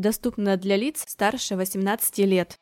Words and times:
Доступно 0.00 0.56
для 0.56 0.78
лиц 0.78 1.04
старше 1.06 1.56
18 1.56 2.18
лет. 2.20 2.58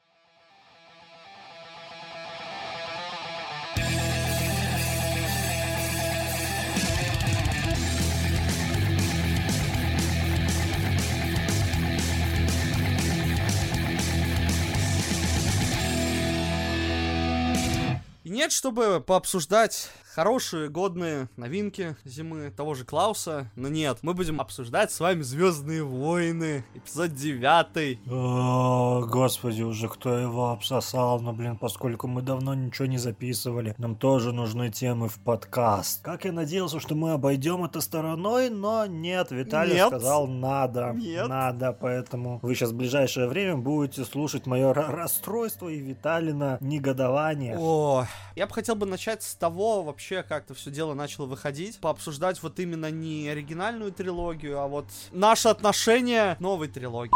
Нет, 18.25 18.51
чтобы 18.51 19.01
пообсуждать 19.01 19.91
хорошие, 20.19 20.69
годные 20.69 21.29
новинки 21.37 21.95
зимы 22.05 22.51
того 22.51 22.75
же 22.75 22.85
Клауса, 22.85 23.53
но 23.55 23.69
нет, 23.69 23.99
мы 24.03 24.15
будем 24.15 24.41
обсуждать 24.41 24.91
с 24.91 24.99
вами 24.99 25.23
Звездные 25.23 25.85
войны, 25.85 26.65
эпизод 26.75 27.15
9. 27.15 28.01
О, 28.11 29.07
господи, 29.09 29.63
уже 29.63 29.89
кто 29.89 30.19
его 30.19 30.51
обсосал, 30.51 31.21
но, 31.21 31.33
блин, 31.33 31.57
поскольку 31.57 32.09
мы 32.09 32.23
давно 32.23 32.55
ничего 32.55 32.87
не 32.87 32.99
записывали, 32.99 33.77
нам 33.79 33.95
тоже 33.95 34.33
нужны 34.33 34.71
темы 34.71 35.09
в 35.09 35.21
подкаст. 35.21 36.03
Как 36.03 36.25
я 36.25 36.33
надеялся, 36.33 36.81
что 36.81 36.97
мы 36.97 37.13
обойдем 37.13 37.65
это 37.65 37.81
стороной, 37.81 38.51
но 38.51 38.87
нет, 38.87 39.31
Виталий 39.31 39.75
Нет. 39.75 39.87
сказал 39.87 40.27
надо, 40.27 40.95
Нет. 40.97 41.29
надо, 41.29 41.73
поэтому 41.73 42.41
вы 42.43 42.57
сейчас 42.57 42.73
в 42.73 42.77
ближайшее 42.77 43.29
время 43.29 43.57
будете 43.57 44.05
слушать 44.05 44.47
мое 44.47 44.75
расстройство 44.75 45.69
и 45.69 45.79
Виталина 45.79 46.59
негодование. 46.61 47.57
О, 47.57 48.05
я 48.35 48.49
бы 48.49 48.53
хотел 48.53 48.75
бы 48.75 48.85
начать 48.85 49.23
с 49.23 49.37
того 49.37 49.85
вообще, 49.85 50.08
как 50.17 50.45
это 50.45 50.55
все 50.55 50.71
дело 50.71 50.95
начало 50.95 51.27
выходить, 51.27 51.79
пообсуждать 51.79 52.43
вот 52.43 52.59
именно 52.59 52.91
не 52.91 53.29
оригинальную 53.29 53.93
трилогию, 53.93 54.61
а 54.61 54.67
вот 54.67 54.87
наше 55.13 55.49
отношение 55.49 56.37
к 56.37 56.41
новой 56.41 56.69
трилогии. 56.69 57.13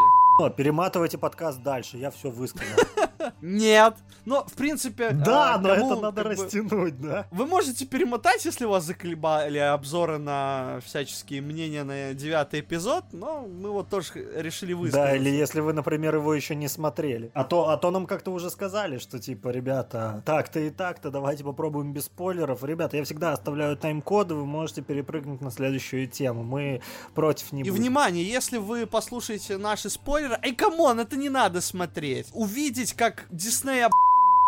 Перематывайте 0.57 1.19
подкаст 1.19 1.63
дальше, 1.63 1.97
я 1.99 2.11
все 2.11 2.31
высказал. 2.31 2.79
Нет, 3.41 3.95
но 4.25 4.45
в 4.47 4.53
принципе... 4.55 5.11
Да, 5.11 5.55
а, 5.55 5.59
но 5.59 5.69
кому, 5.75 5.93
это 5.93 6.03
надо 6.03 6.23
как 6.23 6.37
бы, 6.37 6.43
растянуть, 6.43 7.01
да? 7.01 7.27
Вы 7.31 7.47
можете 7.47 7.87
перемотать, 7.87 8.45
если 8.45 8.65
вас 8.65 8.85
заколебали 8.85 9.59
обзоры 9.59 10.19
на 10.19 10.81
всяческие 10.85 11.41
мнения 11.43 11.85
на 11.85 12.15
девятый 12.15 12.61
эпизод, 12.61 13.05
но 13.13 13.47
мы 13.47 13.71
вот 13.71 13.89
тоже 13.89 14.11
решили 14.37 14.73
высказаться. 14.73 15.13
Да, 15.13 15.17
или 15.17 15.31
если 15.31 15.61
вы, 15.61 15.73
например, 15.73 16.17
его 16.17 16.35
еще 16.35 16.55
не 16.55 16.69
смотрели. 16.69 17.31
А 17.35 17.45
то, 17.45 17.69
а 17.69 17.77
то 17.77 17.91
нам 17.91 18.07
как-то 18.07 18.31
уже 18.33 18.51
сказали, 18.51 18.99
что 18.99 19.19
типа, 19.19 19.49
ребята, 19.49 20.23
так-то 20.25 20.61
и 20.61 20.71
так-то, 20.71 21.11
давайте 21.11 21.45
попробуем 21.45 21.93
без 21.93 22.05
спойлеров. 22.05 22.63
Ребята, 22.65 22.97
я 22.97 23.05
всегда 23.05 23.33
оставляю 23.33 23.77
тайм-коды, 23.77 24.35
вы 24.35 24.47
можете 24.47 24.83
перепрыгнуть 24.83 25.41
на 25.41 25.51
следующую 25.51 26.09
тему. 26.09 26.43
Мы 26.43 26.81
против 27.15 27.53
не 27.53 27.63
И 27.63 27.65
будем. 27.65 27.75
внимание, 27.75 28.25
если 28.25 28.59
вы 28.59 28.87
послушаете 28.87 29.57
наши 29.57 29.91
спойлеры, 29.91 30.39
hey, 30.43 30.55
come 30.55 30.81
on, 30.81 31.01
это 31.01 31.17
не 31.17 31.29
надо 31.29 31.61
смотреть. 31.61 32.29
Увидеть, 32.33 32.93
как 32.95 33.12
Дисней 33.31 33.85
об... 33.85 33.93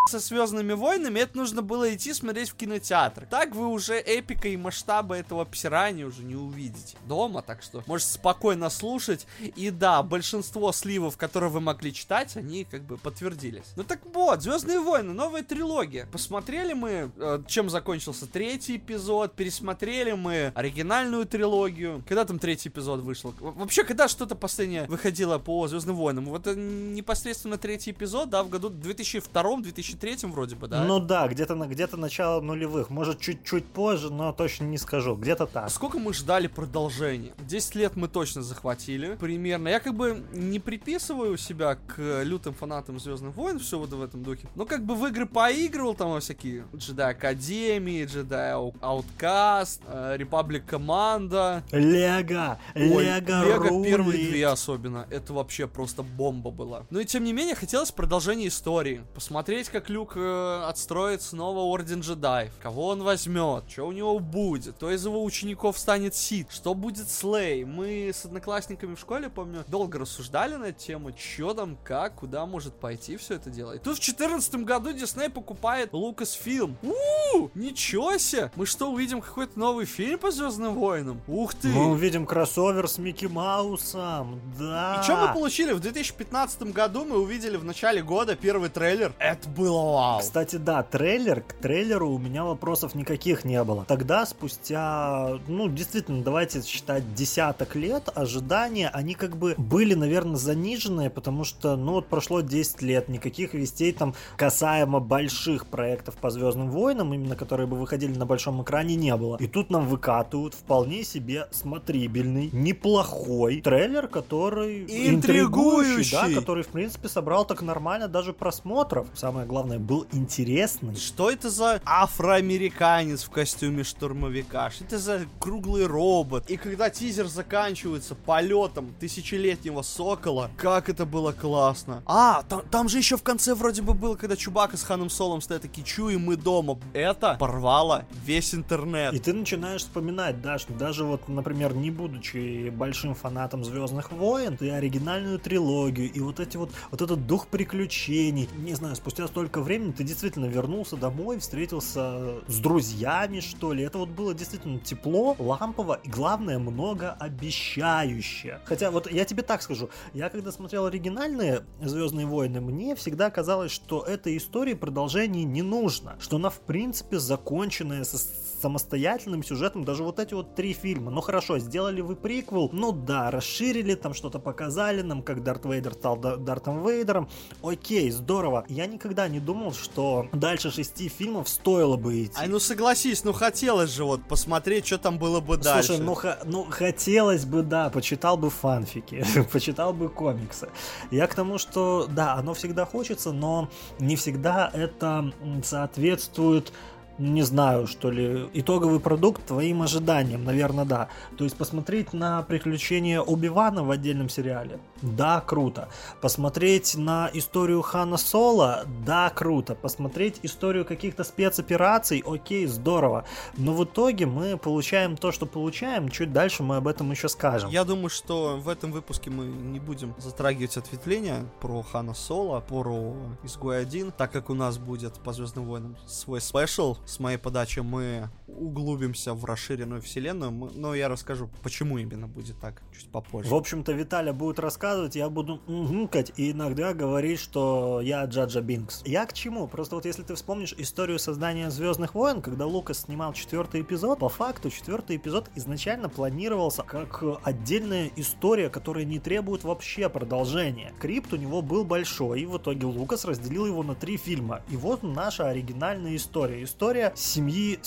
со 0.08 0.18
Звездными 0.18 0.74
войнами, 0.74 1.20
это 1.20 1.36
нужно 1.38 1.62
было 1.62 1.94
идти 1.94 2.12
смотреть 2.12 2.50
в 2.50 2.54
кинотеатр. 2.56 3.26
Так 3.30 3.54
вы 3.54 3.68
уже 3.68 3.98
эпика 3.98 4.48
и 4.48 4.56
масштаба 4.56 5.16
этого 5.16 5.42
обсирания 5.42 6.06
уже 6.06 6.22
не 6.22 6.34
увидите 6.34 6.96
дома, 7.06 7.42
так 7.42 7.62
что 7.62 7.82
можете 7.86 8.12
спокойно 8.12 8.68
слушать. 8.68 9.26
И 9.56 9.70
да, 9.70 10.02
большинство 10.02 10.72
сливов, 10.72 11.16
которые 11.16 11.50
вы 11.50 11.60
могли 11.60 11.92
читать, 11.92 12.36
они 12.36 12.64
как 12.64 12.82
бы 12.82 12.98
подтвердились. 12.98 13.64
Ну 13.76 13.84
так 13.84 14.00
вот, 14.12 14.42
Звездные 14.42 14.80
войны, 14.80 15.14
новая 15.14 15.42
трилогия. 15.42 16.06
Посмотрели 16.06 16.74
мы, 16.74 17.10
э, 17.16 17.42
чем 17.46 17.70
закончился 17.70 18.26
третий 18.26 18.76
эпизод, 18.76 19.34
пересмотрели 19.34 20.12
мы 20.12 20.52
оригинальную 20.54 21.24
трилогию. 21.24 22.04
Когда 22.06 22.24
там 22.24 22.38
третий 22.38 22.68
эпизод 22.68 23.00
вышел? 23.00 23.34
Вообще, 23.40 23.84
когда 23.84 24.08
что-то 24.08 24.34
последнее 24.34 24.84
выходило 24.86 25.38
по 25.38 25.66
Звездным 25.66 25.96
войнам? 25.96 26.26
Вот 26.26 26.46
э, 26.46 26.54
непосредственно 26.54 27.56
третий 27.56 27.92
эпизод, 27.92 28.28
да, 28.28 28.42
в 28.42 28.50
году 28.50 28.68
2002-2003 28.68 29.93
вроде 30.32 30.56
бы, 30.56 30.68
да? 30.68 30.84
Ну 30.84 31.00
да, 31.00 31.28
где-то 31.28 31.54
на 31.54 31.66
где-то 31.66 31.96
начало 31.96 32.40
нулевых. 32.40 32.90
Может, 32.90 33.20
чуть-чуть 33.20 33.66
позже, 33.66 34.12
но 34.12 34.32
точно 34.32 34.64
не 34.64 34.78
скажу. 34.78 35.14
Где-то 35.16 35.46
так. 35.46 35.70
Сколько 35.70 35.98
мы 35.98 36.12
ждали 36.14 36.46
продолжения? 36.46 37.32
10 37.38 37.74
лет 37.74 37.96
мы 37.96 38.08
точно 38.08 38.42
захватили. 38.42 39.16
Примерно. 39.16 39.68
Я 39.68 39.80
как 39.80 39.94
бы 39.94 40.22
не 40.32 40.58
приписываю 40.58 41.36
себя 41.36 41.76
к 41.76 42.22
лютым 42.22 42.54
фанатам 42.54 42.98
Звездных 42.98 43.34
войн, 43.34 43.58
все 43.58 43.78
вот 43.78 43.90
в 43.90 44.02
этом 44.02 44.22
духе. 44.22 44.48
Но 44.54 44.66
как 44.66 44.84
бы 44.84 44.94
в 44.94 45.06
игры 45.06 45.26
поигрывал 45.26 45.94
там 45.94 46.10
во 46.10 46.20
всякие 46.20 46.64
Джедай 46.74 47.12
Академии, 47.12 48.04
Джедай 48.04 48.52
Ауткаст, 48.52 49.82
Репаблик 50.14 50.66
Команда. 50.66 51.62
Лего! 51.70 52.58
Лего 52.74 53.44
Лего 53.44 53.84
первые 53.84 54.28
две 54.28 54.46
особенно. 54.46 55.06
Это 55.10 55.32
вообще 55.32 55.66
просто 55.66 56.02
бомба 56.02 56.50
была. 56.50 56.84
Но 56.90 57.00
и 57.00 57.04
тем 57.04 57.24
не 57.24 57.32
менее, 57.32 57.54
хотелось 57.54 57.90
продолжения 57.90 58.48
истории. 58.48 59.02
Посмотреть, 59.14 59.68
как 59.68 59.83
Люк 59.88 60.12
э, 60.16 60.62
отстроит 60.66 61.22
снова 61.22 61.60
Орден 61.60 62.00
Джедаев. 62.00 62.52
Кого 62.62 62.88
он 62.88 63.02
возьмет, 63.02 63.64
что 63.68 63.84
у 63.84 63.92
него 63.92 64.18
будет, 64.18 64.74
кто 64.74 64.90
из 64.90 65.04
его 65.04 65.22
учеников 65.24 65.78
станет 65.78 66.14
Сид, 66.14 66.48
что 66.50 66.74
будет 66.74 67.08
с 67.08 67.22
Лей. 67.22 67.64
Мы 67.64 68.10
с 68.12 68.24
одноклассниками 68.24 68.94
в 68.94 69.00
школе, 69.00 69.28
помню, 69.28 69.64
долго 69.68 69.98
рассуждали 69.98 70.56
на 70.56 70.72
тему, 70.72 71.12
что 71.16 71.54
там, 71.54 71.76
как, 71.84 72.16
куда 72.16 72.46
может 72.46 72.74
пойти 72.74 73.16
все 73.16 73.34
это 73.34 73.50
дело. 73.50 73.72
И 73.72 73.78
тут 73.78 73.96
в 73.96 74.00
2014 74.00 74.54
году 74.56 74.92
Дисней 74.92 75.28
покупает 75.28 75.92
Лукасфилм. 75.92 76.76
у 76.82 77.48
Ничего 77.54 78.16
себе! 78.18 78.50
Мы 78.56 78.66
что, 78.66 78.90
увидим 78.90 79.20
какой-то 79.20 79.58
новый 79.58 79.86
фильм 79.86 80.18
по 80.18 80.30
Звездным 80.30 80.74
войнам? 80.74 81.20
Ух 81.26 81.54
ты! 81.54 81.68
Мы 81.68 81.90
увидим 81.90 82.26
кроссовер 82.26 82.88
с 82.88 82.98
Микки 82.98 83.26
Маусом. 83.26 84.40
Да. 84.58 85.00
И 85.00 85.04
что 85.04 85.16
мы 85.16 85.32
получили? 85.32 85.72
В 85.72 85.80
2015 85.80 86.62
году 86.72 87.04
мы 87.04 87.18
увидели 87.18 87.56
в 87.56 87.64
начале 87.64 88.02
года 88.02 88.36
первый 88.36 88.68
трейлер. 88.68 89.14
Это 89.18 89.48
было 89.48 89.73
вау. 89.82 90.20
Кстати, 90.20 90.56
да, 90.56 90.82
трейлер, 90.82 91.40
к 91.40 91.52
трейлеру 91.54 92.10
у 92.10 92.18
меня 92.18 92.44
вопросов 92.44 92.94
никаких 92.94 93.44
не 93.44 93.62
было. 93.64 93.84
Тогда, 93.86 94.26
спустя, 94.26 95.38
ну, 95.48 95.68
действительно, 95.68 96.22
давайте 96.22 96.62
считать 96.62 97.14
десяток 97.14 97.74
лет, 97.74 98.08
ожидания, 98.14 98.88
они 98.88 99.14
как 99.14 99.36
бы 99.36 99.54
были, 99.56 99.94
наверное, 99.94 100.36
заниженные, 100.36 101.10
потому 101.10 101.44
что, 101.44 101.76
ну, 101.76 101.92
вот 101.92 102.06
прошло 102.06 102.40
10 102.40 102.82
лет, 102.82 103.08
никаких 103.08 103.54
вестей 103.54 103.92
там 103.92 104.14
касаемо 104.36 105.00
больших 105.00 105.66
проектов 105.66 106.16
по 106.16 106.30
Звездным 106.30 106.70
войнам, 106.70 107.14
именно 107.14 107.36
которые 107.36 107.66
бы 107.66 107.76
выходили 107.76 108.16
на 108.16 108.26
большом 108.26 108.62
экране, 108.62 108.96
не 108.96 109.14
было. 109.16 109.36
И 109.36 109.46
тут 109.46 109.70
нам 109.70 109.86
выкатывают 109.86 110.54
вполне 110.54 111.04
себе 111.04 111.48
смотрибельный, 111.50 112.50
неплохой 112.52 113.60
трейлер, 113.60 114.08
который 114.08 114.84
Интригующий. 114.84 116.12
да, 116.12 116.40
который, 116.40 116.64
в 116.64 116.68
принципе, 116.68 117.08
собрал 117.08 117.44
так 117.44 117.62
нормально 117.62 118.08
даже 118.08 118.32
просмотров. 118.32 119.06
Самое 119.14 119.46
главное, 119.46 119.63
был 119.78 120.06
интересный. 120.12 120.96
Что 120.96 121.30
это 121.30 121.50
за 121.50 121.80
афроамериканец 121.84 123.24
в 123.24 123.30
костюме 123.30 123.84
штурмовика? 123.84 124.70
Что 124.70 124.84
это 124.84 124.98
за 124.98 125.26
круглый 125.38 125.86
робот? 125.86 126.48
И 126.50 126.56
когда 126.56 126.90
тизер 126.90 127.26
заканчивается 127.26 128.14
полетом 128.14 128.94
тысячелетнего 129.00 129.82
сокола, 129.82 130.50
как 130.56 130.88
это 130.88 131.06
было 131.06 131.32
классно. 131.32 132.02
А, 132.06 132.42
там, 132.48 132.62
там 132.70 132.88
же 132.88 132.98
еще 132.98 133.16
в 133.16 133.22
конце 133.22 133.54
вроде 133.54 133.82
бы 133.82 133.94
было, 133.94 134.16
когда 134.16 134.36
Чубака 134.36 134.76
с 134.76 134.82
Ханом 134.82 135.10
Солом 135.10 135.40
стоят 135.40 135.62
такие, 135.62 135.84
чуем 135.84 136.22
мы 136.22 136.36
дома. 136.36 136.78
Это 136.92 137.36
порвало 137.38 138.04
весь 138.24 138.54
интернет. 138.54 139.12
И 139.14 139.18
ты 139.18 139.32
начинаешь 139.32 139.82
вспоминать, 139.82 140.40
да, 140.42 140.58
что 140.58 140.72
даже 140.72 141.04
вот, 141.04 141.28
например, 141.28 141.74
не 141.74 141.90
будучи 141.90 142.70
большим 142.70 143.14
фанатом 143.14 143.64
Звездных 143.64 144.12
войн, 144.12 144.56
ты 144.56 144.70
оригинальную 144.70 145.38
трилогию 145.38 146.12
и 146.12 146.20
вот 146.20 146.40
эти 146.40 146.56
вот, 146.56 146.70
вот 146.90 147.02
этот 147.02 147.26
дух 147.26 147.46
приключений, 147.48 148.48
не 148.56 148.74
знаю, 148.74 148.96
спустя 148.96 149.26
столько 149.26 149.53
времени 149.62 149.92
ты 149.92 150.04
действительно 150.04 150.46
вернулся 150.46 150.96
домой, 150.96 151.38
встретился 151.38 152.40
с 152.46 152.58
друзьями, 152.58 153.40
что 153.40 153.72
ли. 153.72 153.84
Это 153.84 153.98
вот 153.98 154.10
было 154.10 154.34
действительно 154.34 154.78
тепло, 154.78 155.36
лампово 155.38 156.00
и, 156.02 156.08
главное, 156.08 156.58
многообещающе. 156.58 158.60
Хотя 158.64 158.90
вот 158.90 159.10
я 159.10 159.24
тебе 159.24 159.42
так 159.42 159.62
скажу, 159.62 159.90
я 160.12 160.30
когда 160.30 160.52
смотрел 160.52 160.86
оригинальные 160.86 161.64
Звездные 161.80 162.26
войны, 162.26 162.60
мне 162.60 162.94
всегда 162.94 163.30
казалось, 163.30 163.72
что 163.72 164.02
этой 164.02 164.36
истории 164.36 164.74
продолжение 164.74 165.44
не 165.44 165.62
нужно, 165.62 166.16
что 166.20 166.36
она 166.36 166.50
в 166.50 166.60
принципе 166.60 167.18
законченная 167.18 168.04
со 168.04 168.18
самостоятельным 168.64 169.42
сюжетом 169.44 169.84
даже 169.84 170.02
вот 170.04 170.18
эти 170.18 170.32
вот 170.32 170.54
три 170.54 170.72
фильма. 170.72 171.10
Ну 171.10 171.20
хорошо, 171.20 171.58
сделали 171.58 172.00
вы 172.00 172.16
приквел, 172.16 172.70
ну 172.72 172.92
да, 172.92 173.30
расширили, 173.30 173.94
там 173.94 174.14
что-то 174.14 174.38
показали 174.38 175.02
нам, 175.02 175.22
как 175.22 175.42
Дарт 175.42 175.66
Вейдер 175.66 175.92
стал 175.92 176.16
Да- 176.16 176.36
Дартом 176.36 176.82
Вейдером. 176.86 177.28
Окей, 177.62 178.10
здорово. 178.10 178.64
Я 178.68 178.86
никогда 178.86 179.28
не 179.28 179.38
думал, 179.38 179.74
что 179.74 180.28
дальше 180.32 180.70
шести 180.70 181.08
фильмов 181.10 181.50
стоило 181.50 181.98
бы 181.98 182.24
идти. 182.24 182.32
Ай, 182.38 182.48
ну 182.48 182.58
согласись, 182.58 183.22
ну 183.22 183.34
хотелось 183.34 183.90
же 183.90 184.04
вот 184.04 184.22
посмотреть, 184.26 184.86
что 184.86 184.96
там 184.96 185.18
было 185.18 185.40
бы 185.40 185.58
дальше. 185.58 185.88
Слушай, 185.88 186.02
ну, 186.02 186.14
ха- 186.14 186.38
ну 186.46 186.64
хотелось 186.70 187.44
бы, 187.44 187.62
да, 187.62 187.90
почитал 187.90 188.38
бы 188.38 188.48
фанфики, 188.48 189.22
почитал 189.52 189.92
бы 189.92 190.08
комиксы. 190.08 190.70
Я 191.10 191.26
к 191.26 191.34
тому, 191.34 191.58
что 191.58 192.06
да, 192.10 192.32
оно 192.34 192.54
всегда 192.54 192.86
хочется, 192.86 193.32
но 193.32 193.68
не 193.98 194.16
всегда 194.16 194.70
это 194.72 195.32
соответствует 195.62 196.72
не 197.18 197.42
знаю, 197.42 197.86
что 197.86 198.10
ли, 198.10 198.48
итоговый 198.54 199.00
продукт 199.00 199.46
твоим 199.46 199.82
ожиданиям, 199.82 200.44
наверное, 200.44 200.84
да. 200.84 201.08
То 201.36 201.44
есть 201.44 201.56
посмотреть 201.56 202.12
на 202.12 202.42
приключения 202.42 203.20
Оби-Вана 203.20 203.84
в 203.84 203.90
отдельном 203.90 204.28
сериале, 204.28 204.78
Да, 205.02 205.40
круто. 205.40 205.88
Посмотреть 206.20 206.96
на 206.96 207.30
историю 207.32 207.82
Хана 207.82 208.16
Соло? 208.16 208.84
Да, 209.06 209.30
круто. 209.30 209.74
Посмотреть 209.74 210.40
историю 210.42 210.84
каких-то 210.84 211.24
спецопераций? 211.24 212.22
Окей, 212.26 212.66
здорово. 212.66 213.24
Но 213.56 213.74
в 213.74 213.84
итоге 213.84 214.26
мы 214.26 214.56
получаем 214.56 215.16
то, 215.16 215.30
что 215.30 215.46
получаем. 215.46 216.08
Чуть 216.08 216.32
дальше 216.32 216.62
мы 216.62 216.76
об 216.76 216.88
этом 216.88 217.10
еще 217.10 217.28
скажем. 217.28 217.70
Я 217.70 217.84
думаю, 217.84 218.08
что 218.08 218.56
в 218.56 218.68
этом 218.68 218.92
выпуске 218.92 219.30
мы 219.30 219.44
не 219.44 219.78
будем 219.78 220.14
затрагивать 220.18 220.76
ответвления 220.76 221.44
про 221.60 221.82
Хана 221.82 222.14
Соло, 222.14 222.60
про 222.60 223.14
Изгой 223.44 223.80
1, 223.80 224.12
так 224.12 224.32
как 224.32 224.50
у 224.50 224.54
нас 224.54 224.78
будет 224.78 225.14
по 225.20 225.32
Звездным 225.32 225.66
войнам 225.66 225.96
свой 226.06 226.40
special 226.40 226.96
с 227.06 227.18
моей 227.18 227.38
подачи, 227.38 227.80
мы 227.80 228.28
углубимся 228.56 229.34
в 229.34 229.44
расширенную 229.44 230.00
вселенную, 230.02 230.50
но 230.50 230.94
я 230.94 231.08
расскажу, 231.08 231.48
почему 231.62 231.98
именно 231.98 232.26
будет 232.26 232.58
так 232.58 232.82
чуть 232.96 233.08
попозже. 233.08 233.50
В 233.50 233.54
общем-то, 233.54 233.92
Виталя 233.92 234.32
будет 234.32 234.58
рассказывать, 234.58 235.16
я 235.16 235.28
буду 235.28 235.60
угукать 235.66 236.32
и 236.36 236.52
иногда 236.52 236.94
говорить, 236.94 237.40
что 237.40 238.00
я 238.00 238.24
Джа-Джа 238.24 238.60
Бинкс. 238.60 239.02
Я 239.04 239.26
к 239.26 239.32
чему? 239.32 239.66
Просто 239.66 239.96
вот 239.96 240.04
если 240.04 240.22
ты 240.22 240.34
вспомнишь 240.34 240.74
историю 240.78 241.18
создания 241.18 241.70
Звездных 241.70 242.14
войн, 242.14 242.42
когда 242.42 242.66
Лукас 242.66 243.02
снимал 243.02 243.32
четвертый 243.32 243.82
эпизод, 243.82 244.18
по 244.18 244.28
факту 244.28 244.70
четвертый 244.70 245.16
эпизод 245.16 245.50
изначально 245.54 246.08
планировался 246.08 246.82
как 246.82 247.22
отдельная 247.42 248.10
история, 248.16 248.68
которая 248.68 249.04
не 249.04 249.18
требует 249.18 249.64
вообще 249.64 250.08
продолжения. 250.08 250.92
Скрипт 251.00 251.32
у 251.32 251.36
него 251.36 251.62
был 251.62 251.84
большой, 251.84 252.42
и 252.42 252.46
в 252.46 252.56
итоге 252.58 252.86
Лукас 252.86 253.24
разделил 253.24 253.66
его 253.66 253.82
на 253.82 253.94
три 253.94 254.16
фильма. 254.16 254.62
И 254.70 254.76
вот 254.76 255.02
наша 255.02 255.48
оригинальная 255.48 256.16
история. 256.16 256.62
История 256.62 257.12
семьи 257.16 257.78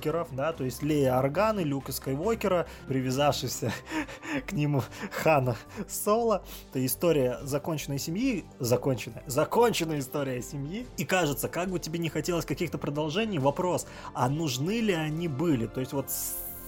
Скайуокеров, 0.00 0.34
да, 0.34 0.52
то 0.52 0.64
есть 0.64 0.82
Лея 0.82 1.18
Орган 1.18 1.60
и 1.60 1.64
Люка 1.64 1.92
Скайуокера, 1.92 2.66
привязавшийся 2.88 3.72
к 4.46 4.52
нему 4.52 4.82
Хана 5.12 5.56
Соло. 5.88 6.42
Это 6.70 6.84
история 6.84 7.38
законченной 7.42 7.98
семьи, 7.98 8.44
законченная, 8.58 9.22
законченная 9.26 9.98
история 9.98 10.42
семьи. 10.42 10.86
И 10.96 11.04
кажется, 11.04 11.48
как 11.48 11.70
бы 11.70 11.78
тебе 11.78 11.98
не 11.98 12.08
хотелось 12.08 12.46
каких-то 12.46 12.78
продолжений, 12.78 13.38
вопрос, 13.38 13.86
а 14.14 14.28
нужны 14.28 14.80
ли 14.80 14.94
они 14.94 15.28
были? 15.28 15.66
То 15.66 15.80
есть 15.80 15.92
вот 15.92 16.06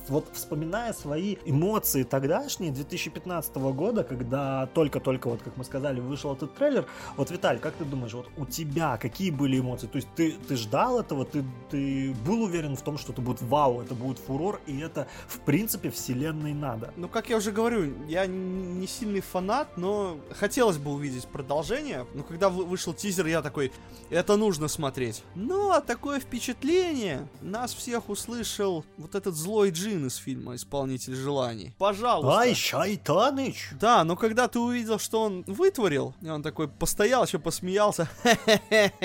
вот 0.08 0.26
вспоминая 0.32 0.92
свои 0.92 1.36
эмоции 1.44 2.02
тогдашние 2.02 2.72
2015 2.72 3.54
года, 3.56 4.04
когда 4.04 4.66
только-только, 4.74 5.28
вот 5.28 5.42
как 5.42 5.56
мы 5.56 5.64
сказали, 5.64 6.00
вышел 6.00 6.34
этот 6.34 6.54
трейлер, 6.54 6.86
вот, 7.16 7.30
Виталь, 7.30 7.58
как 7.58 7.74
ты 7.74 7.84
думаешь, 7.84 8.12
вот 8.12 8.28
у 8.36 8.46
тебя 8.46 8.96
какие 8.96 9.30
были 9.30 9.58
эмоции? 9.58 9.86
То 9.86 9.96
есть 9.96 10.08
ты, 10.14 10.32
ты 10.32 10.56
ждал 10.56 11.00
этого, 11.00 11.24
ты, 11.24 11.44
ты 11.70 12.14
был 12.26 12.42
уверен 12.42 12.76
в 12.76 12.82
том, 12.82 12.98
что 12.98 13.12
это 13.12 13.22
будет 13.22 13.42
вау, 13.42 13.80
это 13.80 13.94
будет 13.94 14.18
фурор, 14.18 14.60
и 14.66 14.78
это, 14.80 15.06
в 15.28 15.40
принципе, 15.40 15.90
вселенной 15.90 16.52
надо? 16.52 16.92
Ну, 16.96 17.08
как 17.08 17.30
я 17.30 17.36
уже 17.36 17.52
говорю, 17.52 17.92
я 18.08 18.26
не 18.26 18.86
сильный 18.86 19.20
фанат, 19.20 19.76
но 19.76 20.18
хотелось 20.38 20.78
бы 20.78 20.92
увидеть 20.92 21.26
продолжение, 21.26 22.06
но 22.14 22.22
когда 22.22 22.48
вышел 22.48 22.92
тизер, 22.94 23.26
я 23.26 23.42
такой, 23.42 23.72
это 24.10 24.36
нужно 24.36 24.68
смотреть. 24.68 25.22
Но 25.34 25.80
такое 25.80 26.20
впечатление, 26.20 27.28
нас 27.40 27.74
всех 27.74 28.08
услышал 28.08 28.84
вот 28.96 29.14
этот 29.14 29.34
злой 29.34 29.70
Джин, 29.70 29.91
Джин 29.92 30.06
из 30.06 30.16
фильма 30.16 30.54
«Исполнитель 30.54 31.14
желаний». 31.14 31.74
Пожалуйста. 31.78 32.38
Ай, 32.38 32.54
Шайтаныч! 32.54 33.70
Да, 33.78 34.04
но 34.04 34.16
когда 34.16 34.48
ты 34.48 34.58
увидел, 34.58 34.98
что 34.98 35.22
он 35.22 35.44
вытворил, 35.46 36.14
и 36.22 36.28
он 36.28 36.42
такой 36.42 36.68
постоял, 36.68 37.24
еще 37.24 37.38
посмеялся, 37.38 38.08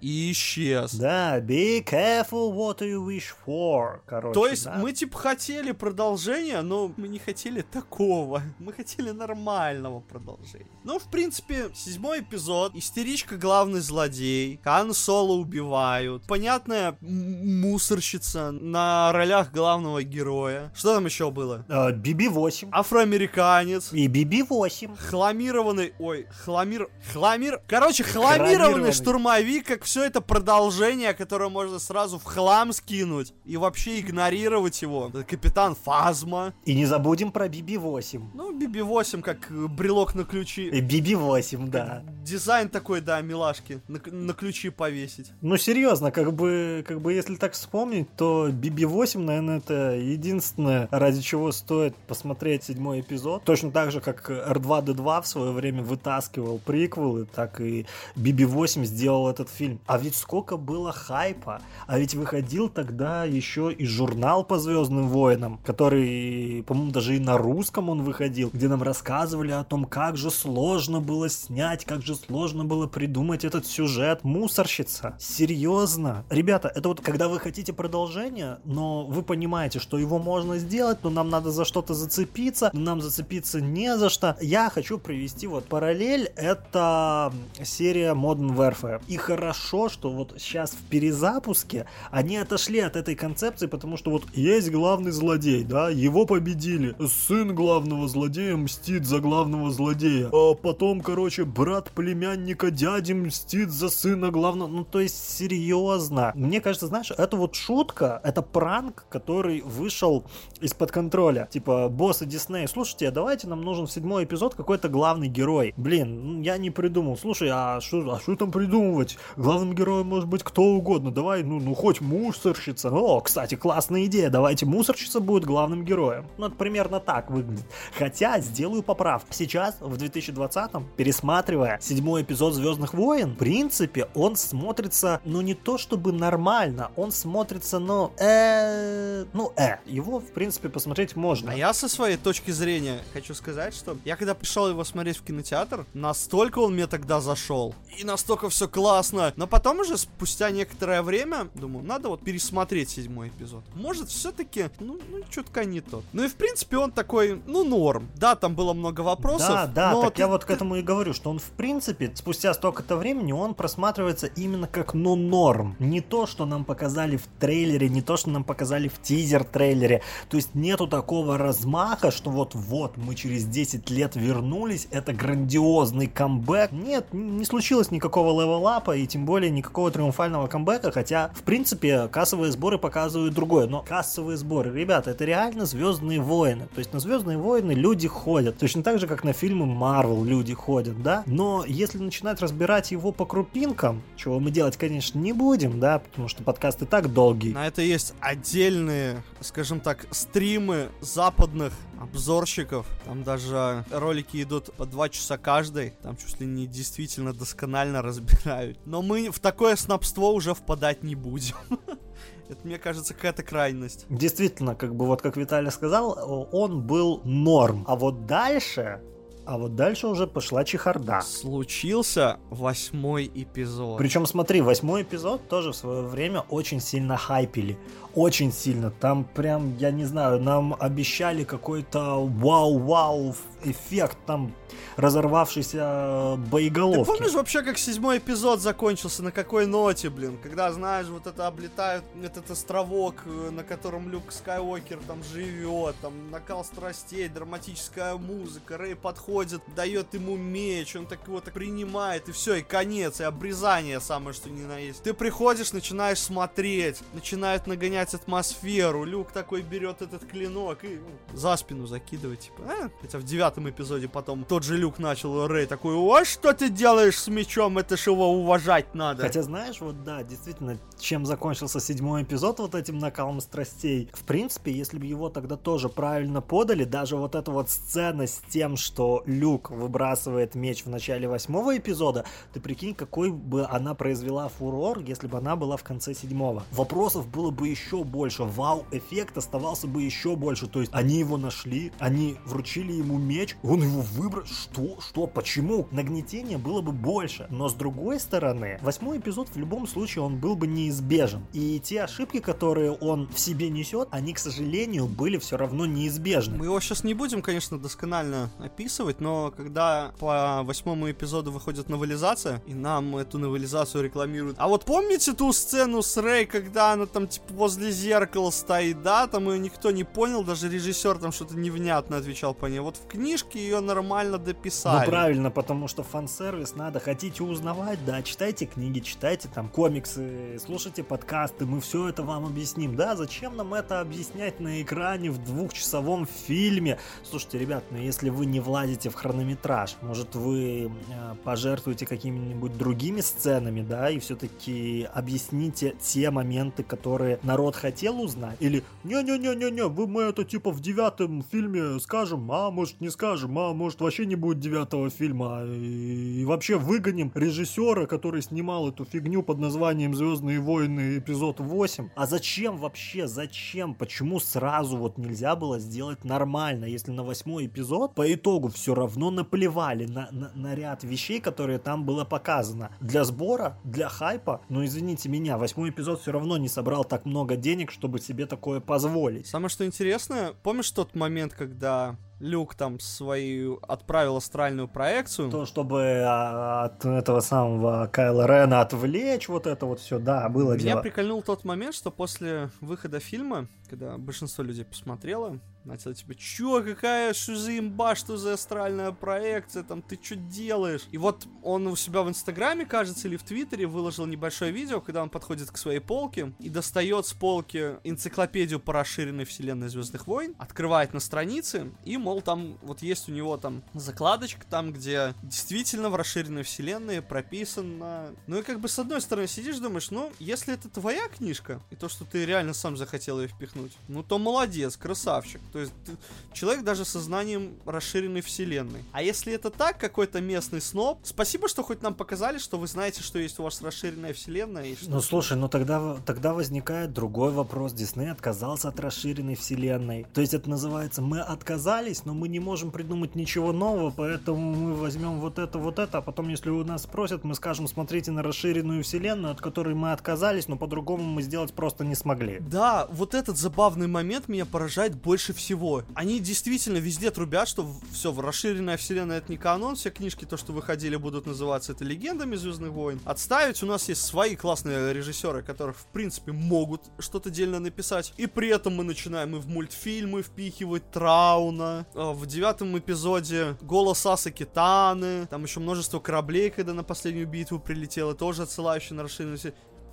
и 0.00 0.32
исчез. 0.32 0.94
Да, 0.94 1.40
be 1.40 1.84
careful 1.84 2.52
what 2.54 2.78
you 2.78 3.04
wish 3.04 3.34
for, 3.46 4.00
короче. 4.06 4.34
То 4.34 4.46
есть 4.46 4.64
да? 4.64 4.74
мы 4.76 4.92
типа 4.92 5.18
хотели 5.18 5.72
продолжения, 5.72 6.60
но 6.62 6.92
мы 6.96 7.08
не 7.08 7.18
хотели 7.18 7.62
такого. 7.62 8.42
Мы 8.58 8.72
хотели 8.72 9.10
нормального 9.10 10.00
продолжения. 10.00 10.66
Ну, 10.84 10.98
в 10.98 11.10
принципе, 11.10 11.70
седьмой 11.74 12.20
эпизод. 12.20 12.74
Истеричка 12.74 13.36
главный 13.36 13.80
злодей. 13.80 14.60
Хан 14.62 14.94
Соло 14.94 15.34
убивают. 15.34 16.24
Понятная 16.26 16.96
мусорщица 17.00 18.52
на 18.52 19.10
ролях 19.12 19.50
главного 19.52 20.04
героя. 20.12 20.70
Что 20.74 20.94
там 20.94 21.06
еще 21.06 21.30
было? 21.30 21.64
BB-8. 21.68 22.68
А, 22.70 22.80
Афроамериканец. 22.80 23.92
И 23.92 24.06
BB-8. 24.08 24.96
Хламированный, 24.96 25.94
ой, 25.98 26.26
хламир, 26.44 26.88
хламир, 27.12 27.60
короче, 27.66 28.04
хламированный 28.04 28.92
штурмовик, 28.92 29.66
как 29.66 29.84
все 29.84 30.04
это 30.04 30.20
продолжение, 30.20 31.14
которое 31.14 31.48
можно 31.48 31.78
сразу 31.78 32.18
в 32.18 32.24
хлам 32.24 32.72
скинуть 32.72 33.32
и 33.44 33.56
вообще 33.56 34.00
игнорировать 34.00 34.82
его. 34.82 35.08
Это 35.08 35.24
капитан 35.24 35.74
Фазма. 35.74 36.54
И 36.64 36.74
не 36.74 36.86
забудем 36.86 37.32
про 37.32 37.46
BB-8. 37.46 38.30
Ну, 38.34 38.58
BB-8 38.58 39.22
как 39.22 39.50
брелок 39.50 40.14
на 40.14 40.24
ключи. 40.24 40.70
BB-8, 40.70 41.68
да. 41.68 42.02
Дизайн 42.22 42.68
такой, 42.68 43.00
да, 43.00 43.20
милашки, 43.20 43.80
на, 43.88 44.00
на 44.04 44.32
ключи 44.34 44.70
повесить. 44.70 45.32
Ну, 45.40 45.56
серьезно, 45.56 46.10
как 46.10 46.32
бы, 46.32 46.84
как 46.86 47.00
бы, 47.00 47.12
если 47.12 47.36
так 47.36 47.52
вспомнить, 47.52 48.08
то 48.16 48.48
BB-8, 48.48 49.18
наверное, 49.18 49.58
это 49.58 49.96
единственное, 50.02 50.88
ради 50.90 51.20
чего 51.20 51.52
стоит 51.52 51.94
посмотреть 51.96 52.64
седьмой 52.64 53.00
эпизод. 53.00 53.44
Точно 53.44 53.70
так 53.70 53.90
же, 53.90 54.00
как 54.00 54.30
R2-D2 54.30 55.22
в 55.22 55.26
свое 55.26 55.52
время 55.52 55.82
вытаскивал 55.82 56.58
приквелы, 56.58 57.26
так 57.26 57.60
и 57.60 57.86
BB-8 58.16 58.84
сделал 58.84 59.28
этот 59.28 59.48
фильм. 59.48 59.80
А 59.86 59.98
ведь 59.98 60.16
сколько 60.16 60.56
было 60.56 60.92
хайпа. 60.92 61.60
А 61.86 61.98
ведь 61.98 62.14
выходил 62.14 62.68
тогда 62.68 63.24
еще 63.24 63.72
и 63.72 63.86
журнал 63.86 64.44
по 64.44 64.58
Звездным 64.58 65.08
войнам, 65.08 65.58
который, 65.64 66.62
по-моему, 66.66 66.92
даже 66.92 67.16
и 67.16 67.20
на 67.20 67.36
русском 67.38 67.88
он 67.88 68.02
выходил, 68.02 68.50
где 68.52 68.68
нам 68.68 68.82
рассказывали 68.82 69.52
о 69.52 69.64
том, 69.64 69.84
как 69.84 70.16
же 70.16 70.30
сложно 70.30 71.00
было 71.00 71.28
снять, 71.28 71.84
как 71.84 72.02
же 72.02 72.14
сложно 72.14 72.64
было 72.64 72.86
придумать 72.86 73.44
этот 73.44 73.66
сюжет. 73.66 74.24
Мусорщица. 74.24 75.16
Серьезно. 75.18 76.24
Ребята, 76.30 76.70
это 76.74 76.88
вот 76.88 77.00
когда 77.00 77.28
вы 77.28 77.38
хотите 77.38 77.72
продолжение, 77.72 78.58
но 78.64 79.04
вы 79.04 79.22
понимаете, 79.22 79.78
что 79.78 79.91
его 79.98 80.18
можно 80.18 80.58
сделать, 80.58 80.98
но 81.02 81.10
нам 81.10 81.28
надо 81.30 81.50
за 81.50 81.64
что-то 81.64 81.94
зацепиться, 81.94 82.70
нам 82.72 83.00
зацепиться 83.00 83.60
не 83.60 83.96
за 83.96 84.08
что. 84.08 84.36
Я 84.40 84.70
хочу 84.70 84.98
привести 84.98 85.46
вот 85.46 85.64
параллель, 85.64 86.32
это 86.36 87.32
серия 87.62 88.14
Modern 88.14 88.54
Warfare. 88.56 89.02
И 89.08 89.16
хорошо, 89.16 89.88
что 89.88 90.10
вот 90.10 90.34
сейчас 90.38 90.72
в 90.72 90.88
перезапуске 90.88 91.86
они 92.10 92.36
отошли 92.36 92.80
от 92.80 92.96
этой 92.96 93.14
концепции, 93.14 93.66
потому 93.66 93.96
что 93.96 94.10
вот 94.10 94.24
есть 94.34 94.70
главный 94.70 95.10
злодей, 95.10 95.64
да, 95.64 95.90
его 95.90 96.26
победили, 96.26 96.94
сын 97.06 97.54
главного 97.54 98.08
злодея 98.08 98.56
мстит 98.56 99.06
за 99.06 99.18
главного 99.20 99.70
злодея, 99.70 100.28
а 100.32 100.54
потом, 100.54 101.00
короче, 101.00 101.44
брат 101.44 101.90
племянника 101.90 102.70
дяди 102.70 103.12
мстит 103.12 103.70
за 103.70 103.88
сына 103.88 104.30
главного, 104.30 104.68
ну 104.68 104.84
то 104.84 105.00
есть 105.00 105.28
серьезно. 105.28 106.32
Мне 106.34 106.60
кажется, 106.60 106.86
знаешь, 106.86 107.10
это 107.10 107.36
вот 107.36 107.54
шутка, 107.54 108.20
это 108.24 108.42
пранк, 108.42 109.06
который 109.08 109.62
вышел 109.82 110.24
из-под 110.60 110.92
контроля. 110.92 111.48
Типа, 111.50 111.88
боссы 111.88 112.24
Диснея, 112.24 112.68
слушайте, 112.68 113.08
а 113.08 113.10
давайте 113.10 113.48
нам 113.48 113.62
нужен 113.62 113.86
в 113.86 113.92
седьмой 113.92 114.24
эпизод 114.24 114.54
какой-то 114.54 114.88
главный 114.88 115.26
герой. 115.26 115.74
Блин, 115.76 116.40
я 116.40 116.56
не 116.56 116.70
придумал. 116.70 117.16
Слушай, 117.16 117.50
а 117.52 117.80
что 117.80 118.20
а 118.24 118.36
там 118.36 118.52
придумывать? 118.52 119.18
Главным 119.36 119.74
героем 119.74 120.06
может 120.06 120.28
быть 120.28 120.44
кто 120.44 120.62
угодно. 120.62 121.10
Давай, 121.10 121.42
ну, 121.42 121.58
ну 121.58 121.74
хоть 121.74 122.00
мусорщица. 122.00 122.90
О, 122.90 123.20
кстати, 123.20 123.56
классная 123.56 124.04
идея. 124.04 124.30
Давайте 124.30 124.66
мусорщица 124.66 125.18
будет 125.18 125.44
главным 125.44 125.84
героем. 125.84 126.26
Ну, 126.38 126.46
это 126.46 126.54
примерно 126.54 127.00
так 127.00 127.30
выглядит. 127.30 127.66
Хотя, 127.98 128.38
сделаю 128.40 128.84
поправку. 128.84 129.32
Сейчас, 129.32 129.76
в 129.80 129.94
2020-м, 129.94 130.86
пересматривая 130.96 131.78
седьмой 131.80 132.22
эпизод 132.22 132.54
Звездных 132.54 132.94
войн, 132.94 133.32
в 133.32 133.36
принципе, 133.36 134.08
он 134.14 134.36
смотрится, 134.36 135.20
ну, 135.24 135.40
не 135.40 135.54
то 135.54 135.76
чтобы 135.76 136.12
нормально, 136.12 136.90
он 136.96 137.10
смотрится, 137.10 137.80
ну, 137.80 138.12
э, 138.18 139.24
ну, 139.32 139.52
э, 139.56 139.71
его, 139.86 140.20
в 140.20 140.32
принципе, 140.32 140.68
посмотреть 140.68 141.16
можно. 141.16 141.52
А 141.52 141.54
я 141.54 141.72
со 141.72 141.88
своей 141.88 142.16
точки 142.16 142.50
зрения 142.50 143.00
хочу 143.12 143.34
сказать, 143.34 143.74
что 143.74 143.96
я 144.04 144.16
когда 144.16 144.34
пришел 144.34 144.68
его 144.68 144.84
смотреть 144.84 145.18
в 145.18 145.24
кинотеатр, 145.24 145.86
настолько 145.94 146.58
он 146.58 146.74
мне 146.74 146.86
тогда 146.86 147.20
зашел, 147.20 147.74
и 147.98 148.04
настолько 148.04 148.48
все 148.48 148.68
классно, 148.68 149.32
но 149.36 149.46
потом 149.46 149.80
уже 149.80 149.96
спустя 149.96 150.50
некоторое 150.50 151.02
время, 151.02 151.48
думаю, 151.54 151.84
надо 151.84 152.08
вот 152.08 152.22
пересмотреть 152.22 152.90
седьмой 152.90 153.28
эпизод. 153.28 153.64
Может, 153.74 154.08
все-таки, 154.08 154.70
ну, 154.80 154.98
ну, 155.10 155.22
чутка 155.28 155.64
не 155.64 155.80
тот. 155.80 156.04
Ну 156.12 156.24
и, 156.24 156.28
в 156.28 156.34
принципе, 156.34 156.76
он 156.76 156.92
такой, 156.92 157.42
ну, 157.46 157.64
норм. 157.64 158.08
Да, 158.16 158.34
там 158.36 158.54
было 158.54 158.72
много 158.72 159.00
вопросов. 159.00 159.48
Да, 159.48 159.66
да, 159.66 159.92
но 159.92 160.02
так 160.02 160.14
ты, 160.14 160.22
я 160.22 160.28
вот 160.28 160.44
к 160.44 160.50
этому 160.50 160.76
и 160.76 160.82
говорю, 160.82 161.12
что 161.12 161.30
он, 161.30 161.38
в 161.38 161.50
принципе, 161.50 162.12
спустя 162.14 162.54
столько-то 162.54 162.96
времени, 162.96 163.32
он 163.32 163.54
просматривается 163.54 164.26
именно 164.26 164.66
как, 164.66 164.94
ну, 164.94 165.16
норм. 165.16 165.76
Не 165.78 166.00
то, 166.00 166.26
что 166.26 166.46
нам 166.46 166.64
показали 166.64 167.16
в 167.16 167.26
трейлере, 167.40 167.88
не 167.88 168.02
то, 168.02 168.16
что 168.16 168.30
нам 168.30 168.44
показали 168.44 168.88
в 168.88 169.00
тизер 169.00 169.44
трейлере 169.44 169.61
трейлере. 169.62 170.02
То 170.28 170.36
есть 170.36 170.54
нету 170.54 170.88
такого 170.88 171.38
размаха, 171.38 172.10
что 172.10 172.30
вот-вот 172.30 172.96
мы 172.96 173.14
через 173.14 173.44
10 173.44 173.90
лет 173.90 174.16
вернулись, 174.16 174.88
это 174.90 175.12
грандиозный 175.12 176.08
камбэк. 176.08 176.72
Нет, 176.72 177.06
не 177.12 177.44
случилось 177.44 177.92
никакого 177.92 178.40
левелапа 178.42 178.96
и 178.96 179.06
тем 179.06 179.24
более 179.24 179.50
никакого 179.50 179.90
триумфального 179.90 180.48
камбэка, 180.48 180.90
хотя, 180.90 181.30
в 181.34 181.42
принципе, 181.42 182.08
кассовые 182.08 182.50
сборы 182.50 182.78
показывают 182.78 183.34
другое. 183.34 183.68
Но 183.68 183.82
кассовые 183.82 184.36
сборы, 184.36 184.72
ребята, 184.72 185.10
это 185.10 185.24
реально 185.24 185.64
Звездные 185.64 186.20
войны. 186.20 186.66
То 186.74 186.80
есть 186.80 186.92
на 186.92 186.98
Звездные 186.98 187.38
войны 187.38 187.72
люди 187.72 188.08
ходят. 188.08 188.58
Точно 188.58 188.82
так 188.82 188.98
же, 188.98 189.06
как 189.06 189.22
на 189.22 189.32
фильмы 189.32 189.66
Марвел 189.66 190.24
люди 190.24 190.54
ходят, 190.54 191.00
да? 191.02 191.22
Но 191.26 191.64
если 191.66 191.98
начинать 191.98 192.40
разбирать 192.40 192.90
его 192.90 193.12
по 193.12 193.26
крупинкам, 193.26 194.02
чего 194.16 194.40
мы 194.40 194.50
делать, 194.50 194.76
конечно, 194.76 195.18
не 195.18 195.32
будем, 195.32 195.78
да, 195.78 196.00
потому 196.00 196.28
что 196.28 196.42
подкаст 196.42 196.82
и 196.82 196.86
так 196.86 197.12
долгий. 197.12 197.52
На 197.52 197.68
это 197.68 197.82
есть 197.82 198.14
отдельные, 198.20 199.22
скажем 199.52 199.80
так, 199.80 200.06
стримы 200.12 200.88
западных 201.02 201.74
обзорщиков. 202.00 202.86
Там 203.04 203.22
даже 203.22 203.84
ролики 203.90 204.42
идут 204.42 204.72
по 204.72 204.86
два 204.86 205.10
часа 205.10 205.36
каждый. 205.36 205.90
Там 206.02 206.16
чуть 206.16 206.40
ли 206.40 206.46
не 206.46 206.66
действительно 206.66 207.34
досконально 207.34 208.00
разбирают. 208.02 208.78
Но 208.86 209.02
мы 209.02 209.30
в 209.30 209.40
такое 209.40 209.76
снобство 209.76 210.28
уже 210.28 210.54
впадать 210.54 211.02
не 211.02 211.14
будем. 211.14 211.56
Это, 212.48 212.66
мне 212.66 212.78
кажется, 212.78 213.12
какая-то 213.12 213.42
крайность. 213.42 214.06
Действительно, 214.08 214.74
как 214.74 214.94
бы 214.94 215.04
вот 215.04 215.20
как 215.20 215.36
Виталий 215.36 215.70
сказал, 215.70 216.48
он 216.50 216.80
был 216.80 217.20
норм. 217.24 217.84
А 217.86 217.94
вот 217.94 218.24
дальше 218.24 219.02
а 219.44 219.58
вот 219.58 219.74
дальше 219.74 220.06
уже 220.06 220.26
пошла 220.26 220.64
чехарда. 220.64 221.20
Случился 221.20 222.38
восьмой 222.50 223.30
эпизод. 223.34 223.98
Причем 223.98 224.26
смотри, 224.26 224.60
восьмой 224.60 225.02
эпизод 225.02 225.48
тоже 225.48 225.72
в 225.72 225.76
свое 225.76 226.02
время 226.02 226.40
очень 226.48 226.80
сильно 226.80 227.16
хайпили. 227.16 227.76
Очень 228.14 228.52
сильно. 228.52 228.90
Там 228.90 229.24
прям, 229.24 229.76
я 229.78 229.90
не 229.90 230.04
знаю, 230.04 230.40
нам 230.40 230.76
обещали 230.78 231.44
какой-то 231.44 232.24
вау-вау 232.24 233.34
эффект. 233.64 234.18
Там 234.26 234.52
разорвавшейся 234.96 236.36
боеголовки. 236.50 237.00
Ты 237.00 237.18
помнишь 237.18 237.34
вообще, 237.34 237.62
как 237.62 237.78
седьмой 237.78 238.18
эпизод 238.18 238.60
закончился? 238.60 239.22
На 239.22 239.32
какой 239.32 239.66
ноте, 239.66 240.10
блин? 240.10 240.38
Когда, 240.42 240.72
знаешь, 240.72 241.06
вот 241.06 241.26
это 241.26 241.46
облетают, 241.46 242.04
этот 242.22 242.50
островок, 242.50 243.16
э, 243.24 243.50
на 243.50 243.64
котором 243.64 244.10
Люк 244.10 244.32
Скайуокер 244.32 244.98
там 245.06 245.22
живет, 245.24 245.96
там 246.00 246.30
накал 246.30 246.64
страстей, 246.64 247.28
драматическая 247.28 248.14
музыка, 248.16 248.78
Рэй 248.78 248.96
подходит, 248.96 249.62
дает 249.74 250.14
ему 250.14 250.36
меч, 250.36 250.96
он 250.96 251.06
так 251.06 251.26
его 251.26 251.40
так 251.40 251.54
принимает, 251.54 252.28
и 252.28 252.32
все, 252.32 252.56
и 252.56 252.62
конец, 252.62 253.20
и 253.20 253.24
обрезание 253.24 254.00
самое, 254.00 254.34
что 254.34 254.50
ни 254.50 254.62
на 254.62 254.78
есть. 254.78 255.02
Ты 255.02 255.14
приходишь, 255.14 255.72
начинаешь 255.72 256.18
смотреть, 256.18 257.00
начинают 257.12 257.66
нагонять 257.66 258.14
атмосферу, 258.14 259.04
Люк 259.04 259.32
такой 259.32 259.62
берет 259.62 260.02
этот 260.02 260.24
клинок 260.26 260.84
и 260.84 260.98
ну, 260.98 261.36
за 261.36 261.56
спину 261.56 261.86
закидывает, 261.86 262.40
типа, 262.40 262.62
а? 262.66 262.90
Хотя 263.00 263.18
в 263.18 263.24
девятом 263.24 263.68
эпизоде 263.68 264.08
потом 264.08 264.44
тот 264.44 264.61
же 264.62 264.76
Люк 264.76 264.98
начал 264.98 265.46
Рэй 265.46 265.66
такой, 265.66 265.94
о, 265.94 266.24
что 266.24 266.52
ты 266.52 266.68
делаешь 266.68 267.18
с 267.18 267.28
мечом, 267.28 267.78
это 267.78 267.96
ж 267.96 268.06
его 268.06 268.32
уважать 268.32 268.94
надо. 268.94 269.22
Хотя 269.22 269.42
знаешь, 269.42 269.80
вот 269.80 270.04
да, 270.04 270.22
действительно, 270.22 270.78
чем 270.98 271.26
закончился 271.26 271.80
седьмой 271.80 272.22
эпизод 272.22 272.60
вот 272.60 272.74
этим 272.74 272.98
накалом 272.98 273.40
страстей. 273.40 274.10
В 274.12 274.24
принципе, 274.24 274.72
если 274.72 274.98
бы 274.98 275.06
его 275.06 275.28
тогда 275.28 275.56
тоже 275.56 275.88
правильно 275.88 276.40
подали, 276.40 276.84
даже 276.84 277.16
вот 277.16 277.34
эта 277.34 277.50
вот 277.50 277.70
сцена 277.70 278.26
с 278.26 278.40
тем, 278.48 278.76
что 278.76 279.22
Люк 279.26 279.70
выбрасывает 279.70 280.54
меч 280.54 280.84
в 280.84 280.88
начале 280.88 281.28
восьмого 281.28 281.76
эпизода, 281.76 282.24
ты 282.52 282.60
прикинь, 282.60 282.94
какой 282.94 283.30
бы 283.30 283.66
она 283.66 283.94
произвела 283.94 284.48
фурор, 284.48 285.00
если 285.00 285.26
бы 285.26 285.38
она 285.38 285.56
была 285.56 285.76
в 285.76 285.82
конце 285.82 286.14
седьмого. 286.14 286.64
Вопросов 286.70 287.28
было 287.28 287.50
бы 287.50 287.68
еще 287.68 288.04
больше, 288.04 288.44
вау-эффект 288.44 289.38
оставался 289.38 289.86
бы 289.86 290.02
еще 290.02 290.36
больше, 290.36 290.66
то 290.66 290.80
есть 290.80 290.92
они 290.94 291.18
его 291.18 291.36
нашли, 291.36 291.92
они 291.98 292.36
вручили 292.44 292.92
ему 292.92 293.18
меч, 293.18 293.56
он 293.62 293.82
его 293.82 294.00
выбрал, 294.00 294.44
что, 294.52 294.98
что, 295.00 295.26
почему? 295.26 295.88
Нагнетение 295.90 296.58
было 296.58 296.80
бы 296.80 296.92
больше. 296.92 297.46
Но 297.50 297.68
с 297.68 297.74
другой 297.74 298.20
стороны, 298.20 298.78
восьмой 298.82 299.18
эпизод 299.18 299.48
в 299.48 299.56
любом 299.56 299.86
случае 299.86 300.22
он 300.22 300.36
был 300.38 300.54
бы 300.54 300.66
неизбежен. 300.66 301.44
И 301.52 301.80
те 301.80 302.02
ошибки, 302.02 302.38
которые 302.38 302.92
он 302.92 303.28
в 303.28 303.38
себе 303.38 303.70
несет, 303.70 304.08
они, 304.10 304.32
к 304.34 304.38
сожалению, 304.38 305.06
были 305.06 305.38
все 305.38 305.56
равно 305.56 305.86
неизбежны. 305.86 306.56
Мы 306.58 306.66
его 306.66 306.80
сейчас 306.80 307.04
не 307.04 307.14
будем, 307.14 307.42
конечно, 307.42 307.78
досконально 307.78 308.50
описывать, 308.58 309.20
но 309.20 309.52
когда 309.56 310.12
по 310.18 310.62
восьмому 310.62 311.10
эпизоду 311.10 311.50
выходит 311.50 311.88
новелизация, 311.88 312.62
и 312.66 312.74
нам 312.74 313.16
эту 313.16 313.38
новелизацию 313.38 314.04
рекламируют. 314.04 314.56
А 314.58 314.68
вот 314.68 314.84
помните 314.84 315.32
ту 315.32 315.52
сцену 315.52 316.02
с 316.02 316.16
Рэй, 316.16 316.46
когда 316.46 316.92
она 316.92 317.06
там 317.06 317.26
типа 317.26 317.52
возле 317.54 317.90
зеркала 317.90 318.50
стоит, 318.50 319.02
да, 319.02 319.26
там 319.26 319.48
ее 319.48 319.58
никто 319.58 319.90
не 319.90 320.04
понял, 320.04 320.44
даже 320.44 320.68
режиссер 320.68 321.18
там 321.18 321.32
что-то 321.32 321.56
невнятно 321.56 322.16
отвечал 322.16 322.54
по 322.54 322.66
ней. 322.66 322.80
Вот 322.80 322.96
в 322.96 323.06
книжке 323.06 323.58
ее 323.58 323.80
нормально 323.80 324.38
дописали. 324.42 325.06
Ну 325.06 325.10
правильно, 325.10 325.50
потому 325.50 325.88
что 325.88 326.02
фан-сервис 326.02 326.74
надо. 326.74 327.00
Хотите 327.00 327.42
узнавать, 327.42 328.04
да, 328.04 328.22
читайте 328.22 328.66
книги, 328.66 329.00
читайте 329.00 329.48
там 329.48 329.68
комиксы, 329.68 330.58
слушайте 330.58 331.02
подкасты, 331.02 331.66
мы 331.66 331.80
все 331.80 332.08
это 332.08 332.22
вам 332.22 332.46
объясним. 332.46 332.96
Да, 332.96 333.16
зачем 333.16 333.56
нам 333.56 333.74
это 333.74 334.00
объяснять 334.00 334.60
на 334.60 334.82
экране 334.82 335.30
в 335.30 335.42
двухчасовом 335.42 336.26
фильме? 336.26 336.98
Слушайте, 337.22 337.58
ребят, 337.58 337.84
ну 337.90 337.98
если 337.98 338.28
вы 338.30 338.46
не 338.46 338.60
владите 338.60 339.10
в 339.10 339.14
хронометраж, 339.14 339.96
может 340.02 340.34
вы 340.34 340.90
э, 341.08 341.34
пожертвуете 341.44 342.06
какими-нибудь 342.06 342.76
другими 342.76 343.20
сценами, 343.20 343.82
да, 343.82 344.10
и 344.10 344.18
все-таки 344.18 345.08
объясните 345.12 345.94
те 346.00 346.30
моменты, 346.30 346.82
которые 346.82 347.38
народ 347.42 347.76
хотел 347.76 348.20
узнать? 348.20 348.56
Или 348.60 348.84
не-не-не-не-не, 349.04 349.86
вы 349.88 350.06
мы 350.06 350.22
это 350.22 350.44
типа 350.44 350.70
в 350.70 350.80
девятом 350.80 351.44
фильме 351.50 351.98
скажем, 352.00 352.50
а 352.52 352.70
может 352.70 353.00
не 353.00 353.10
скажем, 353.10 353.58
а 353.58 353.72
может 353.72 354.00
вообще 354.00 354.21
не 354.26 354.36
будет 354.36 354.60
девятого 354.60 355.10
фильма. 355.10 355.62
И, 355.64 356.44
вообще 356.44 356.76
выгоним 356.76 357.32
режиссера, 357.34 358.06
который 358.06 358.42
снимал 358.42 358.88
эту 358.88 359.04
фигню 359.04 359.42
под 359.42 359.58
названием 359.58 360.14
«Звездные 360.14 360.60
войны» 360.60 361.18
эпизод 361.18 361.60
8. 361.60 362.10
А 362.14 362.26
зачем 362.26 362.76
вообще? 362.76 363.26
Зачем? 363.26 363.94
Почему 363.94 364.40
сразу 364.40 364.96
вот 364.96 365.18
нельзя 365.18 365.56
было 365.56 365.78
сделать 365.78 366.24
нормально, 366.24 366.84
если 366.84 367.10
на 367.10 367.22
восьмой 367.22 367.66
эпизод 367.66 368.14
по 368.14 368.32
итогу 368.32 368.68
все 368.68 368.94
равно 368.94 369.30
наплевали 369.30 370.06
на, 370.06 370.28
на, 370.30 370.52
на 370.54 370.74
ряд 370.74 371.04
вещей, 371.04 371.40
которые 371.40 371.78
там 371.78 372.04
было 372.04 372.24
показано. 372.24 372.90
Для 373.00 373.24
сбора, 373.24 373.78
для 373.84 374.08
хайпа, 374.08 374.62
ну 374.68 374.84
извините 374.84 375.28
меня, 375.28 375.58
восьмой 375.58 375.90
эпизод 375.90 376.20
все 376.20 376.32
равно 376.32 376.56
не 376.56 376.68
собрал 376.68 377.04
так 377.04 377.24
много 377.24 377.56
денег, 377.56 377.90
чтобы 377.90 378.20
себе 378.20 378.46
такое 378.46 378.80
позволить. 378.80 379.46
Самое 379.46 379.68
что 379.68 379.86
интересное, 379.86 380.52
помнишь 380.62 380.90
тот 380.90 381.14
момент, 381.14 381.54
когда 381.54 382.16
Люк 382.42 382.74
там 382.74 382.98
свою 382.98 383.78
отправил 383.86 384.36
астральную 384.36 384.88
проекцию. 384.88 385.48
То, 385.48 385.64
чтобы 385.64 386.24
а, 386.26 386.86
от 386.86 387.04
этого 387.04 387.38
самого 387.38 388.08
Кайла 388.12 388.46
Рена 388.46 388.80
отвлечь 388.80 389.48
вот 389.48 389.68
это 389.68 389.86
вот 389.86 390.00
все, 390.00 390.18
да, 390.18 390.48
было 390.48 390.72
Меня 390.72 390.76
дело. 390.76 390.92
Меня 390.94 391.02
прикольнул 391.02 391.42
тот 391.42 391.64
момент, 391.64 391.94
что 391.94 392.10
после 392.10 392.70
выхода 392.80 393.20
фильма, 393.20 393.68
когда 393.92 394.16
большинство 394.16 394.64
людей 394.64 394.86
посмотрело, 394.86 395.60
начало 395.84 396.14
типа, 396.14 396.34
чё, 396.34 396.82
какая, 396.82 397.34
что 397.34 397.54
за 397.56 397.78
имба, 397.78 398.14
что 398.14 398.38
за 398.38 398.54
астральная 398.54 399.12
проекция, 399.12 399.82
там, 399.82 400.00
ты 400.00 400.18
что 400.22 400.34
делаешь? 400.34 401.02
И 401.10 401.18
вот 401.18 401.46
он 401.62 401.86
у 401.86 401.94
себя 401.94 402.22
в 402.22 402.28
Инстаграме, 402.30 402.86
кажется, 402.86 403.28
или 403.28 403.36
в 403.36 403.42
Твиттере 403.42 403.86
выложил 403.86 404.24
небольшое 404.24 404.72
видео, 404.72 405.02
когда 405.02 405.22
он 405.22 405.28
подходит 405.28 405.70
к 405.70 405.76
своей 405.76 405.98
полке 406.00 406.54
и 406.58 406.70
достает 406.70 407.26
с 407.26 407.34
полки 407.34 407.96
энциклопедию 408.04 408.80
по 408.80 408.94
расширенной 408.94 409.44
вселенной 409.44 409.88
Звездных 409.88 410.26
войн, 410.26 410.54
открывает 410.58 411.12
на 411.12 411.20
странице 411.20 411.92
и, 412.06 412.16
мол, 412.16 412.40
там 412.40 412.78
вот 412.80 413.02
есть 413.02 413.28
у 413.28 413.32
него 413.32 413.58
там 413.58 413.82
закладочка, 413.92 414.64
там, 414.70 414.94
где 414.94 415.34
действительно 415.42 416.08
в 416.08 416.16
расширенной 416.16 416.62
вселенной 416.62 417.20
прописано... 417.20 418.34
Ну 418.46 418.60
и 418.60 418.62
как 418.62 418.80
бы 418.80 418.88
с 418.88 418.98
одной 418.98 419.20
стороны 419.20 419.48
сидишь, 419.48 419.78
думаешь, 419.78 420.10
ну, 420.10 420.32
если 420.38 420.72
это 420.72 420.88
твоя 420.88 421.28
книжка, 421.28 421.82
и 421.90 421.96
то, 421.96 422.08
что 422.08 422.24
ты 422.24 422.46
реально 422.46 422.72
сам 422.72 422.96
захотел 422.96 423.40
ее 423.40 423.48
впихнуть, 423.48 423.81
ну, 424.08 424.22
то 424.22 424.38
молодец, 424.38 424.96
красавчик. 424.96 425.60
То 425.72 425.80
есть 425.80 425.92
ты, 426.04 426.12
человек 426.52 426.84
даже 426.84 427.04
со 427.04 427.20
знанием 427.20 427.74
расширенной 427.84 428.40
вселенной. 428.40 429.04
А 429.12 429.22
если 429.22 429.52
это 429.52 429.70
так, 429.70 429.98
какой-то 429.98 430.40
местный 430.40 430.80
сноб, 430.80 431.18
спасибо, 431.24 431.68
что 431.68 431.82
хоть 431.82 432.02
нам 432.02 432.14
показали, 432.14 432.58
что 432.58 432.78
вы 432.78 432.86
знаете, 432.86 433.22
что 433.22 433.38
есть 433.38 433.58
у 433.58 433.62
вас 433.62 433.80
расширенная 433.82 434.32
вселенная. 434.32 434.84
И 434.84 434.96
что 434.96 435.10
ну, 435.10 435.20
слушай, 435.20 435.56
ну 435.56 435.68
тогда, 435.68 436.16
тогда 436.26 436.52
возникает 436.54 437.12
другой 437.12 437.52
вопрос. 437.52 437.92
Дисней 437.92 438.30
отказался 438.30 438.88
от 438.88 439.00
расширенной 439.00 439.54
вселенной. 439.54 440.26
То 440.34 440.40
есть 440.40 440.54
это 440.54 440.68
называется, 440.68 441.22
мы 441.22 441.40
отказались, 441.40 442.24
но 442.24 442.34
мы 442.34 442.48
не 442.48 442.60
можем 442.60 442.90
придумать 442.90 443.34
ничего 443.34 443.72
нового, 443.72 444.10
поэтому 444.10 444.74
мы 444.74 444.94
возьмем 444.94 445.40
вот 445.40 445.58
это, 445.58 445.78
вот 445.78 445.98
это, 445.98 446.18
а 446.18 446.22
потом, 446.22 446.48
если 446.48 446.70
у 446.70 446.84
нас 446.84 447.02
спросят, 447.02 447.44
мы 447.44 447.54
скажем, 447.54 447.88
смотрите 447.88 448.30
на 448.30 448.42
расширенную 448.42 449.02
вселенную, 449.02 449.52
от 449.52 449.60
которой 449.60 449.94
мы 449.94 450.12
отказались, 450.12 450.68
но 450.68 450.76
по-другому 450.76 451.24
мы 451.24 451.42
сделать 451.42 451.72
просто 451.72 452.04
не 452.04 452.14
смогли. 452.14 452.58
Да, 452.60 453.06
вот 453.10 453.34
этот 453.34 453.56
забавный 453.72 454.06
момент 454.06 454.48
меня 454.48 454.66
поражает 454.66 455.14
больше 455.14 455.54
всего. 455.54 456.02
Они 456.14 456.40
действительно 456.40 456.98
везде 456.98 457.30
трубят, 457.30 457.66
что 457.68 457.90
все, 458.12 458.30
в 458.30 458.38
расширенная 458.38 458.98
вселенная 458.98 459.38
это 459.38 459.50
не 459.50 459.56
канон, 459.56 459.96
все 459.96 460.10
книжки, 460.10 460.44
то, 460.44 460.58
что 460.58 460.72
выходили, 460.72 461.16
будут 461.16 461.46
называться 461.46 461.92
это 461.92 462.04
легендами 462.04 462.54
Звездных 462.54 462.90
войн. 462.90 463.18
Отставить, 463.24 463.82
у 463.82 463.86
нас 463.86 464.10
есть 464.10 464.22
свои 464.22 464.56
классные 464.56 465.14
режиссеры, 465.14 465.62
которых, 465.62 465.96
в 465.96 466.04
принципе, 466.06 466.52
могут 466.52 467.00
что-то 467.18 467.48
дельно 467.48 467.80
написать. 467.80 468.34
И 468.36 468.46
при 468.46 468.68
этом 468.68 468.94
мы 468.94 469.04
начинаем 469.04 469.56
и 469.56 469.58
в 469.58 469.66
мультфильмы 469.66 470.42
впихивать 470.42 471.10
Трауна. 471.10 472.06
А, 472.14 472.32
в 472.32 472.44
девятом 472.46 472.98
эпизоде 472.98 473.78
голос 473.80 474.26
Асаки 474.26 474.66
Таны. 474.66 475.46
Там 475.46 475.62
еще 475.62 475.80
множество 475.80 476.20
кораблей, 476.20 476.68
когда 476.68 476.92
на 476.92 477.04
последнюю 477.04 477.48
битву 477.48 477.78
прилетело, 477.78 478.34
тоже 478.34 478.64
отсылающие 478.64 479.16
на 479.16 479.22
расширенную 479.22 479.58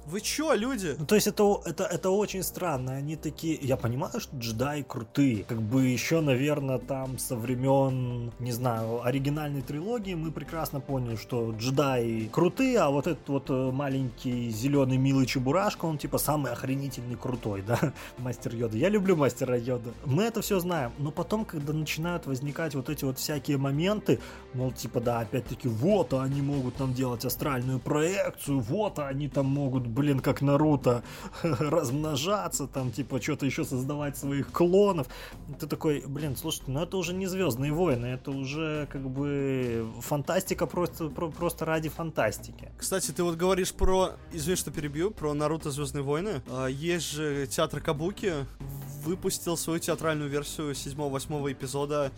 вы 0.06 0.22
чё, 0.22 0.54
люди? 0.56 0.96
Ну, 0.98 1.06
то 1.06 1.16
есть 1.16 1.28
это, 1.28 1.62
это, 1.66 1.84
это 1.84 2.10
очень 2.10 2.44
странно. 2.44 2.94
Они 2.94 3.16
такие... 3.16 3.60
Я 3.62 3.78
понимаю, 3.78 4.20
что 4.20 4.36
джедаи 4.38 4.82
крутые. 4.82 5.44
Как 5.44 5.62
бы 5.62 5.86
еще, 5.86 6.22
наверное, 6.22 6.80
там 6.80 7.18
со 7.20 7.36
времен, 7.36 8.32
не 8.40 8.52
знаю, 8.52 9.06
оригинальной 9.06 9.62
трилогии 9.62 10.16
мы 10.16 10.32
прекрасно 10.32 10.80
поняли, 10.80 11.16
что 11.16 11.52
джедаи 11.52 12.28
крутые, 12.32 12.80
а 12.80 12.90
вот 12.90 13.08
этот 13.08 13.28
вот 13.30 13.50
э, 13.50 13.72
маленький 13.72 14.50
зеленый 14.50 14.98
милый 14.98 15.26
чебурашка, 15.26 15.86
он 15.86 15.98
типа 15.98 16.18
самый 16.18 16.52
охренительный 16.52 17.16
крутой, 17.16 17.62
да? 17.68 17.94
Мастер 18.18 18.56
Йода. 18.56 18.78
Я 18.78 18.90
люблю 18.90 19.16
мастера 19.16 19.58
Йода. 19.58 19.92
Мы 20.06 20.24
это 20.24 20.42
все 20.42 20.60
знаем. 20.60 20.92
Но 20.98 21.12
потом, 21.12 21.46
когда 21.46 21.74
начинают 21.74 22.26
возникать 22.26 22.74
вот 22.74 22.90
эти 22.90 23.06
вот 23.06 23.20
всякие 23.20 23.58
моменты, 23.58 24.20
мол, 24.54 24.72
типа, 24.72 25.02
да, 25.02 25.20
опять-таки, 25.20 25.68
вот 25.68 26.14
они 26.14 26.42
могут 26.42 26.80
нам 26.80 26.94
делать 26.94 27.26
астральную 27.26 27.80
проекцию, 27.80 28.60
вот 28.60 29.00
они 29.00 29.30
там 29.30 29.46
могут 29.46 29.89
блин, 29.90 30.20
как 30.20 30.42
Наруто, 30.42 31.04
размножаться, 31.44 32.68
там, 32.68 32.92
типа, 32.92 33.22
что-то 33.22 33.46
еще 33.46 33.66
создавать 33.66 34.18
своих 34.18 34.52
клонов. 34.52 35.08
Ты 35.60 35.68
такой, 35.68 36.04
блин, 36.06 36.36
слушайте, 36.36 36.72
ну 36.72 36.82
это 36.82 36.98
уже 36.98 37.14
не 37.14 37.28
Звездные 37.28 37.72
войны, 37.72 38.08
это 38.08 38.32
уже 38.32 38.88
как 38.92 39.08
бы 39.08 39.88
фантастика 40.02 40.66
просто, 40.66 41.10
про, 41.10 41.30
просто 41.30 41.66
ради 41.66 41.90
фантастики. 41.90 42.72
Кстати, 42.78 43.12
ты 43.12 43.24
вот 43.24 43.36
говоришь 43.36 43.74
про, 43.74 44.12
извини, 44.32 44.56
что 44.56 44.72
перебью, 44.72 45.12
про 45.12 45.34
Наруто 45.34 45.72
Звездные 45.72 46.04
войны. 46.04 46.42
А, 46.48 46.68
есть 46.68 47.12
же 47.12 47.48
театр 47.48 47.82
Кабуки, 47.82 48.34
выпустил 49.04 49.58
свою 49.58 49.80
театральную 49.80 50.30
версию 50.30 50.72
7-8 50.72 51.52
эпизода 51.52 52.12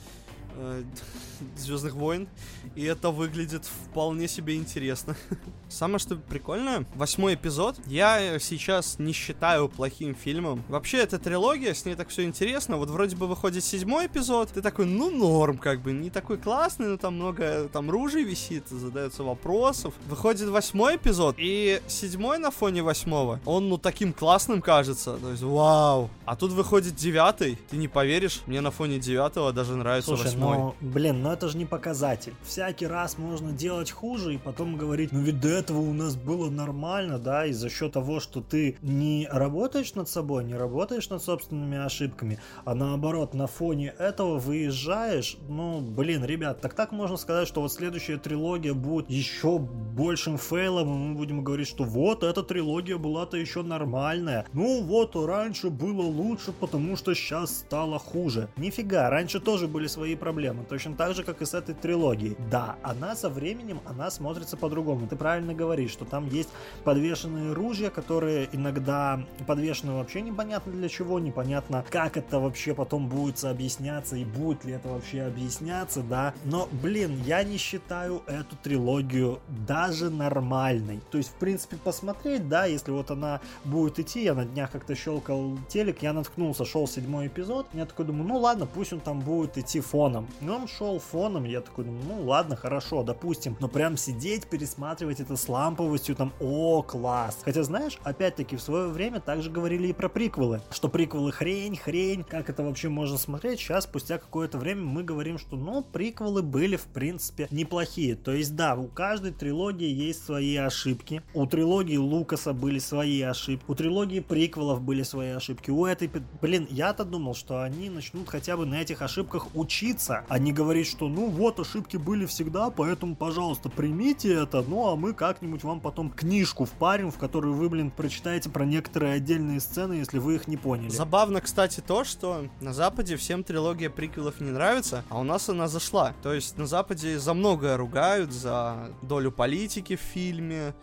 Звездных 1.57 1.93
войн, 1.93 2.27
и 2.75 2.83
это 2.83 3.09
выглядит 3.09 3.65
вполне 3.65 4.27
себе 4.27 4.55
интересно. 4.55 5.15
Самое 5.69 5.99
что 5.99 6.15
прикольное, 6.15 6.85
восьмой 6.95 7.35
эпизод 7.35 7.79
я 7.87 8.39
сейчас 8.39 8.99
не 8.99 9.13
считаю 9.13 9.69
плохим 9.69 10.15
фильмом. 10.15 10.63
Вообще, 10.67 10.99
эта 10.99 11.17
трилогия, 11.17 11.73
с 11.73 11.85
ней 11.85 11.95
так 11.95 12.09
все 12.09 12.23
интересно. 12.23 12.77
Вот 12.77 12.89
вроде 12.89 13.15
бы 13.15 13.27
выходит 13.27 13.63
седьмой 13.63 14.07
эпизод, 14.07 14.49
ты 14.49 14.61
такой, 14.61 14.85
ну 14.85 15.09
норм, 15.09 15.57
как 15.57 15.81
бы, 15.81 15.91
не 15.91 16.09
такой 16.09 16.37
классный, 16.37 16.87
но 16.87 16.97
там 16.97 17.15
много, 17.15 17.69
там 17.69 17.89
ружей 17.89 18.23
висит, 18.23 18.67
задается 18.69 19.23
вопросов. 19.23 19.93
Выходит 20.07 20.49
восьмой 20.49 20.97
эпизод, 20.97 21.35
и 21.37 21.81
седьмой 21.87 22.37
на 22.37 22.51
фоне 22.51 22.83
восьмого, 22.83 23.39
он, 23.45 23.69
ну, 23.69 23.77
таким 23.77 24.13
классным 24.13 24.61
кажется, 24.61 25.17
то 25.17 25.31
есть, 25.31 25.43
вау. 25.43 26.09
А 26.25 26.35
тут 26.35 26.51
выходит 26.51 26.95
девятый, 26.95 27.57
ты 27.69 27.77
не 27.77 27.87
поверишь, 27.87 28.41
мне 28.45 28.61
на 28.61 28.71
фоне 28.71 28.99
девятого 28.99 29.51
даже 29.51 29.75
нравится 29.75 30.15
Слушай, 30.15 30.31
восьмой. 30.41 30.75
ну, 30.81 30.87
блин, 30.89 31.21
ну 31.21 31.31
это 31.31 31.47
же 31.47 31.57
не 31.57 31.65
показатель. 31.65 32.33
Всякий 32.43 32.87
раз 32.87 33.17
можно 33.17 33.51
делать 33.51 33.91
хуже 33.91 34.33
и 34.35 34.37
потом 34.37 34.77
говорить, 34.77 35.11
ну 35.11 35.19
ведь 35.19 35.39
до 35.39 35.49
этого 35.49 35.79
у 35.79 35.93
нас 35.93 36.15
было 36.15 36.49
нормально, 36.49 37.19
да, 37.19 37.45
и 37.45 37.53
за 37.53 37.69
счет 37.69 37.93
того, 37.93 38.19
что 38.19 38.41
ты 38.41 38.77
не 38.81 39.27
работаешь 39.31 39.93
над 39.95 40.09
собой, 40.09 40.43
не 40.43 40.55
работаешь 40.55 41.09
над 41.09 41.23
собственными 41.23 41.77
ошибками, 41.77 42.39
а 42.65 42.75
наоборот, 42.75 43.33
на 43.33 43.47
фоне 43.47 43.93
этого 43.97 44.37
выезжаешь, 44.37 45.37
ну, 45.47 45.81
блин, 45.81 46.25
ребят, 46.25 46.61
так 46.61 46.73
так 46.73 46.91
можно 46.91 47.17
сказать, 47.17 47.47
что 47.47 47.61
вот 47.61 47.71
следующая 47.71 48.17
трилогия 48.17 48.73
будет 48.73 49.09
еще 49.09 49.59
большим 49.59 50.37
фейлом, 50.37 50.87
и 50.87 50.97
мы 51.09 51.15
будем 51.15 51.43
говорить, 51.43 51.67
что 51.67 51.83
вот, 51.83 52.23
эта 52.23 52.43
трилогия 52.43 52.97
была-то 52.97 53.37
еще 53.37 53.61
нормальная. 53.61 54.45
Ну 54.53 54.81
вот, 54.83 55.15
раньше 55.15 55.69
было 55.69 56.01
лучше, 56.01 56.51
потому 56.51 56.95
что 56.95 57.13
сейчас 57.13 57.59
стало 57.59 57.99
хуже. 57.99 58.49
Нифига, 58.57 59.09
раньше 59.09 59.39
тоже 59.39 59.67
были 59.67 59.87
свои 59.87 60.15
проблемы, 60.15 60.30
точно 60.69 60.95
так 60.95 61.15
же, 61.15 61.23
как 61.23 61.41
и 61.41 61.45
с 61.45 61.53
этой 61.53 61.75
трилогией. 61.75 62.35
Да, 62.49 62.77
она 62.83 63.15
со 63.15 63.29
временем, 63.29 63.81
она 63.85 64.09
смотрится 64.11 64.57
по-другому. 64.57 65.07
Ты 65.07 65.15
правильно 65.15 65.53
говоришь, 65.53 65.91
что 65.91 66.05
там 66.05 66.27
есть 66.27 66.49
подвешенные 66.83 67.53
ружья, 67.53 67.89
которые 67.89 68.49
иногда 68.51 69.23
подвешены 69.47 69.93
вообще 69.93 70.21
непонятно 70.21 70.71
для 70.71 70.89
чего, 70.89 71.19
непонятно, 71.19 71.85
как 71.89 72.17
это 72.17 72.39
вообще 72.39 72.73
потом 72.73 73.07
будет 73.07 73.43
объясняться 73.43 74.15
и 74.15 74.25
будет 74.25 74.65
ли 74.65 74.73
это 74.73 74.89
вообще 74.89 75.23
объясняться, 75.23 76.01
да. 76.01 76.33
Но, 76.45 76.67
блин, 76.71 77.21
я 77.25 77.43
не 77.43 77.57
считаю 77.57 78.21
эту 78.27 78.55
трилогию 78.55 79.39
даже 79.67 80.09
нормальной. 80.09 81.01
То 81.11 81.17
есть, 81.17 81.29
в 81.29 81.35
принципе, 81.35 81.77
посмотреть, 81.77 82.47
да, 82.47 82.65
если 82.65 82.91
вот 82.91 83.11
она 83.11 83.41
будет 83.65 83.99
идти, 83.99 84.23
я 84.23 84.33
на 84.33 84.45
днях 84.45 84.71
как-то 84.71 84.95
щелкал 84.95 85.57
телек, 85.67 86.01
я 86.01 86.13
наткнулся, 86.13 86.65
шел 86.65 86.87
седьмой 86.87 87.27
эпизод, 87.27 87.67
я 87.73 87.85
такой 87.85 88.05
думаю, 88.05 88.27
ну 88.27 88.37
ладно, 88.37 88.65
пусть 88.65 88.93
он 88.93 88.99
там 88.99 89.19
будет 89.19 89.57
идти 89.57 89.79
фоном. 89.79 90.20
И 90.41 90.47
он 90.47 90.67
шел 90.67 90.99
фоном, 90.99 91.43
я 91.45 91.61
такой 91.61 91.85
ну 91.85 92.23
ладно, 92.23 92.55
хорошо, 92.55 93.03
допустим, 93.03 93.55
но 93.59 93.67
прям 93.67 93.97
сидеть, 93.97 94.47
пересматривать 94.47 95.19
это 95.19 95.35
с 95.35 95.47
ламповостью, 95.47 96.15
там, 96.15 96.33
о, 96.39 96.81
класс. 96.81 97.39
Хотя, 97.43 97.63
знаешь, 97.63 97.97
опять-таки, 98.03 98.55
в 98.55 98.61
свое 98.61 98.87
время 98.87 99.19
также 99.19 99.49
говорили 99.49 99.87
и 99.87 99.93
про 99.93 100.09
приквелы, 100.09 100.61
что 100.71 100.89
приквелы 100.89 101.31
хрень, 101.31 101.77
хрень, 101.77 102.23
как 102.23 102.49
это 102.49 102.63
вообще 102.63 102.89
можно 102.89 103.17
смотреть. 103.17 103.59
Сейчас, 103.59 103.83
спустя 103.85 104.17
какое-то 104.17 104.57
время, 104.57 104.83
мы 104.83 105.03
говорим, 105.03 105.37
что, 105.37 105.55
ну, 105.55 105.81
приквелы 105.83 106.41
были, 106.41 106.75
в 106.75 106.85
принципе, 106.85 107.47
неплохие. 107.51 108.15
То 108.15 108.31
есть, 108.31 108.55
да, 108.55 108.75
у 108.75 108.87
каждой 108.87 109.31
трилогии 109.31 109.89
есть 109.89 110.25
свои 110.25 110.55
ошибки. 110.55 111.21
У 111.33 111.45
трилогии 111.45 111.97
Лукаса 111.97 112.53
были 112.53 112.79
свои 112.79 113.21
ошибки. 113.21 113.65
У 113.67 113.75
трилогии 113.75 114.19
приквелов 114.19 114.81
были 114.81 115.03
свои 115.03 115.29
ошибки. 115.29 115.71
У 115.71 115.85
этой, 115.85 116.09
блин, 116.41 116.67
я-то 116.69 117.05
думал, 117.05 117.35
что 117.35 117.63
они 117.63 117.89
начнут 117.89 118.27
хотя 118.29 118.57
бы 118.57 118.65
на 118.65 118.81
этих 118.81 119.01
ошибках 119.01 119.55
учиться, 119.55 120.10
а 120.27 120.39
не 120.39 120.53
говорить, 120.53 120.87
что, 120.87 121.07
ну, 121.07 121.29
вот, 121.29 121.59
ошибки 121.59 121.97
были 121.97 122.25
всегда, 122.25 122.69
поэтому, 122.69 123.15
пожалуйста, 123.15 123.69
примите 123.69 124.33
это, 124.33 124.63
ну, 124.67 124.89
а 124.89 124.95
мы 124.95 125.13
как-нибудь 125.13 125.63
вам 125.63 125.79
потом 125.79 126.09
книжку 126.09 126.65
впарим, 126.65 127.11
в 127.11 127.17
которой 127.17 127.53
вы, 127.53 127.69
блин, 127.69 127.91
прочитаете 127.91 128.49
про 128.49 128.65
некоторые 128.65 129.13
отдельные 129.13 129.59
сцены, 129.59 129.93
если 129.93 130.19
вы 130.19 130.35
их 130.35 130.47
не 130.47 130.57
поняли. 130.57 130.89
Забавно, 130.89 131.41
кстати, 131.41 131.81
то, 131.81 132.03
что 132.03 132.45
на 132.59 132.73
Западе 132.73 133.15
всем 133.15 133.43
трилогия 133.43 133.89
приквелов 133.89 134.39
не 134.39 134.51
нравится, 134.51 135.03
а 135.09 135.19
у 135.19 135.23
нас 135.23 135.49
она 135.49 135.67
зашла. 135.67 136.13
То 136.21 136.33
есть 136.33 136.57
на 136.57 136.65
Западе 136.65 137.19
за 137.19 137.33
многое 137.33 137.77
ругают, 137.77 138.31
за 138.31 138.91
долю 139.01 139.31
политики 139.31 139.95
в 139.95 140.01
фильме. 140.01 140.73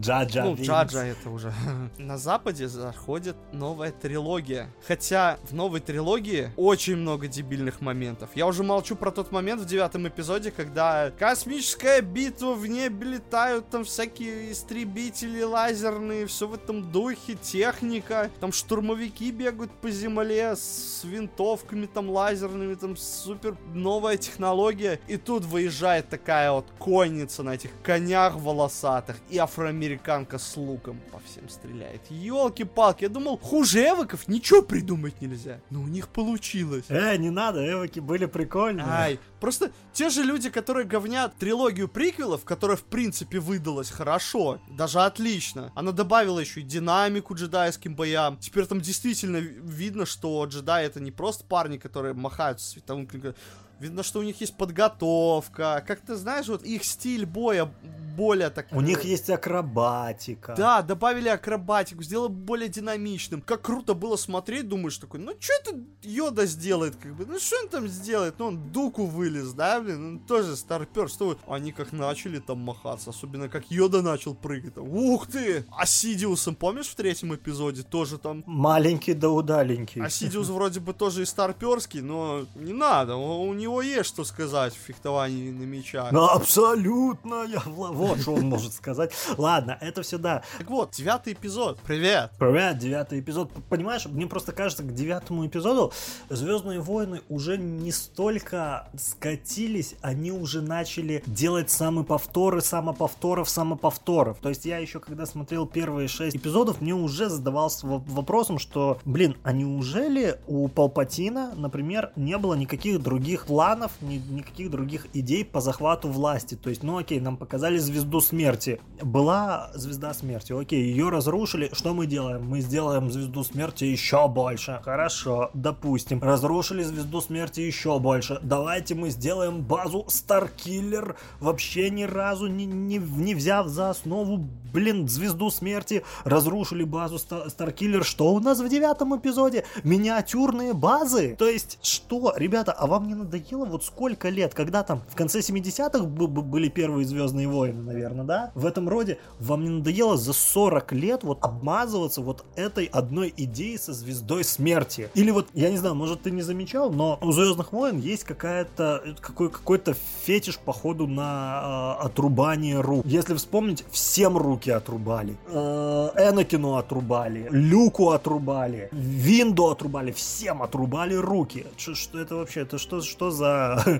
Джаджа. 0.00 0.44
Ну, 0.44 0.56
Джаджа 0.56 1.04
это 1.04 1.30
уже. 1.30 1.52
На 1.98 2.18
Западе 2.18 2.68
заходит 2.68 3.36
новая 3.52 3.92
трилогия. 3.92 4.68
Хотя 4.86 5.38
в 5.48 5.54
новой 5.54 5.80
трилогии 5.80 6.52
очень 6.56 6.96
много 6.96 7.28
дебильных 7.28 7.80
моментов. 7.80 8.30
Я 8.34 8.46
уже 8.50 8.62
молчу 8.62 8.96
про 8.96 9.10
тот 9.10 9.32
момент 9.32 9.62
в 9.62 9.64
девятом 9.64 10.06
эпизоде, 10.06 10.50
когда 10.50 11.10
космическая 11.18 12.00
битва 12.02 12.54
в 12.54 12.66
небе 12.66 13.12
летают 13.12 13.70
там 13.70 13.84
всякие 13.84 14.52
истребители 14.52 15.42
лазерные, 15.42 16.26
все 16.26 16.46
в 16.46 16.54
этом 16.54 16.90
духе, 16.90 17.34
техника, 17.34 18.30
там 18.40 18.52
штурмовики 18.52 19.30
бегают 19.30 19.72
по 19.80 19.90
земле 19.90 20.56
с 20.56 21.02
винтовками 21.04 21.86
там 21.86 22.10
лазерными, 22.10 22.74
там 22.74 22.96
супер 22.96 23.56
новая 23.72 24.16
технология. 24.16 25.00
И 25.06 25.16
тут 25.16 25.44
выезжает 25.44 26.08
такая 26.08 26.50
вот 26.52 26.66
конница 26.78 27.42
на 27.42 27.54
этих 27.54 27.70
конях 27.82 28.36
волосатых 28.36 29.16
и 29.30 29.38
афроамериканка 29.38 30.38
с 30.38 30.56
луком 30.56 31.00
по 31.12 31.20
всем 31.20 31.48
стреляет. 31.48 32.00
Елки-палки, 32.10 33.04
я 33.04 33.08
думал, 33.08 33.38
хуже 33.38 33.86
эвоков 33.86 34.28
ничего 34.28 34.62
придумать 34.62 35.20
нельзя. 35.20 35.60
Но 35.70 35.80
у 35.82 35.86
них 35.86 36.08
получилось. 36.08 36.84
Э, 36.88 37.16
не 37.16 37.30
надо, 37.30 37.60
эвоки 37.72 38.00
были 38.00 38.26
прикольные. 38.40 38.86
Ай, 38.86 39.18
просто 39.40 39.70
те 39.92 40.10
же 40.10 40.22
люди, 40.22 40.50
которые 40.50 40.86
говнят 40.86 41.34
трилогию 41.36 41.88
приквелов, 41.88 42.44
которая 42.44 42.76
в 42.76 42.84
принципе 42.84 43.38
выдалась 43.38 43.90
хорошо, 43.90 44.60
даже 44.68 45.00
отлично. 45.00 45.72
Она 45.74 45.92
добавила 45.92 46.38
еще 46.38 46.60
и 46.60 46.64
динамику 46.64 47.34
джедайским 47.34 47.94
боям. 47.94 48.36
Теперь 48.38 48.66
там 48.66 48.80
действительно 48.80 49.38
видно, 49.38 50.06
что 50.06 50.44
джедаи 50.44 50.86
это 50.86 51.00
не 51.00 51.10
просто 51.10 51.44
парни, 51.44 51.78
которые 51.78 52.14
махают 52.14 52.60
световым 52.60 53.06
клинком. 53.06 53.34
Видно, 53.80 54.02
что 54.02 54.20
у 54.20 54.22
них 54.22 54.40
есть 54.40 54.56
подготовка. 54.56 55.82
Как 55.86 56.00
ты 56.00 56.14
знаешь, 56.14 56.48
вот 56.48 56.62
их 56.62 56.84
стиль 56.84 57.24
боя 57.24 57.72
более 58.20 58.50
так... 58.50 58.66
У 58.72 58.80
них 58.80 59.04
есть 59.04 59.30
акробатика. 59.30 60.54
Да, 60.56 60.82
добавили 60.82 61.28
акробатику, 61.28 62.02
сделали 62.02 62.30
более 62.30 62.68
динамичным. 62.68 63.40
Как 63.40 63.62
круто 63.62 63.94
было 63.94 64.16
смотреть, 64.16 64.68
думаешь 64.68 64.98
такой, 64.98 65.20
ну 65.20 65.32
что 65.38 65.52
это 65.62 65.80
Йода 66.02 66.46
сделает, 66.46 66.96
как 66.96 67.14
бы, 67.14 67.24
ну 67.24 67.38
что 67.38 67.56
он 67.62 67.68
там 67.68 67.88
сделает? 67.88 68.34
Ну 68.38 68.46
он 68.46 68.70
Дуку 68.72 69.06
вылез, 69.06 69.52
да, 69.52 69.80
блин, 69.80 70.14
ну 70.14 70.20
тоже 70.20 70.56
старпер, 70.56 71.08
что 71.08 71.38
Они 71.46 71.72
как 71.72 71.92
начали 71.92 72.38
там 72.38 72.58
махаться, 72.58 73.10
особенно 73.10 73.48
как 73.48 73.70
Йода 73.70 74.02
начал 74.02 74.34
прыгать. 74.34 74.74
Там, 74.74 74.88
Ух 74.88 75.26
ты! 75.26 75.64
А 75.70 75.86
Сидиусом, 75.86 76.54
помнишь 76.54 76.88
в 76.88 76.94
третьем 76.94 77.34
эпизоде, 77.34 77.82
тоже 77.82 78.18
там... 78.18 78.44
Маленький 78.46 79.14
да 79.14 79.30
удаленький. 79.30 80.02
А 80.02 80.10
Сидиус 80.10 80.48
вроде 80.48 80.80
бы 80.80 80.92
тоже 80.92 81.22
и 81.22 81.24
старперский, 81.24 82.00
но 82.00 82.46
не 82.54 82.72
надо, 82.72 83.16
у 83.16 83.52
него 83.70 83.82
есть 83.82 84.08
что 84.08 84.24
сказать 84.24 84.74
в 84.74 84.78
фехтовании 84.78 85.50
на 85.50 85.62
мечах. 85.62 86.12
Ну, 86.12 86.24
абсолютно, 86.24 87.44
я 87.44 87.62
вот 87.66 88.20
что 88.20 88.34
он 88.34 88.48
может 88.48 88.72
сказать. 88.72 89.12
Ладно, 89.36 89.78
это 89.80 90.02
все 90.02 90.18
да. 90.18 90.42
Так 90.58 90.68
вот, 90.68 90.90
девятый 90.92 91.34
эпизод, 91.34 91.78
привет. 91.86 92.32
Привет, 92.38 92.78
девятый 92.78 93.20
эпизод. 93.20 93.50
Понимаешь, 93.68 94.06
мне 94.06 94.26
просто 94.26 94.52
кажется, 94.52 94.82
к 94.82 94.92
девятому 94.94 95.46
эпизоду 95.46 95.92
Звездные 96.28 96.80
войны 96.80 97.20
уже 97.28 97.58
не 97.58 97.92
столько 97.92 98.88
скатились, 98.96 99.94
они 100.00 100.32
уже 100.32 100.62
начали 100.62 101.22
делать 101.26 101.70
самые 101.70 102.04
повторы, 102.04 102.60
самоповторов, 102.60 103.48
самоповторов. 103.48 104.38
То 104.38 104.48
есть 104.48 104.64
я 104.64 104.78
еще 104.78 105.00
когда 105.00 105.26
смотрел 105.26 105.66
первые 105.66 106.08
шесть 106.08 106.36
эпизодов, 106.36 106.80
мне 106.80 106.94
уже 106.94 107.28
задавался 107.28 107.86
вопросом, 107.86 108.58
что, 108.58 108.98
блин, 109.04 109.36
а 109.44 109.52
неужели 109.52 110.40
у 110.46 110.68
Палпатина, 110.68 111.52
например, 111.56 112.12
не 112.16 112.36
было 112.36 112.54
никаких 112.54 113.00
других 113.02 113.46
планов, 113.46 113.59
ни, 114.00 114.16
никаких 114.16 114.70
других 114.70 115.06
идей 115.14 115.44
по 115.44 115.60
захвату 115.60 116.08
власти? 116.08 116.54
То 116.54 116.70
есть, 116.70 116.82
ну 116.82 116.98
окей, 116.98 117.20
нам 117.20 117.36
показали 117.36 117.78
звезду 117.78 118.20
смерти. 118.20 118.80
Была 119.02 119.70
звезда 119.74 120.14
смерти, 120.14 120.52
окей, 120.52 120.82
ее 120.82 121.08
разрушили. 121.08 121.70
Что 121.72 121.94
мы 121.94 122.06
делаем? 122.06 122.48
Мы 122.48 122.60
сделаем 122.60 123.10
звезду 123.10 123.44
смерти 123.44 123.84
еще 123.84 124.28
больше. 124.28 124.80
Хорошо, 124.84 125.50
допустим. 125.54 126.22
Разрушили 126.22 126.82
звезду 126.82 127.20
смерти 127.20 127.60
еще 127.60 127.98
больше. 127.98 128.38
Давайте 128.42 128.94
мы 128.94 129.10
сделаем 129.10 129.62
базу 129.62 130.04
Старкиллер, 130.08 131.16
вообще 131.40 131.90
ни 131.90 132.04
разу 132.04 132.46
не, 132.46 132.66
не, 132.66 132.98
не 132.98 133.34
взяв 133.34 133.66
за 133.68 133.90
основу, 133.90 134.48
блин, 134.72 135.08
звезду 135.08 135.50
смерти. 135.50 136.02
Разрушили 136.24 136.84
базу 136.84 137.18
Старкиллер. 137.18 138.04
Что 138.04 138.32
у 138.32 138.40
нас 138.40 138.60
в 138.60 138.68
девятом 138.68 139.16
эпизоде? 139.16 139.64
Миниатюрные 139.84 140.72
базы? 140.72 141.36
То 141.38 141.48
есть, 141.48 141.78
что, 141.82 142.32
ребята, 142.36 142.72
а 142.72 142.86
вам 142.86 143.06
не 143.08 143.14
надоело 143.14 143.49
вот 143.58 143.84
сколько 143.84 144.28
лет, 144.28 144.54
когда 144.54 144.82
там 144.82 145.02
в 145.08 145.14
конце 145.14 145.40
70-х 145.40 146.04
были 146.04 146.68
первые 146.68 147.06
Звездные 147.06 147.48
войны, 147.48 147.82
наверное, 147.82 148.24
да? 148.24 148.52
В 148.54 148.66
этом 148.66 148.88
роде 148.88 149.18
вам 149.38 149.64
не 149.64 149.70
надоело 149.70 150.16
за 150.16 150.32
40 150.32 150.92
лет 150.92 151.24
вот 151.24 151.38
обмазываться 151.42 152.20
вот 152.20 152.44
этой 152.56 152.86
одной 152.86 153.32
идеей 153.36 153.78
со 153.78 153.92
звездой 153.92 154.44
смерти? 154.44 155.10
Или 155.14 155.30
вот, 155.30 155.48
я 155.54 155.70
не 155.70 155.76
знаю, 155.76 155.94
может 155.94 156.22
ты 156.22 156.30
не 156.30 156.42
замечал, 156.42 156.90
но 156.90 157.18
у 157.22 157.32
Звездных 157.32 157.72
войн 157.72 157.98
есть 157.98 158.24
какая-то 158.24 159.02
какой, 159.20 159.50
какой-то 159.50 159.94
фетиш 160.24 160.58
походу 160.58 161.06
на 161.06 161.96
э, 162.00 162.06
отрубание 162.06 162.80
рук. 162.80 163.04
Если 163.06 163.34
вспомнить, 163.34 163.84
всем 163.90 164.36
руки 164.36 164.70
отрубали. 164.70 165.36
Э, 165.48 166.10
Энакину 166.16 166.76
отрубали, 166.76 167.48
Люку 167.50 168.10
отрубали, 168.10 168.88
Винду 168.92 169.68
отрубали, 169.68 170.12
всем 170.12 170.62
отрубали 170.62 171.14
руки. 171.14 171.66
Что, 171.76 171.94
что 171.94 172.18
это 172.18 172.36
вообще? 172.36 172.60
Это 172.60 172.78
что, 172.78 173.00
что 173.00 173.30
за 173.30 173.39
altså 173.42 173.98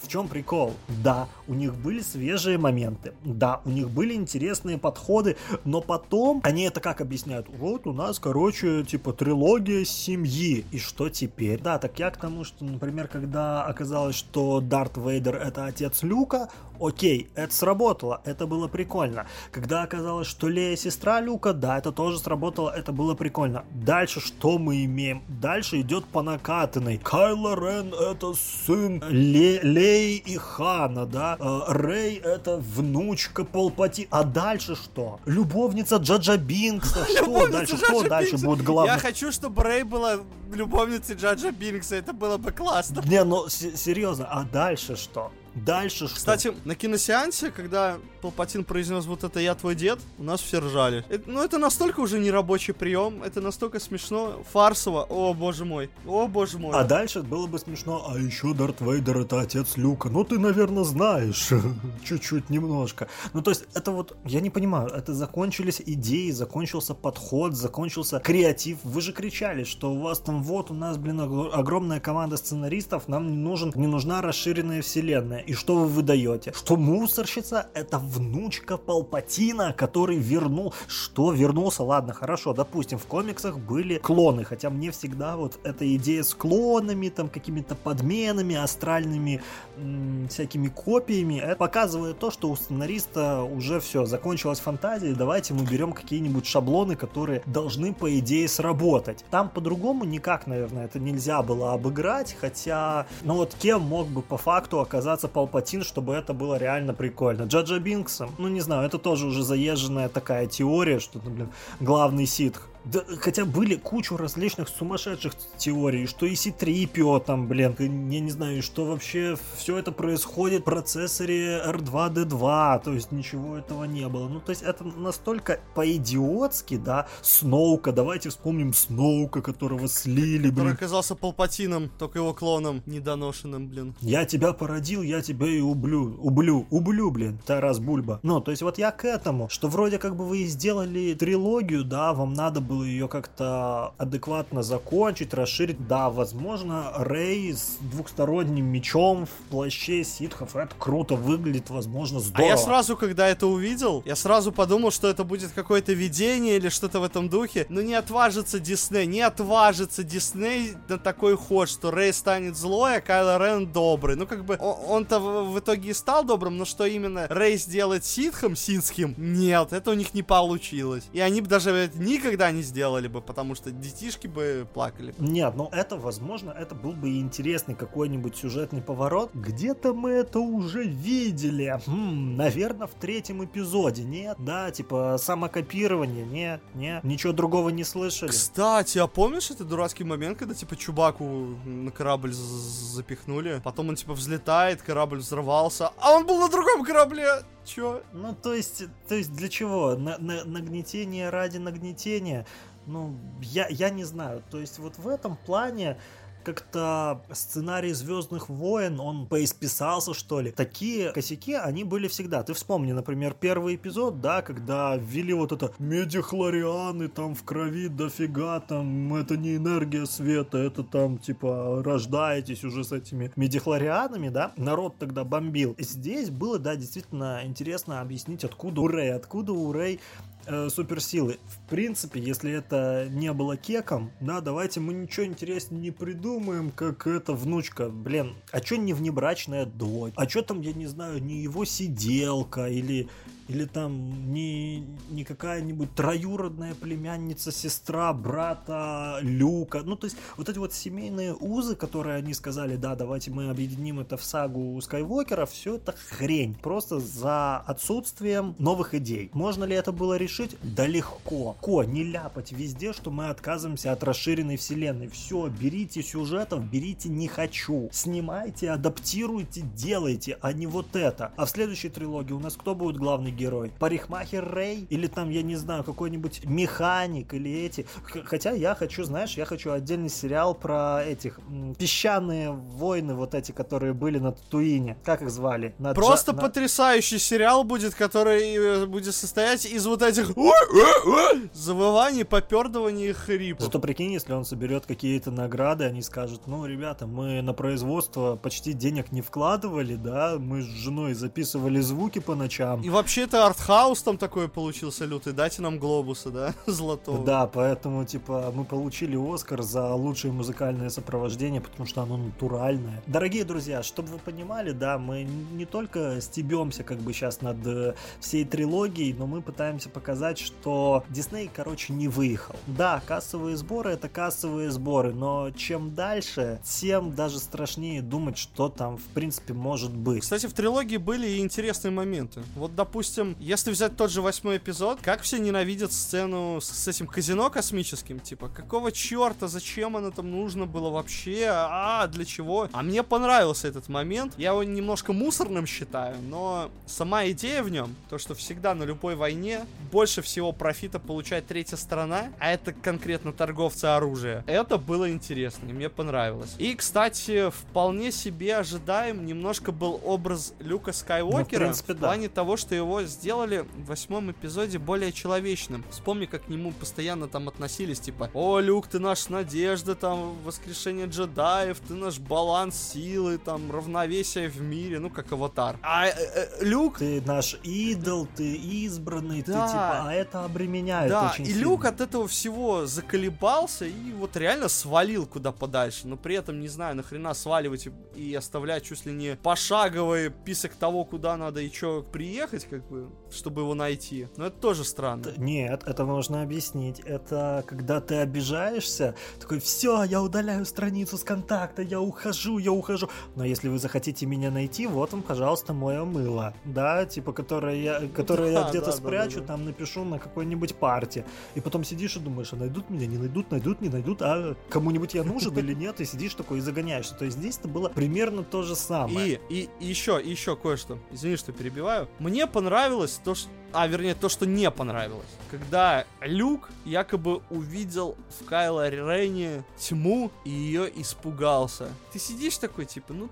в 0.00 0.08
чем 0.08 0.28
прикол? 0.28 0.74
Да, 1.02 1.28
у 1.48 1.54
них 1.54 1.74
были 1.74 2.00
свежие 2.00 2.58
моменты, 2.58 3.12
да, 3.24 3.60
у 3.64 3.70
них 3.70 3.90
были 3.90 4.14
интересные 4.14 4.78
подходы, 4.78 5.36
но 5.64 5.80
потом 5.80 6.40
они 6.44 6.64
это 6.64 6.80
как 6.80 7.00
объясняют? 7.00 7.46
Вот 7.48 7.86
у 7.86 7.92
нас, 7.92 8.18
короче, 8.18 8.84
типа 8.84 9.12
трилогия 9.12 9.84
семьи, 9.84 10.64
и 10.70 10.78
что 10.78 11.08
теперь? 11.08 11.60
Да, 11.60 11.78
так 11.78 11.98
я 11.98 12.10
к 12.10 12.16
тому, 12.16 12.44
что, 12.44 12.64
например, 12.64 13.08
когда 13.08 13.64
оказалось, 13.64 14.16
что 14.16 14.60
Дарт 14.60 14.96
Вейдер 14.96 15.36
это 15.36 15.66
отец 15.66 16.02
Люка, 16.02 16.48
окей, 16.80 17.28
это 17.34 17.54
сработало, 17.54 18.20
это 18.24 18.46
было 18.46 18.68
прикольно. 18.68 19.26
Когда 19.50 19.82
оказалось, 19.82 20.26
что 20.26 20.48
Лея 20.48 20.76
сестра 20.76 21.20
Люка, 21.20 21.52
да, 21.52 21.78
это 21.78 21.92
тоже 21.92 22.18
сработало, 22.18 22.70
это 22.70 22.92
было 22.92 23.14
прикольно. 23.14 23.64
Дальше 23.72 24.20
что 24.20 24.58
мы 24.58 24.84
имеем? 24.84 25.22
Дальше 25.28 25.80
идет 25.80 26.04
по 26.04 26.22
накатанной. 26.22 26.98
Кайло 26.98 27.54
Рен 27.54 27.94
это 27.94 28.34
сын 28.34 29.02
Ле 29.08 29.60
Лей 29.72 30.16
и 30.16 30.36
Хана, 30.36 31.06
да? 31.06 31.36
Э, 31.40 31.60
Рэй 31.68 32.16
это 32.16 32.56
внучка 32.56 33.44
Полпати. 33.44 34.06
А 34.10 34.24
дальше 34.24 34.74
что? 34.76 35.20
Любовница 35.24 35.96
Джаджа 35.96 36.36
Бинкса. 36.36 37.04
Что 37.16 37.48
дальше? 37.48 37.76
Что 37.76 38.02
дальше 38.08 38.38
будет 38.38 38.64
главное? 38.64 38.94
Я 38.94 39.00
хочу, 39.00 39.32
чтобы 39.32 39.62
Рэй 39.62 39.82
была 39.82 40.18
любовницей 40.52 41.16
Джаджа 41.16 41.50
Бинкса. 41.50 41.96
Это 41.96 42.12
было 42.12 42.36
бы 42.36 42.52
классно. 42.52 43.02
Не, 43.06 43.24
ну 43.24 43.48
серьезно, 43.48 44.26
а 44.30 44.44
дальше 44.44 44.96
что? 44.96 45.30
Дальше 45.54 46.06
что? 46.08 46.16
Кстати, 46.16 46.52
на 46.64 46.74
киносеансе, 46.74 47.50
когда 47.50 47.98
Палпатин 48.22 48.64
произнес 48.64 49.04
вот 49.06 49.24
это 49.24 49.40
«Я 49.40 49.54
твой 49.54 49.74
дед», 49.74 49.98
у 50.18 50.22
нас 50.22 50.40
все 50.40 50.60
ржали. 50.60 51.04
Это, 51.08 51.28
ну, 51.28 51.42
это 51.42 51.58
настолько 51.58 52.00
уже 52.00 52.18
не 52.18 52.30
рабочий 52.30 52.72
прием, 52.72 53.22
это 53.22 53.40
настолько 53.40 53.80
смешно, 53.80 54.42
фарсово, 54.50 55.02
о 55.02 55.34
боже 55.34 55.64
мой, 55.64 55.90
о 56.06 56.26
боже 56.26 56.58
мой. 56.58 56.72
А 56.74 56.84
дальше 56.84 57.22
было 57.22 57.46
бы 57.46 57.58
смешно, 57.58 58.06
а 58.08 58.18
еще 58.18 58.54
Дарт 58.54 58.80
Вейдер 58.80 59.18
это 59.18 59.40
отец 59.40 59.76
Люка, 59.76 60.08
ну 60.08 60.24
ты, 60.24 60.38
наверное, 60.38 60.84
знаешь, 60.84 61.50
чуть-чуть 62.04 62.48
немножко. 62.48 63.08
Ну, 63.32 63.42
то 63.42 63.50
есть, 63.50 63.64
это 63.74 63.90
вот, 63.90 64.16
я 64.24 64.40
не 64.40 64.50
понимаю, 64.50 64.88
это 64.88 65.14
закончились 65.14 65.82
идеи, 65.84 66.30
закончился 66.30 66.94
подход, 66.94 67.54
закончился 67.54 68.20
креатив. 68.20 68.78
Вы 68.84 69.00
же 69.00 69.12
кричали, 69.12 69.64
что 69.64 69.92
у 69.92 70.00
вас 70.00 70.20
там 70.20 70.42
вот, 70.42 70.70
у 70.70 70.74
нас, 70.74 70.96
блин, 70.96 71.20
огромная 71.20 72.00
команда 72.00 72.36
сценаристов, 72.36 73.08
нам 73.08 73.30
не, 73.30 73.36
нужен, 73.36 73.72
не 73.74 73.86
нужна 73.86 74.22
расширенная 74.22 74.80
вселенная. 74.82 75.41
И 75.46 75.54
что 75.54 75.76
вы 75.76 75.86
выдаете? 75.86 76.52
Что 76.54 76.76
мусорщица 76.76 77.68
это 77.74 77.98
внучка 77.98 78.76
Палпатина, 78.76 79.72
который 79.72 80.16
вернул... 80.18 80.74
Что 80.86 81.32
вернулся? 81.32 81.82
Ладно, 81.82 82.12
хорошо, 82.12 82.52
допустим, 82.52 82.98
в 82.98 83.06
комиксах 83.06 83.58
были 83.58 83.98
клоны, 83.98 84.44
хотя 84.44 84.70
мне 84.70 84.90
всегда 84.90 85.36
вот 85.36 85.58
эта 85.64 85.96
идея 85.96 86.22
с 86.22 86.34
клонами, 86.34 87.08
там 87.08 87.28
какими-то 87.28 87.74
подменами, 87.74 88.54
астральными 88.54 89.42
м- 89.76 90.28
всякими 90.28 90.68
копиями, 90.68 91.38
это 91.38 91.56
показывает 91.56 92.18
то, 92.18 92.30
что 92.30 92.50
у 92.50 92.56
сценариста 92.56 93.42
уже 93.42 93.80
все, 93.80 94.04
закончилась 94.04 94.60
фантазия, 94.60 95.14
давайте 95.14 95.54
мы 95.54 95.64
берем 95.64 95.92
какие-нибудь 95.92 96.46
шаблоны, 96.46 96.96
которые 96.96 97.42
должны, 97.46 97.92
по 97.94 98.18
идее, 98.18 98.48
сработать. 98.48 99.24
Там 99.30 99.48
по-другому 99.48 100.04
никак, 100.04 100.46
наверное, 100.46 100.84
это 100.84 100.98
нельзя 100.98 101.42
было 101.42 101.72
обыграть, 101.72 102.36
хотя, 102.40 103.06
ну 103.22 103.34
вот 103.34 103.54
кем 103.58 103.82
мог 103.82 104.08
бы 104.08 104.22
по 104.22 104.36
факту 104.36 104.80
оказаться 104.80 105.28
Палпатин, 105.32 105.82
чтобы 105.82 106.14
это 106.14 106.32
было 106.32 106.56
реально 106.56 106.94
прикольно. 106.94 107.44
Джаджа 107.44 107.78
Бинксом, 107.78 108.30
ну 108.38 108.48
не 108.48 108.60
знаю, 108.60 108.86
это 108.86 108.98
тоже 108.98 109.26
уже 109.26 109.42
заезженная 109.42 110.08
такая 110.08 110.46
теория, 110.46 111.00
что, 111.00 111.18
блин, 111.18 111.48
главный 111.80 112.26
ситх 112.26 112.68
да, 112.84 113.02
хотя 113.20 113.44
были 113.44 113.76
кучу 113.76 114.16
различных 114.16 114.68
сумасшедших 114.68 115.34
теорий, 115.56 116.06
что 116.06 116.26
и 116.26 116.32
C3PO 116.32 117.24
там, 117.24 117.46
блин, 117.46 117.74
я 117.78 118.20
не 118.20 118.30
знаю, 118.30 118.62
что 118.62 118.86
вообще 118.86 119.36
все 119.56 119.78
это 119.78 119.92
происходит 119.92 120.62
в 120.62 120.64
процессоре 120.64 121.62
R2-D2, 121.66 122.82
то 122.82 122.92
есть 122.92 123.12
ничего 123.12 123.58
этого 123.58 123.84
не 123.84 124.08
было. 124.08 124.28
Ну, 124.28 124.40
то 124.40 124.50
есть 124.50 124.62
это 124.62 124.84
настолько 124.84 125.60
по-идиотски, 125.74 126.76
да, 126.76 127.06
Сноука, 127.22 127.92
давайте 127.92 128.30
вспомним 128.30 128.74
Сноука, 128.74 129.42
которого 129.42 129.88
слили, 129.88 130.50
блин. 130.50 130.54
Который 130.54 130.72
оказался 130.72 131.14
Палпатином, 131.14 131.90
только 131.98 132.18
его 132.18 132.34
клоном 132.34 132.82
недоношенным, 132.86 133.68
блин. 133.68 133.94
Я 134.00 134.24
тебя 134.24 134.52
породил, 134.52 135.02
я 135.02 135.22
тебя 135.22 135.46
и 135.46 135.60
ублю, 135.60 136.16
ублю, 136.20 136.66
ублю, 136.70 137.10
блин, 137.10 137.38
Тарас 137.46 137.78
Бульба. 137.78 138.20
Ну, 138.22 138.40
то 138.40 138.50
есть 138.50 138.62
вот 138.62 138.78
я 138.78 138.90
к 138.90 139.04
этому, 139.04 139.48
что 139.48 139.68
вроде 139.68 139.98
как 139.98 140.16
бы 140.16 140.26
вы 140.26 140.44
сделали 140.44 141.14
трилогию, 141.14 141.84
да, 141.84 142.12
вам 142.12 142.32
надо 142.32 142.60
было 142.72 142.84
ее 142.84 143.06
как-то 143.06 143.92
адекватно 143.98 144.62
закончить, 144.62 145.34
расширить. 145.34 145.86
Да, 145.86 146.08
возможно, 146.08 146.92
Рэй 146.96 147.52
с 147.52 147.76
двухсторонним 147.80 148.64
мечом 148.64 149.26
в 149.26 149.50
плаще 149.50 150.04
ситхов, 150.04 150.56
это 150.56 150.74
круто 150.78 151.14
выглядит, 151.14 151.68
возможно, 151.68 152.18
здорово. 152.18 152.48
А 152.48 152.50
я 152.52 152.56
сразу, 152.56 152.96
когда 152.96 153.28
это 153.28 153.46
увидел, 153.46 154.02
я 154.06 154.16
сразу 154.16 154.52
подумал, 154.52 154.90
что 154.90 155.08
это 155.08 155.22
будет 155.22 155.50
какое-то 155.52 155.92
видение 155.92 156.56
или 156.56 156.70
что-то 156.70 157.00
в 157.00 157.04
этом 157.04 157.28
духе. 157.28 157.66
Но 157.68 157.82
не 157.82 157.94
отважится 157.94 158.58
Дисней, 158.58 159.04
не 159.04 159.20
отважится 159.20 160.02
Дисней 160.02 160.72
на 160.88 160.98
такой 160.98 161.36
ход, 161.36 161.68
что 161.68 161.90
Рэй 161.90 162.14
станет 162.14 162.56
злой, 162.56 162.96
а 162.96 163.00
Кайло 163.02 163.36
Рен 163.38 163.70
добрый. 163.70 164.16
Ну, 164.16 164.26
как 164.26 164.46
бы, 164.46 164.56
он-то 164.58 165.20
в, 165.20 165.58
итоге 165.58 165.90
и 165.90 165.94
стал 165.94 166.24
добрым, 166.24 166.56
но 166.56 166.64
что 166.64 166.86
именно 166.86 167.26
Рэй 167.28 167.58
сделает 167.58 168.06
ситхом, 168.06 168.56
ситским, 168.56 169.14
нет, 169.18 169.74
это 169.74 169.90
у 169.90 169.94
них 169.94 170.14
не 170.14 170.22
получилось. 170.22 171.04
И 171.12 171.20
они 171.20 171.42
бы 171.42 171.48
даже 171.48 171.90
никогда 171.94 172.50
не 172.50 172.61
не 172.62 172.64
сделали 172.64 173.08
бы, 173.08 173.20
потому 173.20 173.54
что 173.54 173.70
детишки 173.70 174.28
бы 174.28 174.66
плакали. 174.72 175.14
Нет, 175.18 175.54
ну 175.56 175.68
это, 175.72 175.96
возможно, 175.96 176.50
это 176.50 176.74
был 176.74 176.92
бы 176.92 177.18
интересный 177.18 177.74
какой-нибудь 177.74 178.36
сюжетный 178.36 178.80
поворот. 178.80 179.30
Где-то 179.34 179.92
мы 179.92 180.10
это 180.10 180.38
уже 180.38 180.84
видели. 180.84 181.80
Хм, 181.86 182.36
наверное, 182.36 182.86
в 182.86 182.94
третьем 182.94 183.44
эпизоде. 183.44 184.04
Нет, 184.04 184.36
да, 184.38 184.70
типа 184.70 185.16
самокопирование. 185.18 186.24
Нет, 186.24 186.60
нет, 186.74 187.04
ничего 187.04 187.32
другого 187.32 187.70
не 187.70 187.84
слышали. 187.84 188.30
Кстати, 188.30 188.98
а 188.98 189.06
помнишь 189.06 189.50
этот 189.50 189.68
дурацкий 189.68 190.04
момент, 190.04 190.38
когда 190.38 190.54
типа 190.54 190.76
Чубаку 190.76 191.24
на 191.64 191.90
корабль 191.90 192.32
запихнули, 192.32 193.60
потом 193.64 193.88
он 193.88 193.96
типа 193.96 194.14
взлетает, 194.14 194.82
корабль 194.82 195.18
взорвался, 195.18 195.90
а 195.98 196.12
он 196.12 196.26
был 196.26 196.38
на 196.38 196.48
другом 196.48 196.84
корабле. 196.84 197.42
Чё? 197.64 198.02
Ну, 198.12 198.34
то 198.34 198.54
есть, 198.54 198.84
то 199.08 199.14
есть 199.14 199.32
для 199.32 199.48
чего? 199.48 199.94
На, 199.96 200.18
на, 200.18 200.44
нагнетение 200.44 201.30
ради 201.30 201.58
нагнетения? 201.58 202.46
Ну, 202.86 203.16
я, 203.40 203.68
я 203.68 203.90
не 203.90 204.04
знаю. 204.04 204.42
То 204.50 204.58
есть 204.58 204.78
вот 204.78 204.98
в 204.98 205.06
этом 205.06 205.36
плане 205.36 205.98
как-то 206.42 207.22
сценарий 207.32 207.92
Звездных 207.92 208.48
войн, 208.48 209.00
он 209.00 209.26
поисписался, 209.26 210.14
что 210.14 210.40
ли. 210.40 210.50
Такие 210.50 211.12
косяки, 211.12 211.54
они 211.54 211.84
были 211.84 212.08
всегда. 212.08 212.42
Ты 212.42 212.54
вспомни, 212.54 212.92
например, 212.92 213.34
первый 213.38 213.76
эпизод, 213.76 214.20
да, 214.20 214.42
когда 214.42 214.96
ввели 214.96 215.32
вот 215.32 215.52
это 215.52 215.72
медихлорианы 215.78 217.08
там 217.08 217.34
в 217.34 217.42
крови 217.44 217.88
дофига, 217.88 218.60
там 218.60 219.14
это 219.14 219.36
не 219.36 219.56
энергия 219.56 220.06
света, 220.06 220.58
это 220.58 220.82
там 220.82 221.18
типа 221.18 221.82
рождаетесь 221.84 222.64
уже 222.64 222.84
с 222.84 222.92
этими 222.92 223.32
медихлорианами, 223.36 224.28
да. 224.28 224.52
Народ 224.56 224.98
тогда 224.98 225.24
бомбил. 225.24 225.74
Здесь 225.78 226.30
было, 226.30 226.58
да, 226.58 226.76
действительно 226.76 227.40
интересно 227.44 228.00
объяснить, 228.00 228.44
откуда 228.44 228.80
у 228.80 228.88
Рэй, 228.88 229.12
откуда 229.14 229.52
у 229.52 229.72
Рэй 229.72 230.00
э, 230.46 230.68
суперсилы. 230.68 231.38
В 231.46 231.68
принципе, 231.68 232.20
если 232.20 232.52
это 232.52 233.08
не 233.10 233.32
было 233.32 233.56
кеком, 233.56 234.10
да, 234.20 234.40
давайте 234.40 234.80
мы 234.80 234.94
ничего 234.94 235.26
интереснее 235.26 235.80
не 235.80 235.90
придумаем, 235.90 236.70
как 236.70 237.06
эта 237.06 237.32
внучка. 237.32 237.88
Блин, 237.88 238.34
а 238.50 238.60
чё 238.60 238.76
не 238.76 238.92
внебрачная 238.92 239.66
дочь? 239.66 240.14
А 240.16 240.26
чё 240.26 240.42
там, 240.42 240.60
я 240.60 240.72
не 240.72 240.86
знаю, 240.86 241.22
не 241.22 241.42
его 241.42 241.64
сиделка 241.64 242.68
или 242.68 243.08
или 243.52 243.66
там 243.66 244.32
не, 244.32 244.80
не 245.10 245.24
какая-нибудь 245.24 245.94
троюродная 245.94 246.74
племянница, 246.74 247.52
сестра, 247.52 248.12
брата 248.14 249.18
Люка. 249.20 249.82
Ну, 249.84 249.94
то 249.94 250.06
есть 250.06 250.16
вот 250.38 250.48
эти 250.48 250.56
вот 250.58 250.72
семейные 250.72 251.34
узы, 251.34 251.76
которые 251.76 252.16
они 252.16 252.32
сказали, 252.32 252.76
да, 252.76 252.94
давайте 252.94 253.30
мы 253.30 253.50
объединим 253.50 254.00
это 254.00 254.16
в 254.16 254.24
сагу 254.24 254.80
Скайуокера, 254.80 255.44
все 255.44 255.76
это 255.76 255.94
хрень. 256.08 256.54
Просто 256.54 256.98
за 256.98 257.58
отсутствием 257.58 258.54
новых 258.58 258.94
идей. 258.94 259.30
Можно 259.34 259.64
ли 259.64 259.76
это 259.76 259.92
было 259.92 260.16
решить? 260.16 260.56
Да 260.62 260.86
легко. 260.86 261.54
Ко, 261.60 261.82
не 261.82 262.04
ляпать 262.04 262.52
везде, 262.52 262.94
что 262.94 263.10
мы 263.10 263.28
отказываемся 263.28 263.92
от 263.92 264.02
расширенной 264.02 264.56
вселенной. 264.56 265.08
Все, 265.08 265.48
берите 265.48 266.02
сюжетов, 266.02 266.64
берите 266.64 267.10
не 267.10 267.28
хочу. 267.28 267.90
Снимайте, 267.92 268.70
адаптируйте, 268.70 269.60
делайте, 269.74 270.38
а 270.40 270.54
не 270.54 270.66
вот 270.66 270.96
это. 270.96 271.32
А 271.36 271.44
в 271.44 271.50
следующей 271.50 271.90
трилогии 271.90 272.32
у 272.32 272.40
нас 272.40 272.54
кто 272.54 272.74
будет 272.74 272.96
главный 272.96 273.30
герой? 273.30 273.41
Герой? 273.42 273.72
Парикмахер 273.78 274.48
Рэй? 274.48 274.86
Или 274.90 275.06
там, 275.06 275.30
я 275.30 275.42
не 275.42 275.56
знаю, 275.56 275.84
какой-нибудь 275.84 276.44
механик 276.44 277.34
или 277.34 277.50
эти? 277.50 277.86
Хотя 278.24 278.52
я 278.52 278.74
хочу, 278.74 279.04
знаешь, 279.04 279.36
я 279.36 279.44
хочу 279.44 279.72
отдельный 279.72 280.08
сериал 280.08 280.54
про 280.54 281.02
этих 281.04 281.40
песчаные 281.78 282.50
войны 282.50 283.14
вот 283.14 283.34
эти, 283.34 283.52
которые 283.52 283.92
были 283.92 284.18
на 284.18 284.32
Татуине. 284.32 284.96
Как 285.04 285.22
их 285.22 285.30
звали? 285.30 285.74
На 285.78 285.94
Просто 285.94 286.32
Джа... 286.32 286.38
потрясающий 286.38 287.18
сериал 287.18 287.64
будет, 287.64 287.94
который 287.94 288.54
э, 288.54 288.86
будет 288.86 289.14
состоять 289.14 289.66
из 289.66 289.86
вот 289.86 290.02
этих 290.02 290.32
завываний, 291.52 292.24
попердываний 292.24 293.10
и 293.10 293.12
хрипов. 293.12 293.64
Зато 293.64 293.78
прикинь, 293.78 294.12
если 294.12 294.32
он 294.32 294.44
соберет 294.44 294.86
какие-то 294.86 295.30
награды, 295.30 295.84
они 295.84 296.02
скажут, 296.02 296.46
ну, 296.46 296.66
ребята, 296.66 297.06
мы 297.06 297.42
на 297.42 297.52
производство 297.52 298.36
почти 298.36 298.72
денег 298.72 299.12
не 299.12 299.22
вкладывали, 299.22 299.96
да, 299.96 300.36
мы 300.38 300.62
с 300.62 300.66
женой 300.66 301.14
записывали 301.14 301.80
звуки 301.80 302.18
по 302.18 302.34
ночам. 302.34 302.82
И 302.82 302.90
вообще 302.90 303.21
это 303.22 303.46
артхаус 303.46 304.02
там 304.02 304.18
такой 304.18 304.48
получился 304.48 305.04
лютый, 305.04 305.32
дайте 305.32 305.62
нам 305.62 305.78
глобуса, 305.78 306.30
да, 306.30 306.54
золотого. 306.66 307.24
Да, 307.24 307.46
поэтому, 307.46 308.04
типа, 308.04 308.52
мы 308.54 308.64
получили 308.64 309.16
Оскар 309.16 309.62
за 309.62 309.94
лучшее 309.94 310.32
музыкальное 310.32 310.90
сопровождение, 310.90 311.60
потому 311.60 311.86
что 311.86 312.02
оно 312.02 312.16
натуральное. 312.16 313.02
Дорогие 313.06 313.44
друзья, 313.44 313.82
чтобы 313.82 314.08
вы 314.08 314.18
понимали, 314.18 314.72
да, 314.72 314.98
мы 314.98 315.22
не 315.24 315.64
только 315.64 316.20
стебемся, 316.20 316.84
как 316.84 316.98
бы, 316.98 317.12
сейчас 317.12 317.40
над 317.40 317.64
э, 317.66 317.94
всей 318.20 318.44
трилогией, 318.44 319.12
но 319.12 319.26
мы 319.26 319.40
пытаемся 319.40 319.88
показать, 319.88 320.38
что 320.38 321.04
Дисней, 321.08 321.50
короче, 321.52 321.92
не 321.92 322.08
выехал. 322.08 322.56
Да, 322.66 323.02
кассовые 323.06 323.56
сборы— 323.56 323.90
это 323.92 324.08
кассовые 324.08 324.70
сборы, 324.70 325.12
но 325.12 325.50
чем 325.52 325.94
дальше, 325.94 326.60
тем 326.64 327.14
даже 327.14 327.38
страшнее 327.38 328.02
думать, 328.02 328.38
что 328.38 328.68
там, 328.68 328.96
в 328.96 329.04
принципе, 329.14 329.52
может 329.52 329.92
быть. 329.92 330.22
Кстати, 330.22 330.46
в 330.46 330.52
трилогии 330.52 330.96
были 330.96 331.28
и 331.28 331.40
интересные 331.40 331.92
моменты. 331.92 332.42
Вот, 332.56 332.74
допустим, 332.74 333.11
допустим, 333.12 333.36
если 333.40 333.70
взять 333.70 333.96
тот 333.96 334.10
же 334.10 334.22
восьмой 334.22 334.56
эпизод, 334.56 335.00
как 335.02 335.20
все 335.20 335.38
ненавидят 335.38 335.92
сцену 335.92 336.60
с, 336.60 336.68
с 336.68 336.88
этим 336.88 337.06
казино 337.06 337.50
космическим, 337.50 338.20
типа, 338.20 338.48
какого 338.48 338.90
черта, 338.90 339.48
зачем 339.48 339.96
оно 339.96 340.10
там 340.10 340.30
нужно 340.30 340.66
было 340.66 340.88
вообще, 340.88 341.48
а, 341.50 342.06
для 342.06 342.24
чего? 342.24 342.68
А 342.72 342.82
мне 342.82 343.02
понравился 343.02 343.68
этот 343.68 343.88
момент, 343.88 344.32
я 344.38 344.50
его 344.50 344.62
немножко 344.62 345.12
мусорным 345.12 345.66
считаю, 345.66 346.16
но 346.22 346.70
сама 346.86 347.26
идея 347.28 347.62
в 347.62 347.70
нем, 347.70 347.94
то, 348.08 348.18
что 348.18 348.34
всегда 348.34 348.74
на 348.74 348.84
любой 348.84 349.14
войне 349.14 349.66
больше 349.90 350.22
всего 350.22 350.52
профита 350.52 350.98
получает 350.98 351.46
третья 351.46 351.76
сторона, 351.76 352.32
а 352.38 352.50
это 352.50 352.72
конкретно 352.72 353.32
торговцы 353.32 353.86
оружия, 353.86 354.42
это 354.46 354.78
было 354.78 355.10
интересно, 355.10 355.68
и 355.68 355.72
мне 355.72 355.90
понравилось. 355.90 356.54
И, 356.58 356.74
кстати, 356.74 357.50
вполне 357.50 358.10
себе 358.10 358.56
ожидаем, 358.56 359.26
немножко 359.26 359.70
был 359.70 360.00
образ 360.02 360.54
Люка 360.60 360.92
Скайуокера, 360.92 361.40
ну, 361.40 361.44
в, 361.44 361.48
принципе, 361.48 361.92
в 361.92 361.98
плане 361.98 362.28
да. 362.28 362.34
того, 362.34 362.56
что 362.56 362.74
его 362.74 363.01
сделали 363.06 363.66
в 363.76 363.86
восьмом 363.86 364.30
эпизоде 364.30 364.78
более 364.78 365.12
человечным. 365.12 365.84
Вспомни, 365.90 366.26
как 366.26 366.44
к 366.44 366.48
нему 366.48 366.72
постоянно 366.72 367.28
там 367.28 367.48
относились, 367.48 368.00
типа, 368.00 368.30
о, 368.34 368.60
Люк, 368.60 368.88
ты 368.88 368.98
наш 368.98 369.28
надежда, 369.28 369.94
там, 369.94 370.36
воскрешение 370.44 371.06
джедаев, 371.06 371.78
ты 371.80 371.94
наш 371.94 372.18
баланс 372.18 372.92
силы, 372.92 373.38
там, 373.38 373.70
равновесие 373.70 374.48
в 374.48 374.60
мире, 374.60 374.98
ну, 374.98 375.10
как 375.10 375.32
аватар. 375.32 375.78
А 375.82 376.06
э, 376.06 376.12
э, 376.16 376.64
Люк... 376.64 376.98
Ты 376.98 377.20
наш 377.22 377.56
идол, 377.62 378.28
ты 378.36 378.54
избранный, 378.54 379.42
да. 379.42 379.66
ты, 379.66 379.72
типа, 379.72 380.08
а 380.08 380.12
это 380.12 380.44
обременяет 380.44 381.10
да, 381.10 381.30
очень 381.32 381.44
и 381.44 381.48
сильно. 381.48 381.60
Люк 381.60 381.84
от 381.84 382.00
этого 382.00 382.28
всего 382.28 382.86
заколебался 382.86 383.86
и 383.86 384.12
вот 384.12 384.36
реально 384.36 384.68
свалил 384.68 385.26
куда 385.26 385.52
подальше, 385.52 386.06
но 386.06 386.16
при 386.16 386.36
этом, 386.36 386.60
не 386.60 386.68
знаю, 386.68 386.96
нахрена 386.96 387.34
сваливать 387.34 387.86
и, 387.86 387.92
и 388.14 388.34
оставлять 388.34 388.84
чуть 388.84 389.06
ли 389.06 389.12
не 389.12 389.36
пошаговый 389.36 390.32
список 390.42 390.74
того, 390.74 391.04
куда 391.04 391.36
надо 391.36 391.60
и 391.60 391.72
что 391.72 392.02
приехать, 392.02 392.66
как 392.66 392.82
бы, 392.92 393.08
чтобы 393.30 393.62
его 393.62 393.74
найти. 393.74 394.28
Но 394.36 394.46
это 394.46 394.56
тоже 394.58 394.84
странно. 394.84 395.32
Нет, 395.36 395.82
это 395.86 396.04
можно 396.04 396.42
объяснить. 396.42 397.00
Это 397.00 397.64
когда 397.66 398.00
ты 398.00 398.16
обижаешься, 398.16 399.14
такой, 399.40 399.60
все, 399.60 400.04
я 400.04 400.22
удаляю 400.22 400.64
страницу 400.66 401.16
с 401.16 401.24
контакта, 401.24 401.82
я 401.82 402.00
ухожу, 402.00 402.58
я 402.58 402.72
ухожу. 402.72 403.08
Но 403.34 403.44
если 403.44 403.68
вы 403.68 403.78
захотите 403.78 404.26
меня 404.26 404.50
найти, 404.50 404.86
вот 404.86 405.12
вам, 405.12 405.22
пожалуйста, 405.22 405.72
мое 405.72 406.04
мыло. 406.04 406.54
Да, 406.64 407.06
типа, 407.06 407.32
которое 407.32 407.76
я, 407.76 408.08
которое 408.08 408.52
да, 408.52 408.60
я 408.60 408.68
где-то 408.68 408.86
да, 408.86 408.92
спрячу, 408.92 409.36
да, 409.36 409.40
да, 409.40 409.46
там 409.46 409.64
напишу 409.64 410.04
на 410.04 410.18
какой-нибудь 410.18 410.74
парте. 410.74 411.24
И 411.54 411.60
потом 411.60 411.84
сидишь 411.84 412.16
и 412.16 412.20
думаешь, 412.20 412.52
а 412.52 412.56
найдут 412.56 412.90
меня, 412.90 413.06
не 413.06 413.16
найдут, 413.16 413.50
найдут, 413.50 413.80
не 413.80 413.88
найдут, 413.88 414.20
а 414.20 414.54
кому-нибудь 414.68 415.14
я 415.14 415.24
нужен 415.24 415.56
или 415.58 415.72
нет, 415.72 416.00
и 416.00 416.04
сидишь 416.04 416.34
такой 416.34 416.58
и 416.58 416.60
загоняешься. 416.60 417.14
То 417.14 417.24
есть 417.24 417.38
здесь 417.38 417.58
это 417.58 417.68
было 417.68 417.88
примерно 417.88 418.44
то 418.44 418.62
же 418.62 418.76
самое. 418.76 419.40
И, 419.48 419.70
и 419.80 419.86
еще, 419.86 420.20
еще 420.22 420.56
кое-что. 420.56 420.98
Извини, 421.10 421.36
что 421.36 421.52
перебиваю. 421.52 422.08
Мне 422.18 422.46
понравилось 422.46 422.81
то, 423.24 423.34
что... 423.34 423.48
А, 423.72 423.86
вернее, 423.86 424.14
то, 424.14 424.28
что 424.28 424.46
не 424.46 424.70
понравилось. 424.70 425.26
Когда 425.50 426.04
Люк 426.20 426.68
якобы 426.84 427.40
увидел 427.48 428.16
в 428.38 428.44
Кайло 428.44 428.88
Рене 428.90 429.64
тьму 429.78 430.30
и 430.44 430.50
ее 430.50 430.92
испугался. 431.00 431.88
Ты 432.12 432.18
сидишь 432.18 432.58
такой, 432.58 432.84
типа, 432.84 433.14
ну 433.14 433.30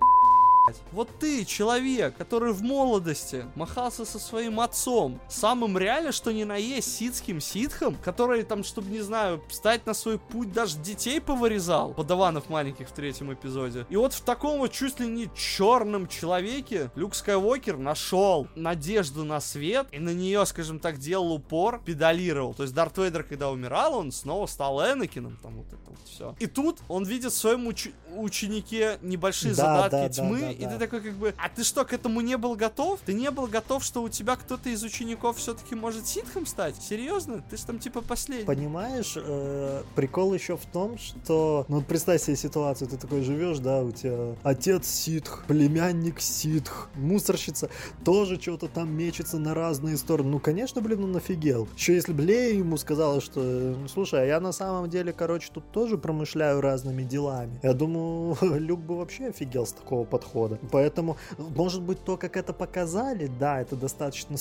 вот 0.92 1.08
ты, 1.18 1.44
человек, 1.44 2.16
который 2.16 2.52
в 2.52 2.62
молодости 2.62 3.44
махался 3.54 4.04
со 4.04 4.18
своим 4.18 4.60
отцом, 4.60 5.20
самым 5.28 5.78
реально, 5.78 6.12
что 6.12 6.32
ни 6.32 6.44
на 6.44 6.56
есть, 6.56 6.96
ситским 6.96 7.40
ситхом, 7.40 7.96
который 8.04 8.42
там, 8.42 8.64
чтобы, 8.64 8.90
не 8.90 9.00
знаю, 9.00 9.42
встать 9.48 9.86
на 9.86 9.94
свой 9.94 10.18
путь, 10.18 10.52
даже 10.52 10.78
детей 10.78 11.20
повырезал, 11.20 11.94
подаванов 11.94 12.48
маленьких 12.48 12.88
в 12.88 12.92
третьем 12.92 13.32
эпизоде. 13.32 13.86
И 13.88 13.96
вот 13.96 14.12
в 14.12 14.20
таком 14.22 14.58
вот 14.58 14.72
чуть 14.72 15.00
ли 15.00 15.06
не 15.06 15.30
черном 15.34 16.06
человеке 16.08 16.90
Люк 16.94 17.14
Скайуокер 17.14 17.76
нашел 17.76 18.46
надежду 18.54 19.24
на 19.24 19.40
свет 19.40 19.86
и 19.92 19.98
на 19.98 20.10
нее, 20.10 20.44
скажем 20.46 20.78
так, 20.78 20.98
делал 20.98 21.32
упор, 21.32 21.80
педалировал. 21.84 22.54
То 22.54 22.64
есть 22.64 22.74
Дарт 22.74 22.98
Вейдер, 22.98 23.22
когда 23.22 23.50
умирал, 23.50 23.96
он 23.96 24.12
снова 24.12 24.46
стал 24.46 24.80
Энакином, 24.80 25.38
там 25.42 25.56
вот 25.56 25.68
это 25.68 25.78
вот 25.86 25.98
все. 26.04 26.34
И 26.38 26.46
тут 26.46 26.78
он 26.88 27.04
видит 27.04 27.32
в 27.32 27.36
своем 27.36 27.68
уч- 27.68 27.92
ученике 28.16 28.98
небольшие 29.02 29.54
да, 29.54 29.84
задатки 29.84 30.16
да, 30.16 30.22
тьмы, 30.22 30.40
да, 30.40 30.46
да, 30.46 30.52
и 30.60 30.66
ты 30.66 30.78
такой 30.78 31.00
как 31.00 31.14
бы, 31.14 31.34
а 31.36 31.48
ты 31.48 31.64
что, 31.64 31.84
к 31.84 31.92
этому 31.92 32.20
не 32.20 32.36
был 32.36 32.54
готов? 32.54 33.00
Ты 33.04 33.14
не 33.14 33.30
был 33.30 33.46
готов, 33.46 33.84
что 33.84 34.02
у 34.02 34.08
тебя 34.08 34.36
кто-то 34.36 34.68
из 34.68 34.82
учеников 34.82 35.38
все-таки 35.38 35.74
может 35.74 36.06
ситхом 36.06 36.46
стать? 36.46 36.76
Серьезно? 36.76 37.42
Ты 37.50 37.56
ж 37.56 37.60
там 37.60 37.78
типа 37.78 38.02
последний. 38.02 38.46
Понимаешь, 38.46 39.14
э, 39.16 39.82
прикол 39.94 40.34
еще 40.34 40.56
в 40.56 40.66
том, 40.66 40.98
что, 40.98 41.64
ну, 41.68 41.82
представь 41.82 42.22
себе 42.22 42.36
ситуацию, 42.36 42.88
ты 42.88 42.96
такой 42.96 43.22
живешь, 43.22 43.58
да, 43.58 43.82
у 43.82 43.92
тебя 43.92 44.34
отец 44.42 44.86
ситх, 44.86 45.44
племянник 45.46 46.20
ситх, 46.20 46.88
мусорщица 46.94 47.70
тоже 48.04 48.40
что-то 48.40 48.68
там 48.68 48.92
мечется 48.92 49.38
на 49.38 49.54
разные 49.54 49.96
стороны. 49.96 50.30
Ну, 50.30 50.38
конечно, 50.38 50.80
блин, 50.80 51.04
он 51.04 51.16
офигел. 51.16 51.68
Еще 51.76 51.94
если 51.94 52.12
бы 52.12 52.22
Лея 52.22 52.54
ему 52.54 52.76
сказала, 52.76 53.20
что, 53.20 53.40
ну, 53.40 53.88
слушай, 53.88 54.22
а 54.22 54.26
я 54.26 54.40
на 54.40 54.52
самом 54.52 54.88
деле, 54.90 55.12
короче, 55.12 55.50
тут 55.52 55.70
тоже 55.72 55.98
промышляю 55.98 56.60
разными 56.60 57.02
делами. 57.02 57.58
Я 57.62 57.72
думаю, 57.72 58.36
Люк 58.58 58.80
бы 58.80 58.96
вообще 58.98 59.28
офигел 59.28 59.66
с 59.66 59.72
такого 59.72 60.04
подхода. 60.04 60.39
Поэтому, 60.70 61.16
может 61.38 61.82
быть, 61.82 62.02
то, 62.04 62.16
как 62.16 62.36
это 62.36 62.52
показали, 62.52 63.30
да, 63.38 63.60
это 63.60 63.76
достаточно 63.76 64.36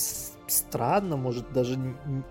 странно, 0.48 1.18
может, 1.18 1.52
даже 1.54 1.80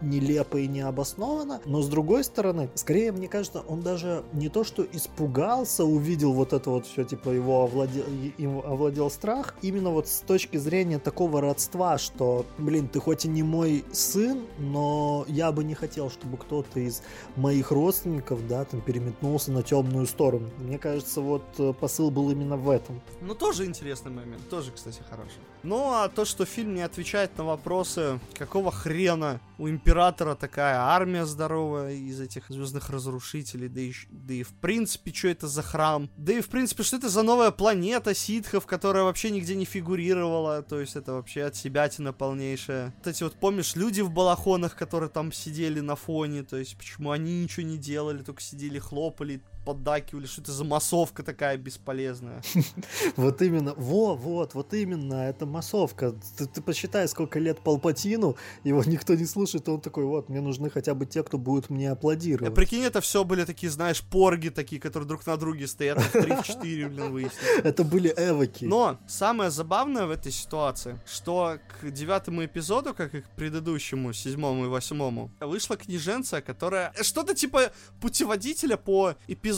нелепо 0.00 0.58
и 0.58 0.66
необоснованно, 0.66 1.60
но 1.64 1.82
с 1.82 1.88
другой 1.88 2.24
стороны, 2.24 2.68
скорее, 2.74 3.12
мне 3.12 3.28
кажется, 3.28 3.62
он 3.68 3.80
даже 3.80 4.24
не 4.32 4.48
то, 4.48 4.64
что 4.64 4.84
испугался, 4.92 5.84
увидел 5.84 6.32
вот 6.32 6.52
это 6.52 6.70
вот 6.70 6.86
все, 6.86 7.04
типа, 7.04 7.30
его 7.30 7.62
овладел, 7.62 8.04
им 8.38 8.58
овладел 8.58 9.10
страх, 9.10 9.54
именно 9.62 9.90
вот 9.90 10.08
с 10.08 10.20
точки 10.20 10.56
зрения 10.56 10.98
такого 10.98 11.40
родства, 11.40 11.98
что, 11.98 12.46
блин, 12.58 12.88
ты 12.88 13.00
хоть 13.00 13.24
и 13.24 13.28
не 13.28 13.42
мой 13.42 13.84
сын, 13.92 14.42
но 14.58 15.24
я 15.28 15.52
бы 15.52 15.64
не 15.64 15.74
хотел, 15.74 16.10
чтобы 16.10 16.36
кто-то 16.36 16.80
из 16.80 17.02
моих 17.36 17.70
родственников, 17.70 18.46
да, 18.48 18.64
там, 18.64 18.80
переметнулся 18.80 19.52
на 19.52 19.62
темную 19.62 20.06
сторону. 20.06 20.48
Мне 20.58 20.78
кажется, 20.78 21.20
вот 21.20 21.42
э, 21.58 21.72
посыл 21.72 22.10
был 22.10 22.30
именно 22.30 22.56
в 22.56 22.68
этом. 22.70 23.00
Ну, 23.20 23.34
тоже 23.34 23.57
интересный 23.64 24.10
момент, 24.10 24.48
тоже, 24.48 24.70
кстати, 24.72 25.00
хороший. 25.08 25.38
Ну, 25.62 25.92
а 25.92 26.08
то, 26.08 26.24
что 26.24 26.44
фильм 26.44 26.74
не 26.74 26.82
отвечает 26.82 27.36
на 27.38 27.44
вопросы, 27.44 28.20
какого 28.34 28.70
хрена 28.70 29.40
у 29.58 29.68
Императора 29.68 30.34
такая 30.34 30.76
армия 30.76 31.26
здоровая 31.26 31.94
из 31.94 32.20
этих 32.20 32.44
звездных 32.48 32.90
разрушителей, 32.90 33.68
да 33.68 33.80
и, 33.80 33.92
да 34.10 34.34
и 34.34 34.42
в 34.42 34.54
принципе, 34.54 35.12
что 35.12 35.28
это 35.28 35.48
за 35.48 35.62
храм, 35.62 36.08
да 36.16 36.32
и 36.32 36.40
в 36.40 36.48
принципе, 36.48 36.82
что 36.82 36.96
это 36.96 37.08
за 37.08 37.22
новая 37.22 37.50
планета 37.50 38.14
ситхов, 38.14 38.66
которая 38.66 39.04
вообще 39.04 39.30
нигде 39.30 39.54
не 39.56 39.64
фигурировала, 39.64 40.62
то 40.62 40.80
есть 40.80 40.96
это 40.96 41.14
вообще 41.14 41.42
от 41.44 41.56
себя 41.56 41.88
полнейшая. 42.16 42.94
Вот 42.98 43.06
эти 43.06 43.22
вот, 43.22 43.34
помнишь, 43.34 43.74
люди 43.74 44.00
в 44.00 44.10
балахонах, 44.10 44.76
которые 44.76 45.10
там 45.10 45.32
сидели 45.32 45.80
на 45.80 45.96
фоне, 45.96 46.42
то 46.42 46.56
есть 46.56 46.76
почему 46.76 47.10
они 47.10 47.42
ничего 47.42 47.66
не 47.66 47.78
делали, 47.78 48.22
только 48.22 48.42
сидели, 48.42 48.78
хлопали, 48.78 49.40
поддакивали, 49.68 50.24
что 50.24 50.40
это 50.40 50.52
за 50.52 50.64
массовка 50.64 51.22
такая 51.22 51.58
бесполезная. 51.58 52.40
Вот 53.16 53.42
именно, 53.42 53.74
во, 53.76 54.14
вот, 54.14 54.54
вот 54.54 54.72
именно, 54.74 55.28
это 55.28 55.44
массовка. 55.44 56.14
Ты, 56.38 56.46
ты 56.46 56.62
посчитай, 56.62 57.06
сколько 57.08 57.38
лет 57.38 57.60
Палпатину, 57.60 58.36
его 58.64 58.82
никто 58.84 59.14
не 59.14 59.26
слушает, 59.26 59.68
и 59.68 59.70
он 59.70 59.80
такой, 59.80 60.04
вот, 60.04 60.30
мне 60.30 60.40
нужны 60.40 60.70
хотя 60.70 60.94
бы 60.94 61.04
те, 61.04 61.22
кто 61.22 61.36
будут 61.36 61.68
мне 61.68 61.90
аплодировать. 61.90 62.54
прикинь, 62.54 62.82
это 62.82 63.00
все 63.00 63.24
были 63.24 63.44
такие, 63.44 63.70
знаешь, 63.70 64.00
порги 64.00 64.48
такие, 64.48 64.80
которые 64.80 65.06
друг 65.06 65.26
на 65.26 65.36
друге 65.36 65.66
стоят, 65.66 65.98
в 66.00 66.14
3-4, 66.14 66.88
блин, 66.88 67.12
выяснилось. 67.12 67.64
Это 67.64 67.84
были 67.84 68.14
эвоки. 68.16 68.64
Но 68.64 68.98
самое 69.06 69.50
забавное 69.50 70.06
в 70.06 70.10
этой 70.10 70.32
ситуации, 70.32 70.98
что 71.06 71.58
к 71.80 71.90
девятому 71.90 72.44
эпизоду, 72.44 72.94
как 72.94 73.14
и 73.14 73.20
к 73.20 73.28
предыдущему, 73.36 74.14
седьмому 74.14 74.64
и 74.64 74.68
восьмому, 74.68 75.30
вышла 75.40 75.76
книженция, 75.76 76.40
которая 76.40 76.92
что-то 77.02 77.34
типа 77.34 77.70
путеводителя 78.00 78.76
по 78.76 79.14
эпизоду, 79.26 79.57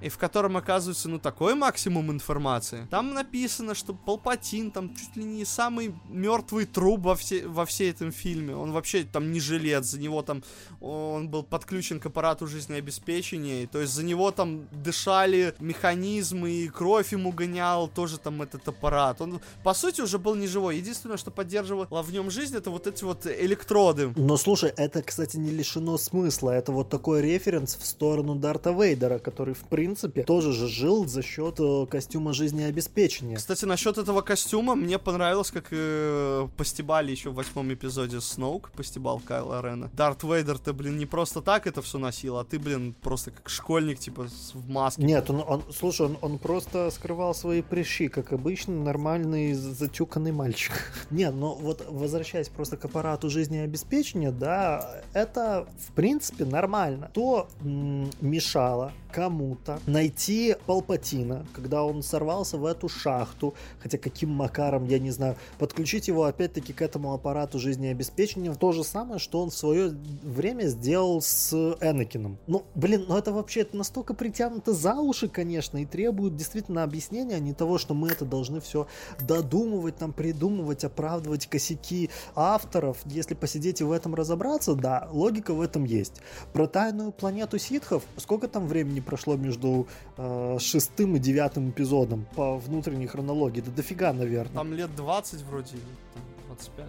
и 0.00 0.08
в 0.08 0.18
котором 0.18 0.56
оказывается, 0.56 1.08
ну, 1.08 1.18
такой 1.18 1.54
максимум 1.54 2.10
информации. 2.10 2.86
Там 2.90 3.14
написано, 3.14 3.74
что 3.74 3.94
Палпатин 3.94 4.70
там 4.70 4.94
чуть 4.94 5.16
ли 5.16 5.24
не 5.24 5.44
самый 5.44 5.94
мертвый 6.08 6.66
труп 6.66 7.00
во, 7.02 7.14
все, 7.14 7.46
во 7.46 7.64
всей 7.66 7.90
этом 7.90 8.12
фильме. 8.12 8.54
Он 8.54 8.72
вообще 8.72 9.04
там 9.04 9.32
не 9.32 9.40
жилец, 9.40 9.86
за 9.86 10.00
него 10.00 10.22
там 10.22 10.42
он 10.80 11.28
был 11.28 11.42
подключен 11.42 12.00
к 12.00 12.06
аппарату 12.06 12.46
жизнеобеспечения, 12.46 13.62
и, 13.62 13.66
то 13.66 13.80
есть 13.80 13.92
за 13.92 14.02
него 14.02 14.30
там 14.30 14.68
дышали 14.72 15.54
механизмы, 15.60 16.50
и 16.50 16.68
кровь 16.68 17.12
ему 17.12 17.32
гонял 17.32 17.88
тоже 17.88 18.18
там 18.18 18.42
этот 18.42 18.66
аппарат. 18.68 19.20
Он, 19.20 19.40
по 19.62 19.74
сути, 19.74 20.00
уже 20.00 20.18
был 20.18 20.34
не 20.34 20.46
живой. 20.46 20.76
Единственное, 20.76 21.16
что 21.16 21.30
поддерживало 21.30 22.02
в 22.02 22.12
нем 22.12 22.30
жизнь, 22.30 22.56
это 22.56 22.70
вот 22.70 22.86
эти 22.86 23.04
вот 23.04 23.26
электроды. 23.26 24.12
Но 24.16 24.36
слушай, 24.36 24.72
это, 24.76 25.02
кстати, 25.02 25.36
не 25.36 25.50
лишено 25.50 25.98
смысла. 25.98 26.50
Это 26.50 26.72
вот 26.72 26.88
такой 26.88 27.22
референс 27.22 27.76
в 27.76 27.86
сторону 27.86 28.34
Дарта 28.34 28.70
Вейдера, 28.70 29.18
который, 29.32 29.54
в 29.54 29.64
принципе, 29.64 30.24
тоже 30.24 30.52
же 30.52 30.68
жил 30.68 31.08
за 31.08 31.22
счет 31.22 31.56
э, 31.58 31.86
костюма 31.86 32.34
жизнеобеспечения. 32.34 33.36
Кстати, 33.36 33.64
насчет 33.64 33.96
этого 33.96 34.20
костюма, 34.20 34.74
мне 34.74 34.98
понравилось, 34.98 35.50
как 35.50 35.68
э, 35.70 36.48
постебали 36.58 37.10
еще 37.10 37.30
в 37.30 37.34
восьмом 37.34 37.72
эпизоде 37.72 38.20
Сноук, 38.20 38.70
постебал 38.72 39.20
Кайла 39.20 39.62
Рена. 39.62 39.90
Дарт 39.94 40.22
Вейдер, 40.22 40.58
ты, 40.58 40.74
блин, 40.74 40.98
не 40.98 41.06
просто 41.06 41.40
так 41.40 41.66
это 41.66 41.80
все 41.80 41.96
носил, 41.96 42.36
а 42.36 42.44
ты, 42.44 42.58
блин, 42.58 42.94
просто 43.00 43.30
как 43.30 43.48
школьник, 43.48 43.98
типа, 43.98 44.28
в 44.52 44.68
маске. 44.68 45.02
Нет, 45.02 45.30
он, 45.30 45.42
он 45.46 45.62
слушай, 45.72 46.04
он, 46.04 46.18
он 46.20 46.38
просто 46.38 46.90
скрывал 46.90 47.34
свои 47.34 47.62
прыщи, 47.62 48.08
как 48.08 48.34
обычно, 48.34 48.74
нормальный 48.74 49.54
затюканный 49.54 50.32
мальчик. 50.32 50.74
Нет, 51.10 51.34
но 51.34 51.54
вот 51.54 51.86
возвращаясь 51.88 52.50
просто 52.50 52.76
к 52.76 52.84
аппарату 52.84 53.30
жизнеобеспечения, 53.30 54.30
да, 54.30 55.00
это 55.14 55.66
в 55.88 55.92
принципе 55.92 56.44
нормально. 56.44 57.10
То 57.14 57.48
м, 57.62 58.10
мешало 58.20 58.92
кому-то 59.12 59.80
найти 59.86 60.56
Палпатина, 60.66 61.46
когда 61.52 61.84
он 61.84 62.02
сорвался 62.02 62.56
в 62.56 62.64
эту 62.64 62.88
шахту, 62.88 63.54
хотя 63.80 63.98
каким 63.98 64.30
макаром, 64.30 64.86
я 64.86 64.98
не 64.98 65.10
знаю, 65.10 65.36
подключить 65.58 66.08
его 66.08 66.24
опять-таки 66.24 66.72
к 66.72 66.82
этому 66.82 67.12
аппарату 67.12 67.58
жизнеобеспечения, 67.58 68.54
то 68.54 68.72
же 68.72 68.82
самое, 68.82 69.18
что 69.18 69.42
он 69.42 69.50
в 69.50 69.54
свое 69.54 69.90
время 70.22 70.66
сделал 70.66 71.20
с 71.20 71.52
Энакином. 71.80 72.38
Ну, 72.46 72.64
блин, 72.74 73.04
ну 73.08 73.16
это 73.16 73.32
вообще 73.32 73.60
это 73.60 73.76
настолько 73.76 74.14
притянуто 74.14 74.72
за 74.72 74.94
уши, 74.94 75.28
конечно, 75.28 75.78
и 75.78 75.86
требует 75.86 76.36
действительно 76.36 76.82
объяснения, 76.82 77.36
а 77.36 77.40
не 77.40 77.52
того, 77.52 77.78
что 77.78 77.94
мы 77.94 78.08
это 78.08 78.24
должны 78.24 78.60
все 78.60 78.86
додумывать, 79.20 79.96
там, 79.96 80.12
придумывать, 80.12 80.84
оправдывать 80.84 81.46
косяки 81.46 82.10
авторов. 82.34 82.98
Если 83.04 83.34
посидеть 83.34 83.80
и 83.80 83.84
в 83.84 83.92
этом 83.92 84.14
разобраться, 84.14 84.74
да, 84.74 85.08
логика 85.12 85.52
в 85.52 85.60
этом 85.60 85.84
есть. 85.84 86.20
Про 86.52 86.66
тайную 86.66 87.12
планету 87.12 87.58
ситхов, 87.58 88.02
сколько 88.16 88.48
там 88.48 88.66
времени 88.66 89.00
прошло 89.02 89.36
между 89.36 89.86
э, 90.16 90.58
шестым 90.60 91.16
и 91.16 91.18
девятым 91.18 91.70
эпизодом 91.70 92.26
по 92.34 92.56
внутренней 92.58 93.06
хронологии? 93.06 93.60
Да 93.60 93.70
дофига, 93.70 94.12
наверное. 94.12 94.54
Там 94.54 94.72
лет 94.72 94.94
20 94.96 95.42
вроде, 95.42 95.76
там 96.14 96.22
25. 96.48 96.86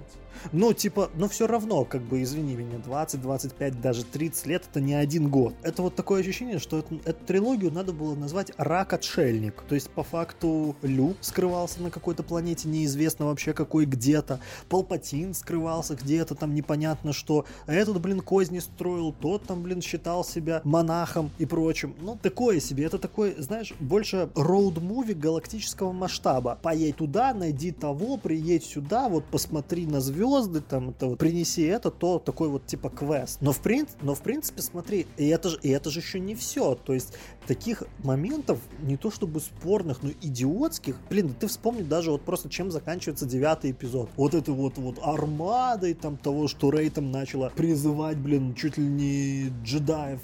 Ну, 0.51 0.73
типа, 0.73 1.09
но 1.15 1.27
все 1.27 1.47
равно, 1.47 1.85
как 1.85 2.01
бы, 2.01 2.21
извини 2.21 2.55
меня, 2.55 2.77
20, 2.77 3.21
25, 3.21 3.81
даже 3.81 4.03
30 4.03 4.45
лет 4.47 4.63
это 4.69 4.81
не 4.81 4.93
один 4.93 5.29
год. 5.29 5.53
Это 5.63 5.81
вот 5.81 5.95
такое 5.95 6.21
ощущение, 6.21 6.59
что 6.59 6.79
эту, 6.79 6.99
эту 7.05 7.25
трилогию 7.25 7.71
надо 7.71 7.93
было 7.93 8.15
назвать 8.15 8.51
«Рак-отшельник». 8.57 9.63
То 9.67 9.75
есть, 9.75 9.89
по 9.89 10.03
факту, 10.03 10.75
Люк 10.81 11.17
скрывался 11.21 11.81
на 11.81 11.91
какой-то 11.91 12.23
планете, 12.23 12.67
неизвестно 12.67 13.25
вообще 13.25 13.53
какой 13.53 13.85
где-то. 13.85 14.39
Палпатин 14.69 15.33
скрывался 15.33 15.95
где-то, 15.95 16.35
там 16.35 16.53
непонятно 16.53 17.13
что. 17.13 17.45
А 17.65 17.73
этот, 17.73 18.01
блин, 18.01 18.21
козни 18.21 18.59
строил, 18.59 19.13
тот 19.13 19.45
там, 19.45 19.63
блин, 19.63 19.81
считал 19.81 20.23
себя 20.23 20.61
монахом 20.63 21.31
и 21.37 21.45
прочим. 21.45 21.95
Ну, 22.01 22.17
такое 22.21 22.59
себе. 22.59 22.85
Это 22.85 22.97
такой, 22.97 23.35
знаешь, 23.37 23.73
больше 23.79 24.29
роуд-муви 24.35 25.13
галактического 25.13 25.91
масштаба. 25.91 26.59
Поедь 26.61 26.97
туда, 26.97 27.33
найди 27.33 27.71
того, 27.71 28.17
приедь 28.17 28.65
сюда, 28.65 29.09
вот 29.09 29.25
посмотри 29.25 29.85
на 29.85 30.01
звезды, 30.01 30.22
там, 30.61 30.89
это 30.89 31.07
вот, 31.07 31.19
принеси 31.19 31.63
это, 31.63 31.91
то, 31.91 32.19
такой 32.19 32.49
вот 32.49 32.65
типа 32.65 32.89
квест. 32.89 33.39
Но 33.41 33.51
в, 33.51 33.59
прин... 33.59 33.87
Но 34.01 34.15
в 34.15 34.21
принципе, 34.21 34.61
смотри, 34.61 35.07
и 35.17 35.27
это, 35.27 35.49
же, 35.49 35.59
и 35.61 35.69
это 35.69 35.89
же 35.89 35.99
еще 35.99 36.19
не 36.19 36.35
все. 36.35 36.75
То 36.75 36.93
есть 36.93 37.13
таких 37.47 37.83
моментов, 38.03 38.59
не 38.81 38.97
то 38.97 39.11
чтобы 39.11 39.39
спорных, 39.39 40.03
но 40.03 40.09
идиотских, 40.21 40.97
блин, 41.09 41.29
да 41.29 41.33
ты 41.41 41.47
вспомни 41.47 41.81
даже 41.81 42.11
вот 42.11 42.21
просто 42.21 42.49
чем 42.49 42.71
заканчивается 42.71 43.25
девятый 43.25 43.71
эпизод. 43.71 44.09
Вот 44.15 44.33
это 44.33 44.51
вот, 44.51 44.77
вот 44.77 44.99
армадой 45.01 45.93
там 45.93 46.17
того, 46.17 46.47
что 46.47 46.69
Рей 46.69 46.89
там 46.89 47.11
начала 47.11 47.49
призывать, 47.49 48.17
блин, 48.17 48.55
чуть 48.55 48.77
ли 48.77 48.85
не 48.85 49.51
джедаев 49.63 50.21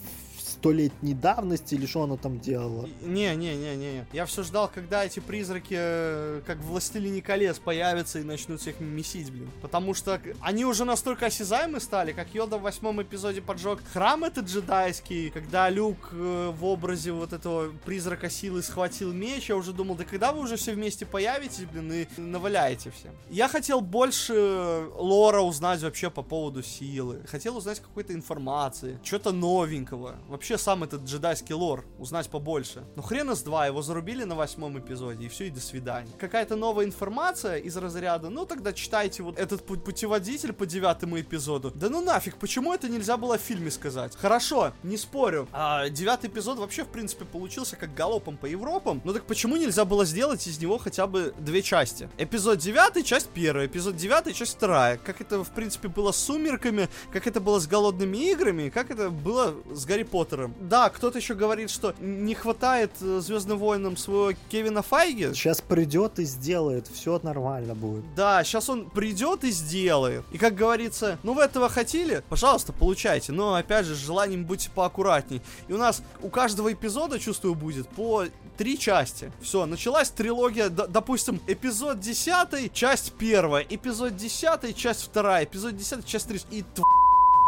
столетней 0.59 1.13
давности 1.13 1.75
или 1.75 1.85
что 1.85 2.03
она 2.03 2.17
там 2.17 2.39
делала. 2.39 2.87
Не, 3.01 3.35
не, 3.35 3.55
не, 3.55 3.75
не. 3.75 4.05
Я 4.11 4.25
все 4.25 4.43
ждал, 4.43 4.69
когда 4.73 5.05
эти 5.05 5.19
призраки, 5.21 5.75
э, 5.77 6.41
как 6.45 6.57
Властелине 6.57 7.21
колец, 7.21 7.59
появятся 7.59 8.19
и 8.19 8.23
начнут 8.23 8.59
всех 8.59 8.79
месить, 8.79 9.31
блин. 9.31 9.49
Потому 9.61 9.93
что 9.93 10.19
они 10.41 10.65
уже 10.65 10.83
настолько 10.83 11.27
осязаемы 11.27 11.79
стали, 11.79 12.11
как 12.11 12.33
Йода 12.33 12.57
в 12.57 12.61
восьмом 12.61 13.01
эпизоде 13.01 13.41
поджег 13.41 13.79
храм 13.93 14.23
этот 14.25 14.47
джедайский, 14.47 15.29
когда 15.29 15.69
Люк 15.69 16.09
э, 16.11 16.51
в 16.53 16.65
образе 16.65 17.13
вот 17.13 17.31
этого 17.31 17.71
призрака 17.85 18.29
силы 18.29 18.61
схватил 18.61 19.13
меч, 19.13 19.49
я 19.49 19.55
уже 19.55 19.71
думал, 19.71 19.95
да 19.95 20.03
когда 20.03 20.33
вы 20.33 20.41
уже 20.41 20.57
все 20.57 20.73
вместе 20.73 21.05
появитесь, 21.05 21.65
блин, 21.71 21.91
и 21.91 22.07
наваляете 22.17 22.91
всем. 22.91 23.11
Я 23.29 23.47
хотел 23.47 23.79
больше 23.79 24.89
лора 24.97 25.41
узнать 25.41 25.81
вообще 25.81 26.09
по 26.09 26.21
поводу 26.21 26.63
силы. 26.63 27.21
Хотел 27.27 27.55
узнать 27.55 27.79
какой-то 27.79 28.13
информации, 28.13 28.99
что-то 29.03 29.31
новенького. 29.31 30.15
Вообще 30.27 30.48
вообще 30.49 30.63
сам 30.63 30.83
этот 30.83 31.03
джедайский 31.03 31.53
лор, 31.53 31.85
узнать 31.99 32.27
побольше. 32.27 32.83
Но 32.95 33.03
хрена 33.03 33.35
с 33.35 33.43
два, 33.43 33.67
его 33.67 33.83
зарубили 33.83 34.23
на 34.23 34.35
восьмом 34.35 34.79
эпизоде, 34.79 35.27
и 35.27 35.29
все, 35.29 35.45
и 35.45 35.49
до 35.51 35.59
свидания. 35.59 36.11
Какая-то 36.17 36.55
новая 36.55 36.85
информация 36.85 37.57
из 37.57 37.77
разряда, 37.77 38.29
ну 38.29 38.45
тогда 38.45 38.73
читайте 38.73 39.21
вот 39.21 39.37
этот 39.37 39.63
путеводитель 39.63 40.53
по 40.53 40.65
девятому 40.65 41.19
эпизоду. 41.21 41.71
Да 41.75 41.89
ну 41.89 42.01
нафиг, 42.01 42.37
почему 42.37 42.73
это 42.73 42.89
нельзя 42.89 43.17
было 43.17 43.37
в 43.37 43.41
фильме 43.41 43.69
сказать? 43.69 44.15
Хорошо, 44.15 44.73
не 44.81 44.97
спорю. 44.97 45.47
А, 45.51 45.87
девятый 45.89 46.31
эпизод 46.31 46.57
вообще, 46.57 46.83
в 46.83 46.89
принципе, 46.89 47.25
получился 47.25 47.75
как 47.75 47.93
галопом 47.93 48.35
по 48.35 48.47
Европам. 48.47 49.01
Ну 49.03 49.13
так 49.13 49.25
почему 49.25 49.55
нельзя 49.55 49.85
было 49.85 50.03
сделать 50.03 50.47
из 50.47 50.59
него 50.59 50.79
хотя 50.79 51.05
бы 51.05 51.31
две 51.37 51.61
части? 51.61 52.09
Эпизод 52.17 52.57
девятый, 52.57 53.03
часть 53.03 53.29
первая, 53.29 53.67
эпизод 53.67 53.95
девятый, 53.95 54.33
часть 54.33 54.55
вторая. 54.55 54.97
Как 54.97 55.21
это, 55.21 55.43
в 55.43 55.51
принципе, 55.51 55.89
было 55.89 56.11
с 56.11 56.17
Сумерками, 56.17 56.89
как 57.13 57.27
это 57.27 57.39
было 57.39 57.59
с 57.59 57.67
Голодными 57.67 58.31
играми, 58.31 58.69
как 58.69 58.89
это 58.89 59.11
было 59.11 59.53
с 59.71 59.85
Гарри 59.85 60.03
Поттером. 60.03 60.38
Да, 60.59 60.89
кто-то 60.89 61.17
еще 61.17 61.33
говорит, 61.33 61.69
что 61.69 61.93
не 61.99 62.35
хватает 62.35 62.91
э, 63.01 63.19
Звездным 63.19 63.57
войнам 63.57 63.97
своего 63.97 64.33
Кевина 64.49 64.81
Файги. 64.81 65.33
Сейчас 65.33 65.61
придет 65.61 66.19
и 66.19 66.23
сделает, 66.23 66.87
все 66.87 67.19
нормально 67.23 67.75
будет. 67.75 68.03
Да, 68.15 68.43
сейчас 68.43 68.69
он 68.69 68.89
придет 68.89 69.43
и 69.43 69.51
сделает. 69.51 70.23
И 70.31 70.37
как 70.37 70.55
говорится, 70.55 71.19
ну 71.23 71.33
вы 71.33 71.43
этого 71.43 71.69
хотели? 71.69 72.23
Пожалуйста, 72.29 72.73
получайте. 72.73 73.31
Но 73.31 73.55
опять 73.55 73.85
же, 73.85 73.95
с 73.95 73.99
желанием 73.99 74.45
будьте 74.45 74.69
поаккуратней. 74.69 75.41
И 75.67 75.73
у 75.73 75.77
нас 75.77 76.01
у 76.21 76.29
каждого 76.29 76.71
эпизода, 76.71 77.19
чувствую, 77.19 77.55
будет 77.55 77.89
по 77.89 78.25
три 78.57 78.77
части. 78.77 79.31
Все, 79.41 79.65
началась 79.65 80.09
трилогия, 80.09 80.69
допустим, 80.69 81.39
эпизод 81.47 81.99
10, 82.01 82.73
часть 82.73 83.13
первая, 83.13 83.65
эпизод 83.67 84.17
10, 84.17 84.75
часть 84.75 85.03
вторая, 85.03 85.45
эпизод 85.45 85.77
10, 85.77 86.05
часть 86.05 86.27
3. 86.27 86.41
И 86.51 86.65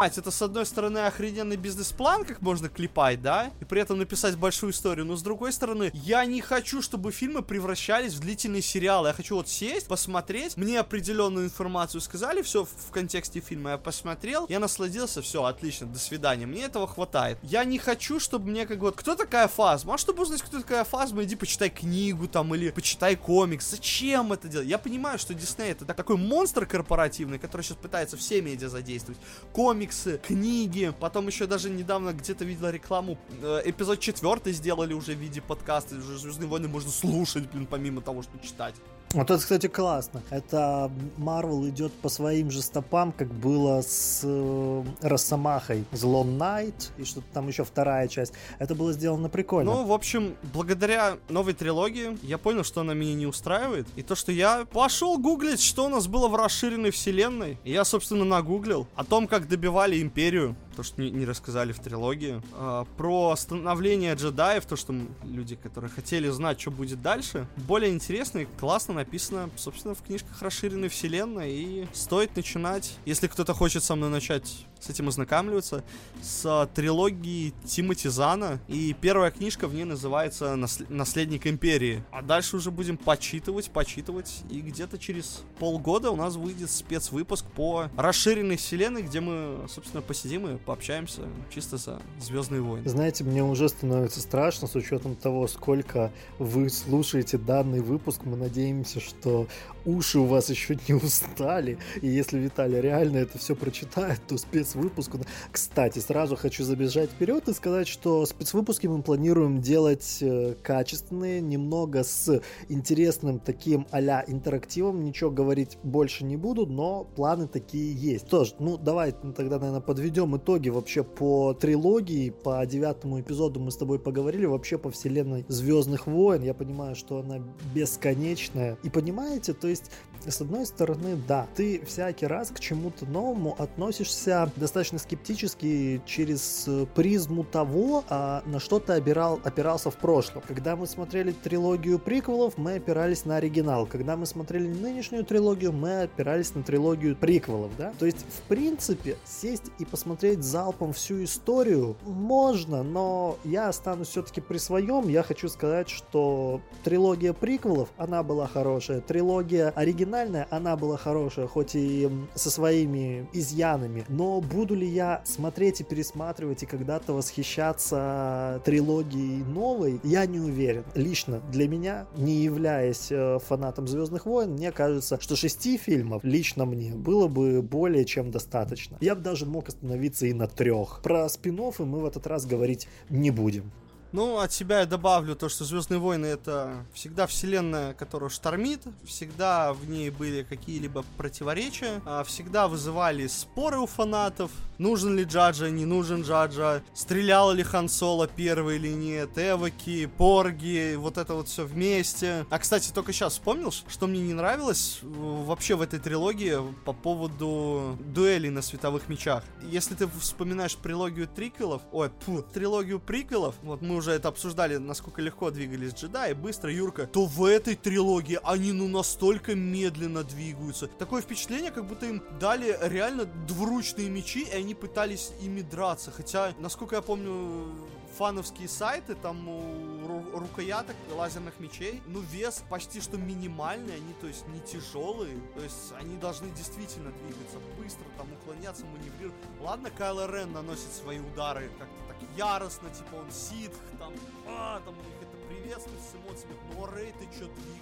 тв 0.10 0.18
это 0.18 0.32
с 0.32 0.42
одной 0.42 0.66
стороны 0.66 1.00
охрененный 1.00 1.58
бизнес-план, 1.58 2.26
как 2.26 2.42
можно 2.42 2.70
клепать, 2.70 3.22
да, 3.22 3.52
и 3.60 3.66
при 3.66 3.82
этом 3.82 4.00
написать 4.00 4.36
большую 4.38 4.72
историю, 4.72 5.06
но 5.06 5.16
с 5.16 5.22
другой 5.22 5.52
стороны, 5.54 5.92
я 5.94 6.26
не 6.26 6.42
хочу, 6.42 6.82
чтобы 6.82 7.12
фильмы 7.12 7.42
превращались 7.42 8.14
в 8.14 8.20
длительные 8.20 8.62
сериалы. 8.62 9.10
Я 9.10 9.14
хочу 9.14 9.36
вот 9.36 9.48
сесть, 9.48 9.88
посмотреть, 9.88 10.58
мне 10.58 10.80
определенную 10.80 11.46
информацию 11.46 12.02
сказали, 12.02 12.42
все 12.42 12.66
в 12.66 12.92
контексте 12.92 13.40
фильма, 13.40 13.72
я 13.72 13.78
посмотрел, 13.78 14.46
я 14.50 14.60
насладился, 14.60 15.22
все, 15.22 15.44
отлично, 15.44 15.88
до 15.88 16.00
свидания, 16.00 16.46
мне 16.46 16.66
этого 16.66 16.88
хватает. 16.88 17.38
Я 17.44 17.64
не 17.64 17.78
хочу, 17.78 18.20
чтобы 18.20 18.50
мне 18.50 18.66
как 18.66 18.80
вот, 18.80 18.96
кто 18.96 19.16
такая 19.16 19.48
Фазма? 19.48 19.96
А 19.96 19.98
чтобы 19.98 20.24
узнать, 20.24 20.42
кто 20.42 20.60
такая 20.60 20.84
Фазма, 20.84 21.24
иди 21.24 21.36
почитай 21.36 21.70
книгу 21.70 22.28
там 22.28 22.54
или 22.56 22.72
почитай 22.72 23.16
комикс. 23.16 23.70
Зачем 23.70 24.34
это 24.34 24.48
делать? 24.48 24.68
Я 24.68 24.78
понимаю, 24.78 25.20
что 25.20 25.34
Дисней 25.34 25.72
это 25.72 25.86
такой 25.86 26.18
монстр 26.18 26.66
корпоративный, 26.66 27.40
который 27.40 27.62
сейчас 27.62 27.78
пытается 27.78 28.18
все 28.18 28.42
медиа 28.42 28.70
задействовать. 28.70 29.20
Комикс 29.54 29.91
комиксы, 29.92 30.20
книги. 30.20 30.94
Потом 31.00 31.28
еще 31.28 31.48
даже 31.48 31.70
недавно 31.70 32.14
где-то 32.14 32.46
видела 32.46 32.72
рекламу. 32.72 33.18
Э, 33.42 33.62
эпизод 33.66 34.00
четвертый 34.00 34.54
сделали 34.54 34.94
уже 34.94 35.14
в 35.14 35.20
виде 35.20 35.42
подкаста. 35.42 35.96
Уже 35.96 36.18
Звездные 36.18 36.48
войны 36.48 36.68
можно 36.68 36.90
слушать, 36.90 37.50
блин, 37.52 37.68
помимо 37.70 38.02
того, 38.02 38.22
что 38.22 38.38
читать. 38.40 38.76
Вот 39.14 39.30
это, 39.30 39.40
кстати, 39.40 39.68
классно. 39.68 40.22
Это 40.30 40.90
Марвел 41.18 41.68
идет 41.68 41.92
по 41.92 42.08
своим 42.08 42.50
же 42.50 42.62
стопам, 42.62 43.12
как 43.12 43.28
было 43.28 43.82
с 43.82 44.22
э, 44.24 44.84
Росомахой. 45.02 45.84
Злом 45.92 46.38
Найт 46.38 46.92
и 46.98 47.04
что-то 47.04 47.26
там 47.34 47.48
еще 47.50 47.66
вторая 47.66 48.08
часть. 48.08 48.34
Это 48.58 48.74
было 48.74 48.94
сделано 48.94 49.28
прикольно. 49.28 49.72
Ну, 49.74 49.84
в 49.84 49.92
общем, 49.92 50.36
благодаря 50.54 51.18
новой 51.28 51.54
трилогии 51.54 52.18
я 52.24 52.38
понял, 52.38 52.64
что 52.64 52.82
она 52.82 52.94
меня 52.94 53.14
не 53.16 53.26
устраивает. 53.26 53.88
И 53.98 54.02
то, 54.02 54.16
что 54.16 54.32
я 54.32 54.66
пошел 54.72 55.18
гуглить, 55.18 55.62
что 55.62 55.86
у 55.86 55.90
нас 55.90 56.08
было 56.08 56.30
в 56.30 56.36
расширенной 56.36 56.92
вселенной. 56.92 57.58
И 57.66 57.72
я, 57.72 57.84
собственно, 57.84 58.24
нагуглил 58.24 58.88
о 58.96 59.04
том, 59.04 59.28
как 59.28 59.48
добивали 59.48 60.02
империю 60.02 60.56
то, 60.76 60.84
что 60.84 61.02
не, 61.02 61.12
не 61.12 61.26
рассказали 61.26 61.72
в 61.72 61.80
трилогии. 61.80 62.42
А, 62.54 62.86
про 62.98 63.36
становление 63.36 64.14
джедаев, 64.14 64.66
то, 64.66 64.76
что 64.76 64.96
люди, 65.24 65.56
которые 65.56 65.90
хотели 65.90 66.30
знать, 66.30 66.60
что 66.60 66.72
будет 66.72 67.02
дальше, 67.02 67.48
более 67.56 67.92
интересно 67.92 68.40
и 68.40 68.48
классно 68.60 68.94
написано, 68.96 69.50
собственно, 69.56 69.96
в 69.96 70.02
книжках 70.02 70.42
расширенной 70.42 70.90
вселенной, 70.90 71.52
и 71.52 71.88
стоит 71.94 72.36
начинать, 72.36 72.98
если 73.06 73.28
кто-то 73.28 73.54
хочет 73.54 73.84
со 73.84 73.96
мной 73.96 74.10
начать 74.10 74.66
с 74.82 74.90
этим 74.90 75.08
ознакомливаться, 75.08 75.84
с 76.22 76.70
трилогии 76.74 77.54
Тимоти 77.66 78.10
Зана, 78.10 78.60
и 78.68 78.94
первая 79.00 79.32
книжка 79.32 79.68
в 79.68 79.74
ней 79.74 79.86
называется 79.86 80.56
«Наследник 80.90 81.48
Империи», 81.48 82.04
а 82.12 82.22
дальше 82.22 82.58
уже 82.58 82.72
будем 82.72 82.98
почитывать, 82.98 83.70
почитывать, 83.70 84.42
и 84.50 84.60
где-то 84.60 84.98
через 84.98 85.44
полгода 85.60 86.12
у 86.12 86.16
нас 86.16 86.36
выйдет 86.36 86.72
спецвыпуск 86.72 87.46
по 87.46 87.90
расширенной 87.96 88.58
вселенной, 88.58 89.04
где 89.04 89.20
мы, 89.22 89.68
собственно, 89.70 90.02
посидим 90.02 90.48
и 90.48 90.58
пообщаемся 90.58 91.22
чисто 91.54 91.78
за 91.78 92.02
Звездные 92.20 92.62
войны. 92.62 92.90
Знаете, 92.90 93.24
мне 93.24 93.44
уже 93.44 93.70
становится 93.70 94.20
страшно 94.22 94.68
с 94.68 94.76
учетом 94.76 95.16
того, 95.16 95.48
сколько 95.48 96.12
вы 96.40 96.70
слушаете 96.70 97.38
данный 97.38 97.82
выпуск. 97.82 98.22
Мы 98.24 98.38
надеемся, 98.38 99.00
что 99.00 99.48
уши 99.86 100.20
у 100.20 100.26
вас 100.26 100.50
еще 100.50 100.78
не 100.88 100.94
устали. 100.94 101.78
И 102.02 102.08
если 102.08 102.40
Виталий 102.40 102.82
реально 102.82 103.18
это 103.18 103.38
все 103.38 103.56
прочитает, 103.56 104.20
то 104.28 104.38
спецвыпуск... 104.38 105.12
Кстати, 105.52 106.00
сразу 106.00 106.36
хочу 106.36 106.64
забежать 106.64 107.10
вперед 107.10 107.48
и 107.48 107.54
сказать, 107.54 107.88
что 107.88 108.26
спецвыпуски 108.26 108.88
мы 108.88 109.02
планируем 109.02 109.62
делать 109.62 110.18
э, 110.22 110.56
качественные, 110.62 111.42
немного 111.42 112.04
с 112.04 112.42
интересным 112.70 113.40
таким 113.40 113.88
а-ля 113.92 114.24
интерактивом. 114.28 115.04
Ничего 115.04 115.32
говорить 115.32 115.78
больше 115.84 116.24
не 116.24 116.38
буду, 116.38 116.66
но 116.66 117.04
планы 117.04 117.48
такие 117.48 117.94
есть. 117.94 118.28
Тоже, 118.28 118.56
ну 118.60 118.78
давай 118.78 119.12
тогда, 119.12 119.60
наверное, 119.60 119.82
подведем 119.82 120.36
итоги 120.38 120.70
вообще 120.70 121.04
по 121.04 121.54
трилогии, 121.54 122.30
по 122.30 122.66
девятому 122.66 123.20
эпизоду 123.20 123.60
мы 123.60 123.72
с 123.72 123.78
тобой 123.78 124.00
поговорили, 124.00 124.46
вообще 124.46 124.78
по 124.78 124.90
вселенной 124.92 125.46
Звездных 125.48 126.08
войн. 126.08 126.44
Я 126.44 126.54
понимаю, 126.54 126.96
что 126.96 127.20
она 127.20 127.40
бесконечная. 127.74 128.78
И 128.84 128.90
понимаете, 128.90 129.54
то 129.54 129.68
есть 129.72 129.92
с 130.30 130.42
одной 130.42 130.66
стороны, 130.66 131.18
да, 131.28 131.48
ты 131.56 131.84
всякий 131.86 132.28
раз 132.28 132.50
к 132.52 132.60
чему-то 132.60 133.06
новому 133.06 133.56
относишься 133.58 134.52
достаточно 134.56 135.00
скептически 135.00 136.02
через 136.06 136.70
призму 136.94 137.44
того, 137.44 138.04
а 138.10 138.44
на 138.46 138.60
что 138.60 138.80
ты 138.80 138.94
опирал, 138.94 139.40
опирался 139.44 139.90
в 139.90 139.96
прошлом. 139.96 140.44
Когда 140.48 140.76
мы 140.76 140.86
смотрели 140.86 141.32
трилогию 141.32 141.98
приквелов, 141.98 142.58
мы 142.58 142.76
опирались 142.76 143.26
на 143.26 143.38
оригинал. 143.38 143.88
Когда 143.88 144.16
мы 144.16 144.26
смотрели 144.26 144.68
нынешнюю 144.68 145.26
трилогию, 145.26 145.72
мы 145.72 146.04
опирались 146.04 146.54
на 146.54 146.62
трилогию 146.64 147.16
приквелов, 147.16 147.72
да? 147.78 147.94
То 147.98 148.06
есть, 148.06 148.20
в 148.20 148.48
принципе, 148.48 149.18
сесть 149.26 149.72
и 149.80 149.86
посмотреть 149.86 150.44
залпом 150.44 150.94
всю 150.94 151.24
историю 151.24 151.98
можно, 152.04 152.84
но 152.84 153.38
я 153.44 153.70
останусь 153.70 154.10
все-таки 154.10 154.42
при 154.42 154.58
своем. 154.58 155.08
Я 155.08 155.24
хочу 155.24 155.50
сказать, 155.50 155.90
что 155.90 156.62
трилогия 156.84 157.34
приквелов, 157.34 157.90
она 157.98 158.22
была 158.24 158.48
хорошая. 158.48 159.02
Трилогия 159.02 159.70
оригинал 159.70 160.11
оригинальная, 160.12 160.48
она 160.50 160.76
была 160.76 160.98
хорошая, 160.98 161.48
хоть 161.48 161.76
и 161.76 162.10
со 162.36 162.50
своими 162.50 163.28
изъянами. 163.34 164.06
Но 164.10 164.42
буду 164.42 164.76
ли 164.76 164.88
я 164.88 165.22
смотреть 165.26 165.82
и 165.82 165.84
пересматривать 165.84 166.64
и 166.64 166.66
когда-то 166.66 167.14
восхищаться 167.14 168.62
трилогией 168.66 169.44
новой, 169.44 170.00
я 170.04 170.26
не 170.26 170.40
уверен. 170.40 170.84
Лично 170.96 171.42
для 171.52 171.68
меня, 171.68 172.08
не 172.16 172.44
являясь 172.44 173.08
э, 173.12 173.40
фанатом 173.40 173.88
Звездных 173.88 174.26
войн, 174.26 174.52
мне 174.52 174.72
кажется, 174.72 175.20
что 175.20 175.36
шести 175.36 175.78
фильмов 175.78 176.24
лично 176.24 176.66
мне 176.66 176.94
было 176.94 177.28
бы 177.28 177.62
более 177.62 178.06
чем 178.06 178.32
достаточно. 178.32 178.98
Я 179.02 179.16
бы 179.16 179.22
даже 179.22 179.46
мог 179.46 179.70
остановиться 179.70 180.26
и 180.26 180.34
на 180.34 180.48
трех. 180.48 181.02
Про 181.04 181.30
спин 181.30 181.52
мы 181.52 182.00
в 182.00 182.06
этот 182.06 182.26
раз 182.28 182.46
говорить 182.46 182.88
не 183.10 183.30
будем. 183.30 183.72
Ну, 184.14 184.40
от 184.40 184.52
себя 184.52 184.82
я 184.82 184.86
добавлю 184.86 185.36
то, 185.36 185.48
что 185.48 185.64
Звездные 185.64 186.00
войны 186.00 186.26
это 186.26 186.86
всегда 186.94 187.28
вселенная, 187.28 187.94
которая 187.94 188.30
штормит, 188.30 188.82
всегда 189.06 189.72
в 189.72 189.90
ней 189.90 190.10
были 190.10 190.44
какие-либо 190.44 191.06
противоречия, 191.18 192.02
а 192.06 192.26
всегда 192.26 192.68
вызывали 192.68 193.28
споры 193.28 193.80
у 193.80 193.86
фанатов, 193.86 194.52
нужен 194.78 195.16
ли 195.16 195.24
Джаджа, 195.24 195.70
не 195.70 195.86
нужен 195.86 196.24
Джаджа, 196.24 196.84
стрелял 196.94 197.54
ли 197.54 197.64
Хан 197.64 197.88
Соло 197.88 198.28
первый 198.28 198.76
или 198.76 198.90
нет, 198.90 199.30
Эвоки, 199.38 200.08
Порги, 200.08 200.96
вот 200.96 201.18
это 201.18 201.34
вот 201.34 201.48
все 201.48 201.64
вместе. 201.64 202.46
А, 202.50 202.60
кстати, 202.60 202.92
только 202.92 203.14
сейчас 203.14 203.34
вспомнил, 203.34 203.72
что 203.72 204.08
мне 204.08 204.20
не 204.20 204.34
нравилось 204.34 205.00
вообще 205.04 205.76
в 205.76 205.82
этой 205.82 206.00
трилогии 206.00 206.58
по 206.84 206.92
поводу 206.92 207.98
дуэлей 208.08 208.50
на 208.50 208.62
световых 208.62 209.08
мечах. 209.08 209.46
Если 209.64 209.96
ты 209.96 210.10
вспоминаешь 210.20 210.76
трилогию 210.76 211.30
триквелов, 211.30 211.82
ой, 211.94 212.12
фу, 212.26 212.42
трилогию 212.42 213.00
приквелов, 213.00 213.56
вот 213.62 213.82
мы 213.82 214.01
уже 214.02 214.12
это 214.12 214.28
обсуждали, 214.30 214.78
насколько 214.78 215.22
легко 215.22 215.52
двигались 215.52 215.94
джедаи, 215.94 216.34
быстро, 216.34 216.72
Юрка, 216.72 217.06
то 217.06 217.26
в 217.26 217.46
этой 217.46 217.76
трилогии 217.76 218.40
они 218.44 218.74
ну 218.74 218.88
настолько 218.88 219.56
медленно 219.56 220.24
двигаются. 220.24 220.88
Такое 220.88 221.22
впечатление, 221.22 221.72
как 221.72 221.86
будто 221.86 222.08
им 222.08 222.24
дали 222.40 222.78
реально 222.82 223.26
двуручные 223.26 224.10
мечи, 224.10 224.42
и 224.42 224.52
они 224.52 224.74
пытались 224.74 225.32
ими 225.42 225.62
драться. 225.62 226.12
Хотя, 226.12 226.54
насколько 226.60 226.96
я 226.96 227.02
помню, 227.02 227.72
фановские 228.18 228.68
сайты, 228.68 229.16
там 229.16 229.48
у 229.48 230.08
рукояток 230.34 230.96
лазерных 231.16 231.60
мечей, 231.60 232.02
ну, 232.08 232.20
вес 232.20 232.64
почти 232.70 233.02
что 233.02 233.18
минимальный, 233.18 233.96
они, 233.96 234.14
то 234.20 234.28
есть, 234.28 234.48
не 234.48 234.60
тяжелые, 234.60 235.40
то 235.56 235.64
есть, 235.64 235.94
они 236.00 236.18
должны 236.18 236.50
действительно 236.52 237.12
двигаться 237.12 237.58
быстро, 237.78 238.04
там, 238.18 238.28
уклоняться, 238.34 238.84
маневрировать. 238.86 239.36
Ладно, 239.62 239.90
Кайло 239.92 240.30
Рен 240.32 240.52
наносит 240.52 240.92
свои 240.92 241.20
удары 241.20 241.70
как-то 241.78 242.01
яростно, 242.36 242.90
типа 242.90 243.16
он 243.16 243.32
ситх, 243.32 243.78
там, 244.00 244.14
а, 244.48 244.82
там 244.86 244.94
у 244.94 245.04
них 245.04 245.16
это 245.22 245.38
приветствует 245.48 246.00
все 246.02 246.18
эмоциями, 246.18 246.58
но 246.76 246.86
Рэй, 246.88 247.14
ты 247.14 247.26
что? 247.36 247.46
двигаешь? 247.46 247.81